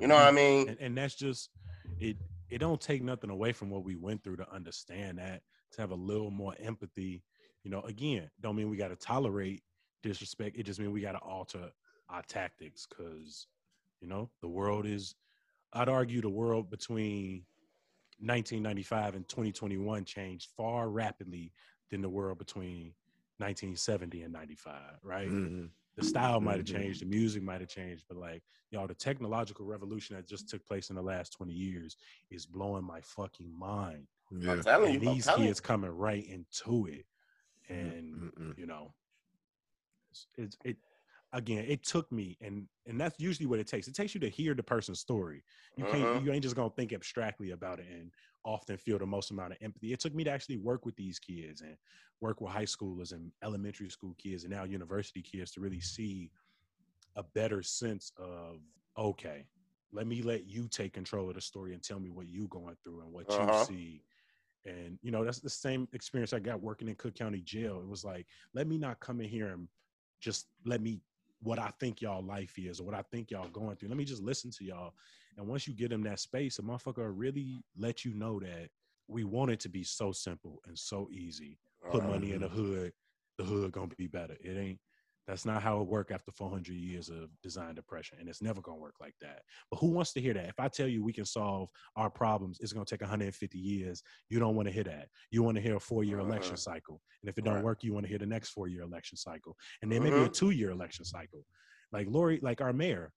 You 0.00 0.06
know 0.06 0.14
what 0.14 0.26
mm-hmm. 0.26 0.38
I 0.38 0.40
mean? 0.40 0.68
and, 0.68 0.78
and 0.80 0.98
that's 0.98 1.14
just 1.14 1.50
it 1.98 2.16
it 2.50 2.58
don't 2.58 2.80
take 2.80 3.02
nothing 3.02 3.30
away 3.30 3.52
from 3.52 3.70
what 3.70 3.84
we 3.84 3.96
went 3.96 4.22
through 4.22 4.36
to 4.36 4.52
understand 4.52 5.18
that 5.18 5.42
to 5.72 5.80
have 5.80 5.90
a 5.90 5.94
little 5.94 6.30
more 6.30 6.54
empathy 6.60 7.22
you 7.64 7.70
know 7.70 7.80
again 7.82 8.30
don't 8.40 8.56
mean 8.56 8.70
we 8.70 8.76
got 8.76 8.88
to 8.88 8.96
tolerate 8.96 9.62
disrespect 10.02 10.56
it 10.56 10.64
just 10.64 10.78
means 10.78 10.92
we 10.92 11.00
got 11.00 11.12
to 11.12 11.18
alter 11.18 11.70
our 12.10 12.22
tactics 12.22 12.86
because 12.86 13.46
you 14.00 14.08
know 14.08 14.30
the 14.40 14.48
world 14.48 14.86
is 14.86 15.14
i'd 15.74 15.88
argue 15.88 16.20
the 16.20 16.28
world 16.28 16.70
between 16.70 17.44
1995 18.20 19.14
and 19.14 19.28
2021 19.28 20.04
changed 20.04 20.50
far 20.56 20.90
rapidly 20.90 21.52
than 21.90 22.02
the 22.02 22.08
world 22.08 22.38
between 22.38 22.94
1970 23.38 24.22
and 24.22 24.32
95 24.32 24.98
right 25.02 25.30
Mhm. 25.30 25.70
the 25.96 26.02
style 26.02 26.40
might 26.40 26.58
have 26.58 26.66
Mhm. 26.66 26.72
changed, 26.74 27.02
the 27.02 27.06
music 27.06 27.42
might 27.42 27.60
have 27.60 27.68
changed, 27.70 28.04
but 28.08 28.16
like 28.16 28.44
y'all, 28.70 28.86
the 28.86 28.94
technological 28.94 29.66
revolution 29.66 30.14
that 30.14 30.28
just 30.28 30.48
took 30.48 30.64
place 30.64 30.90
in 30.90 30.96
the 30.96 31.02
last 31.02 31.32
20 31.32 31.52
years 31.52 31.96
is 32.30 32.46
blowing 32.46 32.84
my 32.84 33.00
fucking 33.00 33.50
mind. 33.58 34.06
I'm 34.46 34.58
Yeah. 34.58 34.62
telling 34.62 34.90
And 34.90 34.94
you, 34.94 35.00
I'm 35.00 35.02
these 35.02 35.24
telling 35.24 35.42
you. 35.42 35.48
kids 35.48 35.60
coming 35.60 35.90
right 35.90 36.24
into 36.24 36.86
it. 36.86 37.06
And 37.68 38.30
Mm-mm. 38.38 38.56
you 38.56 38.66
know, 38.66 38.94
it's, 40.10 40.26
it's 40.36 40.56
it 40.64 40.76
again, 41.32 41.64
it 41.68 41.82
took 41.84 42.10
me 42.12 42.36
and 42.40 42.68
and 42.86 43.00
that's 43.00 43.20
usually 43.20 43.46
what 43.46 43.58
it 43.58 43.66
takes. 43.66 43.88
It 43.88 43.94
takes 43.94 44.14
you 44.14 44.20
to 44.20 44.28
hear 44.28 44.54
the 44.54 44.62
person's 44.62 45.00
story. 45.00 45.44
You 45.76 45.84
can't 45.84 46.10
Uh-huh. 46.10 46.14
you 46.14 46.32
ain't 46.32 46.42
just 46.42 46.56
gonna 46.56 46.70
think 46.70 46.92
abstractly 46.92 47.50
about 47.50 47.80
it 47.80 47.86
and 47.90 48.12
often 48.44 48.76
feel 48.78 48.98
the 48.98 49.06
most 49.06 49.30
amount 49.30 49.52
of 49.52 49.58
empathy. 49.60 49.92
It 49.92 50.00
took 50.00 50.14
me 50.14 50.24
to 50.24 50.30
actually 50.30 50.56
work 50.58 50.86
with 50.86 50.96
these 50.96 51.18
kids 51.18 51.60
and 51.60 51.76
work 52.20 52.40
with 52.40 52.52
high 52.52 52.64
schoolers 52.64 53.12
and 53.12 53.32
elementary 53.42 53.90
school 53.90 54.14
kids 54.18 54.44
and 54.44 54.52
now 54.52 54.64
university 54.64 55.22
kids 55.22 55.52
to 55.52 55.60
really 55.60 55.80
see 55.80 56.30
a 57.16 57.22
better 57.22 57.62
sense 57.62 58.12
of 58.16 58.60
okay, 58.96 59.48
let 59.92 60.06
me 60.06 60.22
let 60.22 60.46
you 60.46 60.68
take 60.68 60.92
control 60.92 61.28
of 61.28 61.34
the 61.34 61.40
story 61.40 61.72
and 61.72 61.82
tell 61.82 62.00
me 62.00 62.10
what 62.10 62.28
you 62.28 62.48
going 62.48 62.76
through 62.82 63.00
and 63.02 63.12
what 63.12 63.26
Uh-huh. 63.28 63.38
you 63.38 63.52
see. 63.52 64.04
And 64.64 64.98
you 65.02 65.10
know, 65.12 65.24
that's 65.24 65.40
the 65.40 65.50
same 65.50 65.88
experience 65.92 66.32
I 66.32 66.40
got 66.40 66.62
working 66.62 66.88
in 66.88 66.96
Cook 66.96 67.14
County 67.14 67.40
Jail. 67.42 67.80
It 67.80 67.88
was 67.88 68.04
like, 68.04 68.26
let 68.54 68.66
me 68.66 68.78
not 68.78 69.00
come 69.00 69.20
in 69.20 69.28
here 69.28 69.48
and 69.48 69.68
just 70.20 70.48
let 70.64 70.80
me 70.82 71.00
what 71.40 71.58
I 71.58 71.70
think 71.78 72.00
y'all 72.02 72.22
life 72.22 72.58
is 72.58 72.80
or 72.80 72.84
what 72.84 72.94
I 72.94 73.02
think 73.10 73.30
y'all 73.30 73.48
going 73.48 73.76
through. 73.76 73.88
Let 73.88 73.98
me 73.98 74.04
just 74.04 74.22
listen 74.22 74.50
to 74.52 74.64
y'all. 74.64 74.94
And 75.36 75.46
once 75.46 75.68
you 75.68 75.74
get 75.74 75.90
them 75.90 76.02
that 76.02 76.18
space, 76.18 76.58
a 76.58 76.62
motherfucker 76.62 77.12
really 77.14 77.62
let 77.76 78.04
you 78.04 78.12
know 78.14 78.40
that 78.40 78.70
we 79.06 79.24
want 79.24 79.50
it 79.50 79.60
to 79.60 79.68
be 79.68 79.84
so 79.84 80.12
simple 80.12 80.60
and 80.66 80.78
so 80.78 81.08
easy. 81.12 81.58
Put 81.90 82.02
Uh-huh. 82.02 82.12
money 82.14 82.32
in 82.32 82.40
the 82.40 82.48
hood, 82.48 82.92
the 83.38 83.44
hood 83.44 83.72
gonna 83.72 83.88
be 83.96 84.08
better. 84.08 84.36
It 84.40 84.56
ain't. 84.56 84.80
That's 85.28 85.44
not 85.44 85.62
how 85.62 85.82
it 85.82 85.86
work 85.86 86.10
after 86.10 86.32
400 86.32 86.72
years 86.74 87.10
of 87.10 87.28
design 87.42 87.74
depression, 87.74 88.16
and 88.18 88.30
it's 88.30 88.40
never 88.40 88.62
gonna 88.62 88.78
work 88.78 88.94
like 88.98 89.14
that. 89.20 89.42
But 89.70 89.76
who 89.76 89.88
wants 89.88 90.14
to 90.14 90.22
hear 90.22 90.32
that? 90.32 90.48
If 90.48 90.58
I 90.58 90.68
tell 90.68 90.88
you 90.88 91.04
we 91.04 91.12
can 91.12 91.26
solve 91.26 91.68
our 91.96 92.08
problems, 92.08 92.58
it's 92.60 92.72
gonna 92.72 92.86
take 92.86 93.02
150 93.02 93.58
years. 93.58 94.02
You 94.30 94.38
don't 94.38 94.56
want 94.56 94.68
to 94.68 94.72
hear 94.72 94.84
that. 94.84 95.10
You 95.30 95.42
want 95.42 95.56
to 95.56 95.60
hear 95.60 95.76
a 95.76 95.80
four-year 95.80 96.18
election 96.18 96.54
Uh-huh. 96.54 96.72
cycle, 96.72 97.02
and 97.22 97.28
if 97.28 97.36
it 97.36 97.44
don't 97.44 97.56
Right. 97.56 97.64
work, 97.64 97.84
you 97.84 97.92
want 97.92 98.04
to 98.04 98.08
hear 98.08 98.18
the 98.18 98.24
next 98.24 98.50
four-year 98.50 98.80
election 98.80 99.18
cycle, 99.18 99.54
and 99.82 99.92
then 99.92 100.02
maybe 100.02 100.16
a 100.24 100.28
Mhm. 100.28 100.32
two-year 100.32 100.70
election 100.70 101.04
cycle. 101.04 101.44
Like 101.92 102.08
Lori, 102.08 102.40
like 102.40 102.62
our 102.62 102.72
mayor, 102.72 103.12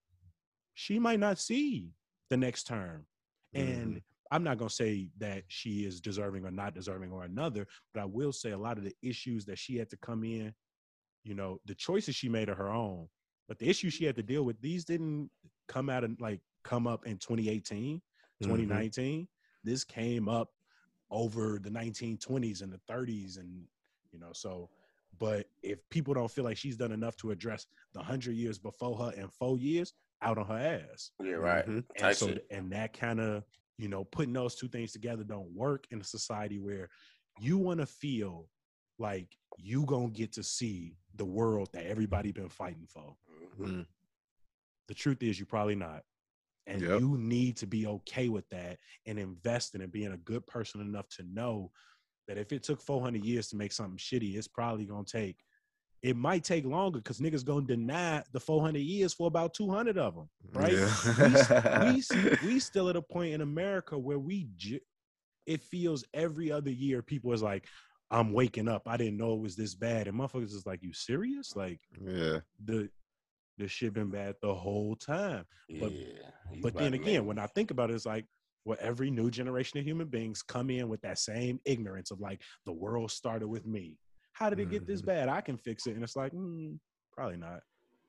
she 0.74 1.00
might 1.00 1.20
not 1.20 1.40
see 1.40 1.94
the 2.30 2.36
next 2.36 2.66
term, 2.68 3.08
and 3.54 3.96
Mhm. 3.96 4.04
I'm 4.32 4.44
not 4.44 4.58
gonna 4.58 4.70
say 4.70 5.12
that 5.18 5.46
she 5.48 5.86
is 5.86 6.02
deserving 6.02 6.46
or 6.46 6.52
not 6.52 6.74
deserving 6.74 7.14
or 7.14 7.24
another, 7.24 7.68
but 7.94 8.02
I 8.02 8.06
will 8.06 8.34
say 8.34 8.52
a 8.52 8.58
lot 8.58 8.78
of 8.78 8.84
the 8.84 8.96
issues 9.02 9.46
that 9.46 9.60
she 9.60 9.78
had 9.78 9.90
to 9.92 9.98
come 9.98 10.26
in, 10.26 10.54
you 11.24 11.36
know, 11.36 11.60
the 11.66 11.76
choices 11.76 12.16
she 12.16 12.30
made 12.30 12.50
are 12.50 12.56
her 12.56 12.70
own, 12.70 13.08
but 13.48 13.60
the 13.60 13.70
issues 13.70 13.94
she 13.94 14.06
had 14.06 14.16
to 14.16 14.24
deal 14.24 14.44
with, 14.44 14.60
these 14.62 14.86
didn't 14.86 15.30
come 15.68 15.90
out 15.90 16.04
and 16.04 16.20
like 16.20 16.42
come 16.64 16.88
up 16.88 17.06
in 17.06 17.18
2018, 17.18 18.02
Mhm. 18.42 18.44
2019. 18.44 19.28
This 19.64 19.84
came 19.84 20.28
up 20.28 20.50
over 21.12 21.60
the 21.60 21.70
1920s 21.70 22.62
and 22.62 22.72
the 22.72 22.80
30s, 22.88 23.38
and 23.38 23.68
you 24.12 24.20
know, 24.20 24.32
so. 24.34 24.70
But 25.20 25.48
if 25.62 25.80
people 25.90 26.14
don't 26.14 26.32
feel 26.32 26.46
like 26.46 26.58
she's 26.58 26.78
done 26.78 26.94
enough 26.94 27.18
to 27.18 27.32
address 27.32 27.68
the 27.94 28.02
hundred 28.02 28.34
years 28.38 28.58
before 28.58 28.98
her 28.98 29.12
and 29.18 29.32
four 29.34 29.58
years, 29.58 29.94
out 30.22 30.38
on 30.38 30.46
her 30.48 30.58
ass 30.58 31.12
Yeah, 31.20 31.34
right. 31.34 31.66
Mhm. 31.66 31.86
and 31.98 31.98
Type 31.98 32.16
so 32.16 32.28
shit. 32.28 32.46
and 32.50 32.72
that 32.72 32.94
kind 32.94 33.20
of 33.20 33.44
you 33.78 33.88
know 33.90 34.06
putting 34.06 34.34
those 34.34 34.56
two 34.56 34.68
things 34.70 34.92
together 34.94 35.24
don't 35.24 35.52
work 35.52 35.86
in 35.92 36.00
a 36.00 36.04
society 36.04 36.60
where 36.60 36.90
you 37.42 37.58
want 37.58 37.80
to 37.80 37.86
feel 37.86 38.48
like 39.02 39.36
you 39.58 39.86
gonna 39.86 40.10
get 40.10 40.32
to 40.34 40.44
see 40.44 40.96
the 41.16 41.26
world 41.26 41.70
that 41.74 41.86
everybody 41.86 42.32
been 42.32 42.50
fighting 42.50 42.88
for 42.88 43.16
Mhm. 43.60 43.66
Mhm. 43.68 43.88
the 44.88 44.94
truth 44.94 45.22
is 45.24 45.40
you 45.40 45.46
probably 45.46 45.76
not 45.76 46.04
and 46.68 46.82
Yep. 46.82 47.00
you 47.00 47.18
need 47.18 47.58
to 47.58 47.66
be 47.68 47.88
okay 47.88 48.30
with 48.30 48.48
that 48.50 48.78
and 49.08 49.18
invest 49.20 49.74
in 49.76 49.82
it 49.82 49.92
being 49.92 50.12
a 50.14 50.18
good 50.18 50.46
person 50.48 50.80
enough 50.80 51.10
to 51.10 51.24
know 51.24 51.72
that 52.28 52.38
if 52.38 52.52
it 52.54 52.64
took 52.64 52.80
400 52.82 53.26
years 53.26 53.48
to 53.50 53.56
make 53.58 53.72
something 53.72 53.98
shitty 53.98 54.36
it's 54.36 54.48
probably 54.48 54.86
gonna 54.86 55.04
take 55.04 55.44
it 56.04 56.16
might 56.16 56.44
take 56.44 56.66
longer 56.66 57.00
because 57.00 57.20
niggas 57.20 57.46
gonna 57.46 57.66
deny 57.66 58.24
the 58.32 58.40
400 58.40 58.80
years 58.80 59.14
for 59.14 59.28
about 59.28 59.54
200 59.54 59.98
of 59.98 60.16
them 60.16 60.30
right 60.54 60.74
Yeah. 60.74 61.84
we 61.84 62.00
s- 62.00 62.12
we 62.48 62.60
still 62.60 62.90
at 62.90 62.96
a 62.96 63.02
point 63.02 63.34
in 63.34 63.42
America 63.42 63.98
where 63.98 64.20
we 64.20 64.48
j- 64.56 64.82
it 65.48 65.62
feels 65.62 66.04
every 66.14 66.52
other 66.52 66.70
year 66.72 67.02
people 67.02 67.34
is 67.34 67.42
like 67.42 67.66
I'm 68.12 68.34
waking 68.34 68.68
up 68.68 68.84
I 68.88 68.98
didn't 68.98 69.18
know 69.18 69.34
it 69.34 69.40
was 69.40 69.56
this 69.56 69.74
bad 69.74 70.08
and 70.08 70.18
motherfuckers 70.20 70.54
is 70.54 70.66
like 70.66 70.84
you 70.84 70.94
serious 70.94 71.56
like 71.56 71.80
yeah. 72.06 72.40
the 72.66 72.90
the 73.58 73.68
shit 73.68 73.94
been 73.94 74.10
bad 74.10 74.36
the 74.42 74.54
whole 74.54 74.96
time 74.96 75.46
But- 75.80 75.92
yeah. 75.94 76.08
but 76.62 76.76
then 76.76 76.94
again 76.94 77.26
when 77.26 77.40
I 77.40 77.48
think 77.48 77.72
about 77.72 77.90
it 77.90 77.94
it's 77.96 78.06
like 78.06 78.26
well 78.66 78.78
every 78.82 79.10
new 79.10 79.32
generation 79.32 79.80
of 79.80 79.86
human 79.86 80.08
beings 80.08 80.42
come 80.44 80.70
in 80.70 80.90
with 80.90 81.02
that 81.02 81.18
same 81.20 81.60
ignorance 81.66 82.12
of 82.12 82.20
like 82.20 82.42
the 82.66 82.74
world 82.74 83.10
started 83.12 83.48
with 83.48 83.66
me 83.66 83.98
how 84.34 84.50
did 84.50 84.60
it 84.60 84.70
get 84.70 84.86
this 84.86 85.02
Mhm. 85.02 85.06
bad 85.08 85.30
I 85.30 85.42
can 85.42 85.58
fix 85.58 85.88
it 85.88 85.96
and 85.96 86.04
it's 86.04 86.16
like 86.16 86.34
mm, 86.34 86.78
probably 87.14 87.38
not 87.38 87.62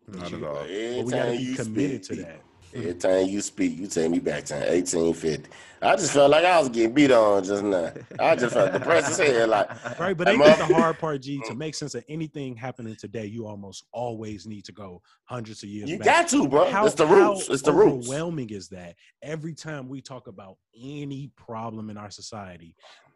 Not 0.08 0.30
you- 0.30 0.36
at 0.38 0.42
all. 0.42 0.54
But 0.54 1.04
we 1.04 1.10
got 1.12 1.26
to 1.26 1.38
be 1.38 1.54
committed 1.54 2.04
speak, 2.04 2.18
to 2.18 2.24
that 2.24 2.42
Every 2.74 2.94
time 2.94 3.26
you 3.26 3.40
speak, 3.40 3.76
you 3.78 3.86
take 3.86 4.10
me 4.10 4.18
back 4.18 4.44
to 4.46 4.54
1850. 4.54 5.50
I 5.82 5.96
just 5.96 6.12
felt 6.12 6.30
like 6.30 6.44
I 6.44 6.58
was 6.58 6.68
getting 6.68 6.94
beat 6.94 7.10
on 7.10 7.42
just 7.44 7.62
now. 7.62 7.92
I 8.18 8.36
just 8.36 8.54
felt 8.54 8.72
depressed 8.72 9.18
as 9.20 9.28
hell. 9.28 9.48
Like, 9.48 9.98
Right, 9.98 10.16
but 10.16 10.28
ain't 10.28 10.42
that 10.44 10.68
the 10.68 10.74
hard 10.74 10.98
part, 10.98 11.20
G? 11.22 11.40
To 11.48 11.54
make 11.54 11.74
sense 11.74 11.94
of 11.94 12.04
anything 12.08 12.54
happening 12.56 12.96
today, 12.96 13.26
you 13.26 13.46
almost 13.46 13.84
always 13.92 14.46
need 14.46 14.64
to 14.66 14.72
go 14.72 15.02
hundreds 15.24 15.62
of 15.62 15.68
years 15.68 15.90
you 15.90 15.98
back. 15.98 16.06
got 16.06 16.28
to, 16.28 16.48
bro. 16.48 16.70
How- 16.70 16.86
it's 16.86 16.94
the 16.94 17.06
roots. 17.06 17.48
It's 17.48 17.62
the 17.62 17.72
roots. 17.72 18.08
overwhelming 18.08 18.50
is 18.50 18.68
that? 18.68 18.94
Every 19.22 19.54
time 19.54 19.88
we 19.88 20.00
talk 20.00 20.28
about 20.28 20.56
any 20.80 21.30
problem 21.36 21.90
in 21.90 21.96
our 21.98 22.10
society, 22.10 22.74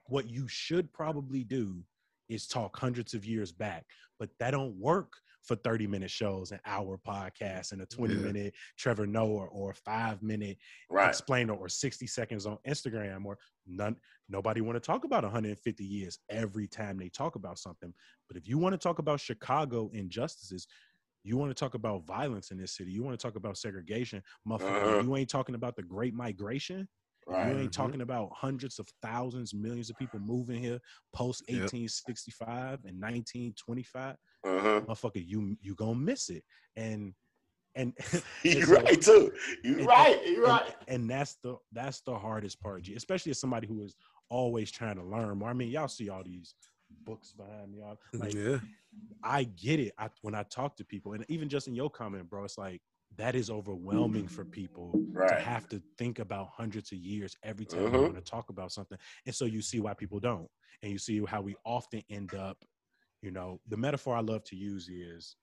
what 0.09 0.29
you 0.29 0.47
should 0.49 0.93
probably 0.93 1.45
do 1.45 1.77
is 2.29 2.47
talk 2.47 2.77
hundreds 2.77 3.15
of 3.15 3.25
years 3.25 3.53
back, 3.53 3.85
but 4.19 4.29
that 4.41 4.51
don't 4.51 4.75
work 4.77 5.13
for 5.47 5.57
30 5.57 5.87
minute 5.87 6.11
shows, 6.11 6.53
an 6.53 6.61
hour 6.67 6.99
podcast, 6.99 7.73
and 7.73 7.81
a 7.83 7.87
20 7.87 8.15
Yeah. 8.15 8.21
minute 8.21 8.55
Trevor 8.77 9.07
Noah 9.07 9.47
or 9.47 9.73
five 9.73 10.23
minute 10.23 10.59
Right. 10.91 11.09
explainer 11.09 11.55
or 11.55 11.69
60 11.69 12.07
seconds 12.07 12.47
on 12.47 12.59
Instagram 12.67 13.25
or 13.25 13.39
none 13.67 13.97
nobody 14.29 14.61
want 14.61 14.77
to 14.77 14.81
talk 14.81 15.05
about 15.05 15.23
150 15.25 15.85
years 15.85 16.19
every 16.29 16.67
time 16.67 16.99
they 16.99 17.09
talk 17.09 17.37
about 17.37 17.59
something. 17.59 17.95
But 18.29 18.37
if 18.37 18.49
you 18.49 18.59
want 18.59 18.73
to 18.75 18.79
talk 18.79 18.99
about 18.99 19.21
Chicago 19.21 19.89
injustices, 19.93 20.67
you 21.23 21.37
want 21.37 21.51
to 21.51 21.55
talk 21.55 21.75
about 21.75 22.07
violence 22.07 22.51
in 22.51 22.59
this 22.59 22.73
city, 22.77 22.91
you 22.93 23.03
want 23.03 23.19
to 23.19 23.25
talk 23.25 23.37
about 23.37 23.57
segregation, 23.57 24.23
motherfucker, 24.49 24.83
Uh-huh. 24.83 25.03
you 25.03 25.17
ain't 25.17 25.31
talking 25.31 25.55
about 25.55 25.77
the 25.77 25.83
great 25.83 26.15
migration. 26.15 26.89
Right. 27.27 27.53
You 27.53 27.59
ain't 27.59 27.71
Mhm. 27.71 27.75
talking 27.75 28.01
about 28.03 28.31
hundreds 28.35 28.79
of 28.79 28.89
thousands, 29.03 29.53
millions 29.53 29.91
of 29.91 29.97
people 29.97 30.21
moving 30.21 30.63
here 30.63 30.81
post 31.13 31.43
Yep. 31.49 31.63
1865 31.63 32.85
and 32.85 33.01
1925 33.01 34.17
Uh-huh. 34.45 34.81
motherfucker, 34.87 35.27
you 35.27 35.57
you 35.61 35.75
gonna 35.75 35.99
miss 35.99 36.29
it. 36.31 36.45
And 36.77 37.15
and 37.75 37.93
you're 38.45 38.69
right 38.69 39.01
too. 39.03 39.33
You 39.65 39.79
and- 39.79 39.87
right. 39.87 40.25
You 40.27 40.45
and- 40.45 40.53
right. 40.53 40.77
And, 40.89 41.11
that's 41.11 41.37
the 41.43 41.57
that's 41.73 42.01
the 42.03 42.17
hardest 42.19 42.61
part, 42.61 42.83
G, 42.85 42.95
especially 42.95 43.31
as 43.31 43.41
somebody 43.41 43.67
who 43.67 43.83
is 43.83 43.97
always 44.29 44.71
trying 44.71 44.97
to 44.97 45.05
learn 45.05 45.39
more. 45.39 45.51
I 45.51 45.53
mean, 45.53 45.69
y'all 45.71 45.89
see 45.89 46.09
all 46.09 46.23
these 46.25 46.55
books 47.05 47.33
behind 47.33 47.73
me. 47.73 47.81
all- 47.83 47.99
Like, 48.13 48.35
yeah. 48.35 48.61
I 49.23 49.45
get 49.45 49.79
it. 49.81 49.93
I, 49.99 50.09
when 50.23 50.35
I 50.35 50.43
talk 50.45 50.77
to 50.77 50.85
people, 50.85 51.13
and 51.13 51.25
even 51.29 51.49
just 51.49 51.69
in 51.69 51.75
your 51.75 51.91
comment, 51.91 52.31
bro, 52.31 52.45
it's 52.45 52.57
like 52.57 52.81
that 53.17 53.35
is 53.35 53.51
overwhelming 53.51 54.29
for 54.29 54.45
people 54.45 55.01
to 55.29 55.37
have 55.37 55.69
to 55.69 55.83
think 55.99 56.19
about 56.19 56.49
hundreds 56.49 56.93
of 56.93 56.99
years 56.99 57.37
every 57.43 57.67
time 57.67 57.83
Mhm. 57.87 57.93
they 57.93 57.99
want 58.01 58.17
to 58.17 58.23
talk 58.23 58.49
about 58.51 58.73
something. 58.73 58.99
And 59.27 59.35
so 59.35 59.45
you 59.45 59.61
see 59.63 59.81
why 59.81 59.95
people 59.95 60.21
don't, 60.21 60.49
and 60.83 60.93
you 60.93 60.99
see 60.99 61.25
how 61.25 61.43
we 61.43 61.57
often 61.65 62.03
end 62.11 62.35
up. 62.35 62.65
You 63.23 63.31
know, 63.33 63.61
the 63.67 63.77
metaphor 63.77 64.15
I 64.17 64.21
love 64.21 64.45
to 64.45 64.57
use 64.57 64.89
is 64.89 65.37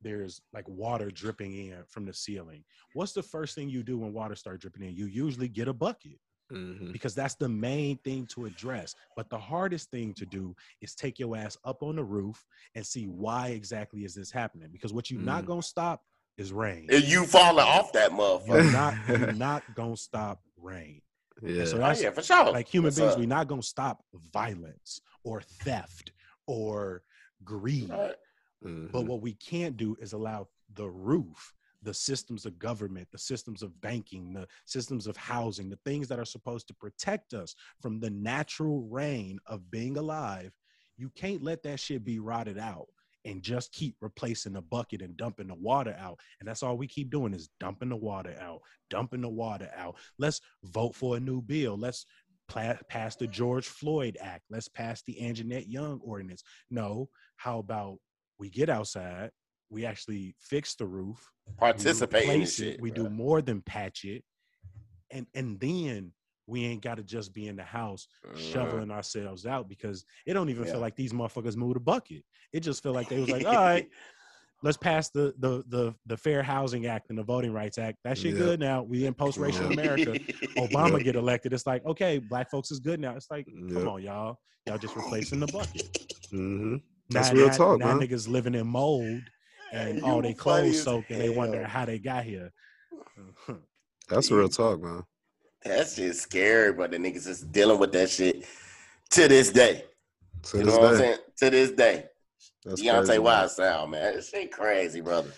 there's 0.00 0.40
like 0.52 0.68
water 0.68 1.10
dripping 1.10 1.54
in 1.68 1.84
from 1.86 2.06
the 2.06 2.14
ceiling. 2.14 2.64
What's 2.92 3.12
the 3.12 3.22
first 3.22 3.54
thing 3.54 3.68
you 3.68 3.82
do 3.82 3.98
when 3.98 4.12
water 4.12 4.34
starts 4.34 4.60
dripping 4.62 4.82
in? 4.84 4.94
You 4.94 5.06
usually 5.06 5.48
get 5.48 5.68
a 5.68 5.74
bucket 5.74 6.18
Mhm. 6.50 6.92
because 6.92 7.14
that's 7.14 7.34
the 7.36 7.48
main 7.48 7.98
thing 7.98 8.26
to 8.28 8.46
address. 8.46 8.94
But 9.16 9.30
the 9.30 9.38
hardest 9.38 9.90
thing 9.90 10.14
to 10.14 10.26
do 10.26 10.54
is 10.80 10.94
take 10.94 11.18
your 11.18 11.36
ass 11.36 11.56
up 11.64 11.82
on 11.82 11.96
the 11.96 12.04
roof 12.04 12.44
and 12.74 12.86
see 12.86 13.06
why 13.06 13.48
exactly 13.48 14.04
is 14.04 14.14
this 14.14 14.30
happening. 14.30 14.70
Because 14.72 14.92
what 14.92 15.10
you're 15.10 15.20
not 15.20 15.44
Mm. 15.44 15.46
gonna 15.46 15.62
stop 15.62 16.02
is 16.38 16.52
rain. 16.52 16.86
And 16.90 17.04
you 17.04 17.24
falling 17.26 17.64
off 17.64 17.92
that 17.92 18.10
You're 18.12 18.20
motherfucker. 18.20 18.72
not 18.72 18.94
you're 19.08 19.32
not 19.48 19.62
gonna 19.74 19.96
stop 19.96 20.40
rain. 20.56 21.02
Yeah. 21.42 21.64
so 21.64 21.82
Oh, 21.82 21.92
yeah, 21.98 22.10
for 22.10 22.22
sure. 22.22 22.52
like 22.52 22.68
human 22.68 22.86
What's 22.88 22.98
beings, 22.98 23.12
up? 23.14 23.18
we're 23.18 23.26
not 23.26 23.48
gonna 23.48 23.62
stop 23.62 24.04
violence 24.32 25.00
or 25.24 25.40
theft 25.40 26.12
or 26.46 27.02
greed. 27.44 27.90
Right. 27.90 28.14
Mhm. 28.64 28.92
But 28.92 29.06
what 29.06 29.22
we 29.22 29.32
can't 29.34 29.76
do 29.76 29.96
is 30.00 30.12
allow 30.12 30.48
the 30.74 30.88
roof, 30.88 31.54
the 31.82 31.94
systems 31.94 32.44
of 32.44 32.58
government, 32.58 33.08
the 33.10 33.18
systems 33.18 33.62
of 33.62 33.78
banking, 33.80 34.34
the 34.34 34.46
systems 34.66 35.06
of 35.06 35.16
housing, 35.16 35.70
the 35.70 35.78
things 35.84 36.08
that 36.08 36.18
are 36.18 36.26
supposed 36.26 36.68
to 36.68 36.74
protect 36.74 37.32
us 37.32 37.54
from 37.80 38.00
the 38.00 38.10
natural 38.10 38.82
rain 38.82 39.38
of 39.46 39.70
being 39.70 39.96
alive. 39.96 40.52
You 40.98 41.08
can't 41.10 41.42
let 41.42 41.62
that 41.62 41.80
shit 41.80 42.04
be 42.04 42.18
rotted 42.18 42.58
out 42.58 42.88
and 43.24 43.42
just 43.42 43.72
keep 43.72 43.96
replacing 44.00 44.54
the 44.54 44.62
bucket 44.62 45.02
and 45.02 45.16
dumping 45.16 45.48
the 45.48 45.54
water 45.54 45.94
out. 45.98 46.18
And 46.40 46.48
that's 46.48 46.62
all 46.62 46.76
we 46.78 46.86
keep 46.86 47.10
doing 47.10 47.34
is 47.34 47.50
dumping 47.60 47.90
the 47.90 47.96
water 47.96 48.34
out, 48.40 48.60
dumping 48.88 49.20
the 49.20 49.28
water 49.28 49.70
out. 49.76 49.96
Let's 50.18 50.40
vote 50.64 50.94
for 50.94 51.16
a 51.16 51.20
new 51.20 51.42
bill. 51.42 51.76
Let's 51.76 52.06
pass 52.48 53.16
the 53.16 53.26
George 53.26 53.68
Floyd 53.68 54.16
Act. 54.20 54.44
Let's 54.50 54.68
pass 54.68 55.02
the 55.06 55.18
Anjanette 55.20 55.66
Young 55.68 56.00
ordinance. 56.02 56.42
No, 56.70 57.08
how 57.36 57.58
about 57.58 57.98
we 58.38 58.48
get 58.50 58.68
outside, 58.68 59.30
we 59.68 59.84
actually 59.84 60.34
fix 60.38 60.74
the 60.74 60.86
roof, 60.86 61.30
we 61.46 61.54
Participate 61.56 62.24
in 62.24 62.30
replace 62.30 62.56
this 62.56 62.66
it, 62.66 62.70
shit. 62.72 62.80
we 62.80 62.90
do 62.90 63.08
more 63.10 63.42
than 63.42 63.60
patch 63.60 64.04
it, 64.04 64.24
and 65.10 65.26
and 65.34 65.60
then 65.60 66.12
we 66.50 66.64
ain't 66.64 66.82
got 66.82 66.96
to 66.96 67.02
just 67.04 67.32
be 67.32 67.46
in 67.46 67.56
the 67.56 67.62
house 67.62 68.08
Mhm. 68.26 68.52
shoveling 68.52 68.90
ourselves 68.90 69.46
out 69.46 69.68
because 69.68 70.04
it 70.26 70.34
don't 70.34 70.48
even 70.50 70.64
Yeah. 70.66 70.72
feel 70.72 70.80
like 70.80 70.96
these 70.96 71.12
motherfuckers 71.12 71.56
moved 71.56 71.76
a 71.76 71.80
bucket. 71.80 72.24
It 72.52 72.60
just 72.60 72.82
feel 72.82 72.92
like 72.92 73.08
they 73.08 73.20
was 73.20 73.30
like, 73.30 73.46
all 73.46 73.54
right, 73.54 73.88
let's 74.62 74.76
pass 74.76 75.10
the 75.10 75.32
the 75.38 75.62
the 75.68 75.94
the 76.06 76.16
Fair 76.16 76.42
Housing 76.42 76.86
Act 76.86 77.08
and 77.10 77.18
the 77.18 77.22
Voting 77.22 77.52
Rights 77.52 77.78
Act. 77.78 77.98
That 78.04 78.18
shit 78.18 78.34
Yeah. 78.34 78.40
good 78.40 78.60
now. 78.60 78.82
We 78.82 79.06
in 79.06 79.14
post 79.14 79.38
racial 79.38 79.66
Mhm. 79.68 79.72
America. 79.74 80.12
Obama 80.58 80.98
Yeah. 80.98 81.04
get 81.04 81.16
elected. 81.16 81.52
It's 81.52 81.66
like, 81.66 81.84
okay, 81.86 82.18
black 82.18 82.50
folks 82.50 82.70
is 82.72 82.80
good 82.80 82.98
now. 83.00 83.14
It's 83.14 83.30
like, 83.30 83.46
come 83.46 83.88
on, 83.88 84.02
y'all. 84.02 84.36
Y'all 84.66 84.76
just 84.78 84.96
replacing 84.96 85.38
the 85.40 85.46
bucket. 85.46 85.88
hmm 86.30 86.74
Now, 86.74 86.80
That's 87.22 87.32
real 87.32 87.46
now- 87.48 87.56
talk, 87.56 87.78
now 87.80 87.86
man. 87.96 88.00
niggas 88.08 88.28
living 88.28 88.54
in 88.54 88.66
mold 88.66 89.22
and 89.72 89.98
You 89.98 90.04
all 90.04 90.20
their 90.20 90.34
clothes 90.34 90.82
soaked 90.82 91.10
and 91.10 91.20
they 91.20 91.28
wonder 91.30 91.64
how 91.64 91.84
they 91.84 91.98
got 91.98 92.24
here. 92.24 92.52
That's 94.08 94.30
real 94.30 94.48
talk, 94.48 94.80
man. 94.80 95.04
That 95.64 95.88
shit's 95.88 96.20
scary, 96.22 96.72
but 96.72 96.90
the 96.90 96.96
niggas 96.96 97.26
is 97.26 97.42
dealing 97.42 97.78
with 97.78 97.92
that 97.92 98.08
shit 98.10 98.46
to 99.10 99.28
this 99.28 99.50
day. 99.50 99.84
To 100.44 100.58
you 100.58 100.64
this 100.64 100.74
know 100.74 100.80
what 100.80 100.90
I'm 100.92 100.96
saying? 100.96 101.18
To 101.38 101.50
this 101.50 101.70
day. 101.72 102.04
that's 102.64 102.80
Deontay. 102.80 103.18
Wild 103.18 103.50
sound, 103.50 103.90
man. 103.90 104.14
This 104.14 104.30
shit 104.30 104.50
crazy, 104.52 105.00
brother. 105.00 105.30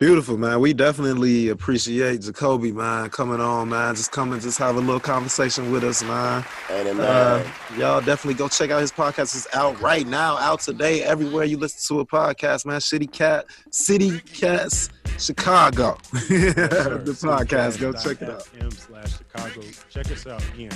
Beautiful, 0.00 0.38
man. 0.38 0.60
We 0.60 0.72
definitely 0.72 1.50
appreciate 1.50 2.22
Jacoby, 2.22 2.72
man, 2.72 3.10
coming 3.10 3.38
on, 3.38 3.68
man. 3.68 3.94
Just 3.94 4.10
coming, 4.12 4.40
just 4.40 4.56
have 4.56 4.76
a 4.76 4.80
little 4.80 4.98
conversation 4.98 5.70
with 5.70 5.84
us, 5.84 6.02
man. 6.02 6.42
And 6.70 6.88
Uh, 6.88 6.94
man, 6.94 7.52
y'all 7.78 8.00
definitely 8.00 8.32
go 8.32 8.48
check 8.48 8.70
out 8.70 8.80
his 8.80 8.90
podcast. 8.90 9.36
It's 9.36 9.46
out 9.54 9.78
right 9.82 10.06
now, 10.06 10.38
out 10.38 10.60
today, 10.60 11.02
everywhere 11.02 11.44
you 11.44 11.58
listen 11.58 11.94
to 11.94 12.00
a 12.00 12.06
podcast, 12.06 12.64
man. 12.64 12.80
City 12.80 13.06
Cat, 13.06 13.44
City 13.72 14.20
Cats, 14.20 14.88
Chicago. 15.18 15.98
the 16.12 17.14
podcast. 17.20 17.78
Go 17.78 17.92
check 17.92 18.22
it 18.22 18.30
out. 18.30 18.48
M 18.58 18.70
slash 18.70 19.18
Chicago. 19.18 19.60
Check 19.90 20.10
us 20.10 20.26
out 20.26 20.42
again. 20.54 20.72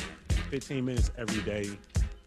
15 0.50 0.84
minutes 0.84 1.10
every 1.16 1.40
day 1.44 1.70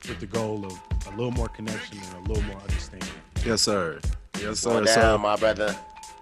with 0.10 0.20
the 0.20 0.26
goal 0.26 0.66
of 0.66 0.74
a 1.06 1.12
little 1.12 1.30
more 1.30 1.48
connection 1.50 2.00
and 2.00 2.26
a 2.26 2.30
little 2.34 2.44
more 2.46 2.60
understanding. 2.60 3.08
Yes, 3.46 3.62
sir. 3.62 4.00
Yes, 4.42 4.64
go 4.66 4.84
sir. 4.84 4.86
down, 4.86 4.94
So 4.96 5.18
my 5.20 5.36
brother. 5.36 5.76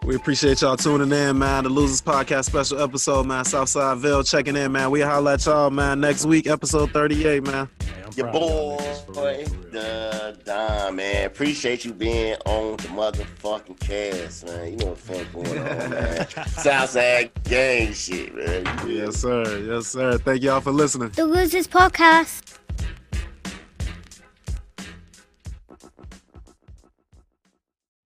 We 0.05 0.15
appreciate 0.15 0.61
y'all 0.61 0.77
tuning 0.77 1.11
in, 1.11 1.37
man. 1.37 1.63
The 1.63 1.69
Losers 1.69 2.01
Podcast 2.01 2.45
special 2.45 2.79
episode, 2.81 3.25
man. 3.25 3.43
Southsideville 3.43 4.29
checking 4.29 4.55
in, 4.55 4.71
man. 4.71 4.91
We 4.91 5.01
holla 5.01 5.33
at 5.33 5.45
y'all, 5.45 5.69
man. 5.71 5.99
Next 5.99 6.25
week, 6.25 6.47
episode 6.47 6.91
38, 6.91 7.43
man. 7.43 7.67
Hey, 7.79 7.87
Your 8.15 8.27
proud 8.27 8.35
y'all 8.41 8.77
niggas, 8.79 9.05
for 9.05 9.11
real, 9.11 9.21
boy, 9.23 9.45
the 9.71 10.37
Don, 10.45 10.95
man. 10.95 11.25
Appreciate 11.25 11.85
you 11.85 11.93
being 11.93 12.35
on 12.45 12.77
the 12.77 12.87
motherfucking 12.89 13.79
cast, 13.79 14.45
man. 14.45 14.71
You 14.71 14.77
know 14.77 14.85
what 14.87 14.97
the 14.97 15.13
fuck 15.13 15.33
going 15.33 15.57
on, 15.57 15.89
man. 15.89 16.27
Southside 16.47 17.31
gang 17.43 17.93
shit, 17.93 18.35
man. 18.35 18.63
Yes, 18.87 19.17
sir. 19.17 19.59
Yes, 19.59 19.87
sir. 19.87 20.17
Thank 20.19 20.43
y'all 20.43 20.61
for 20.61 20.71
listening. 20.71 21.09
The 21.09 21.25
Losers 21.25 21.67
Podcast. 21.67 22.54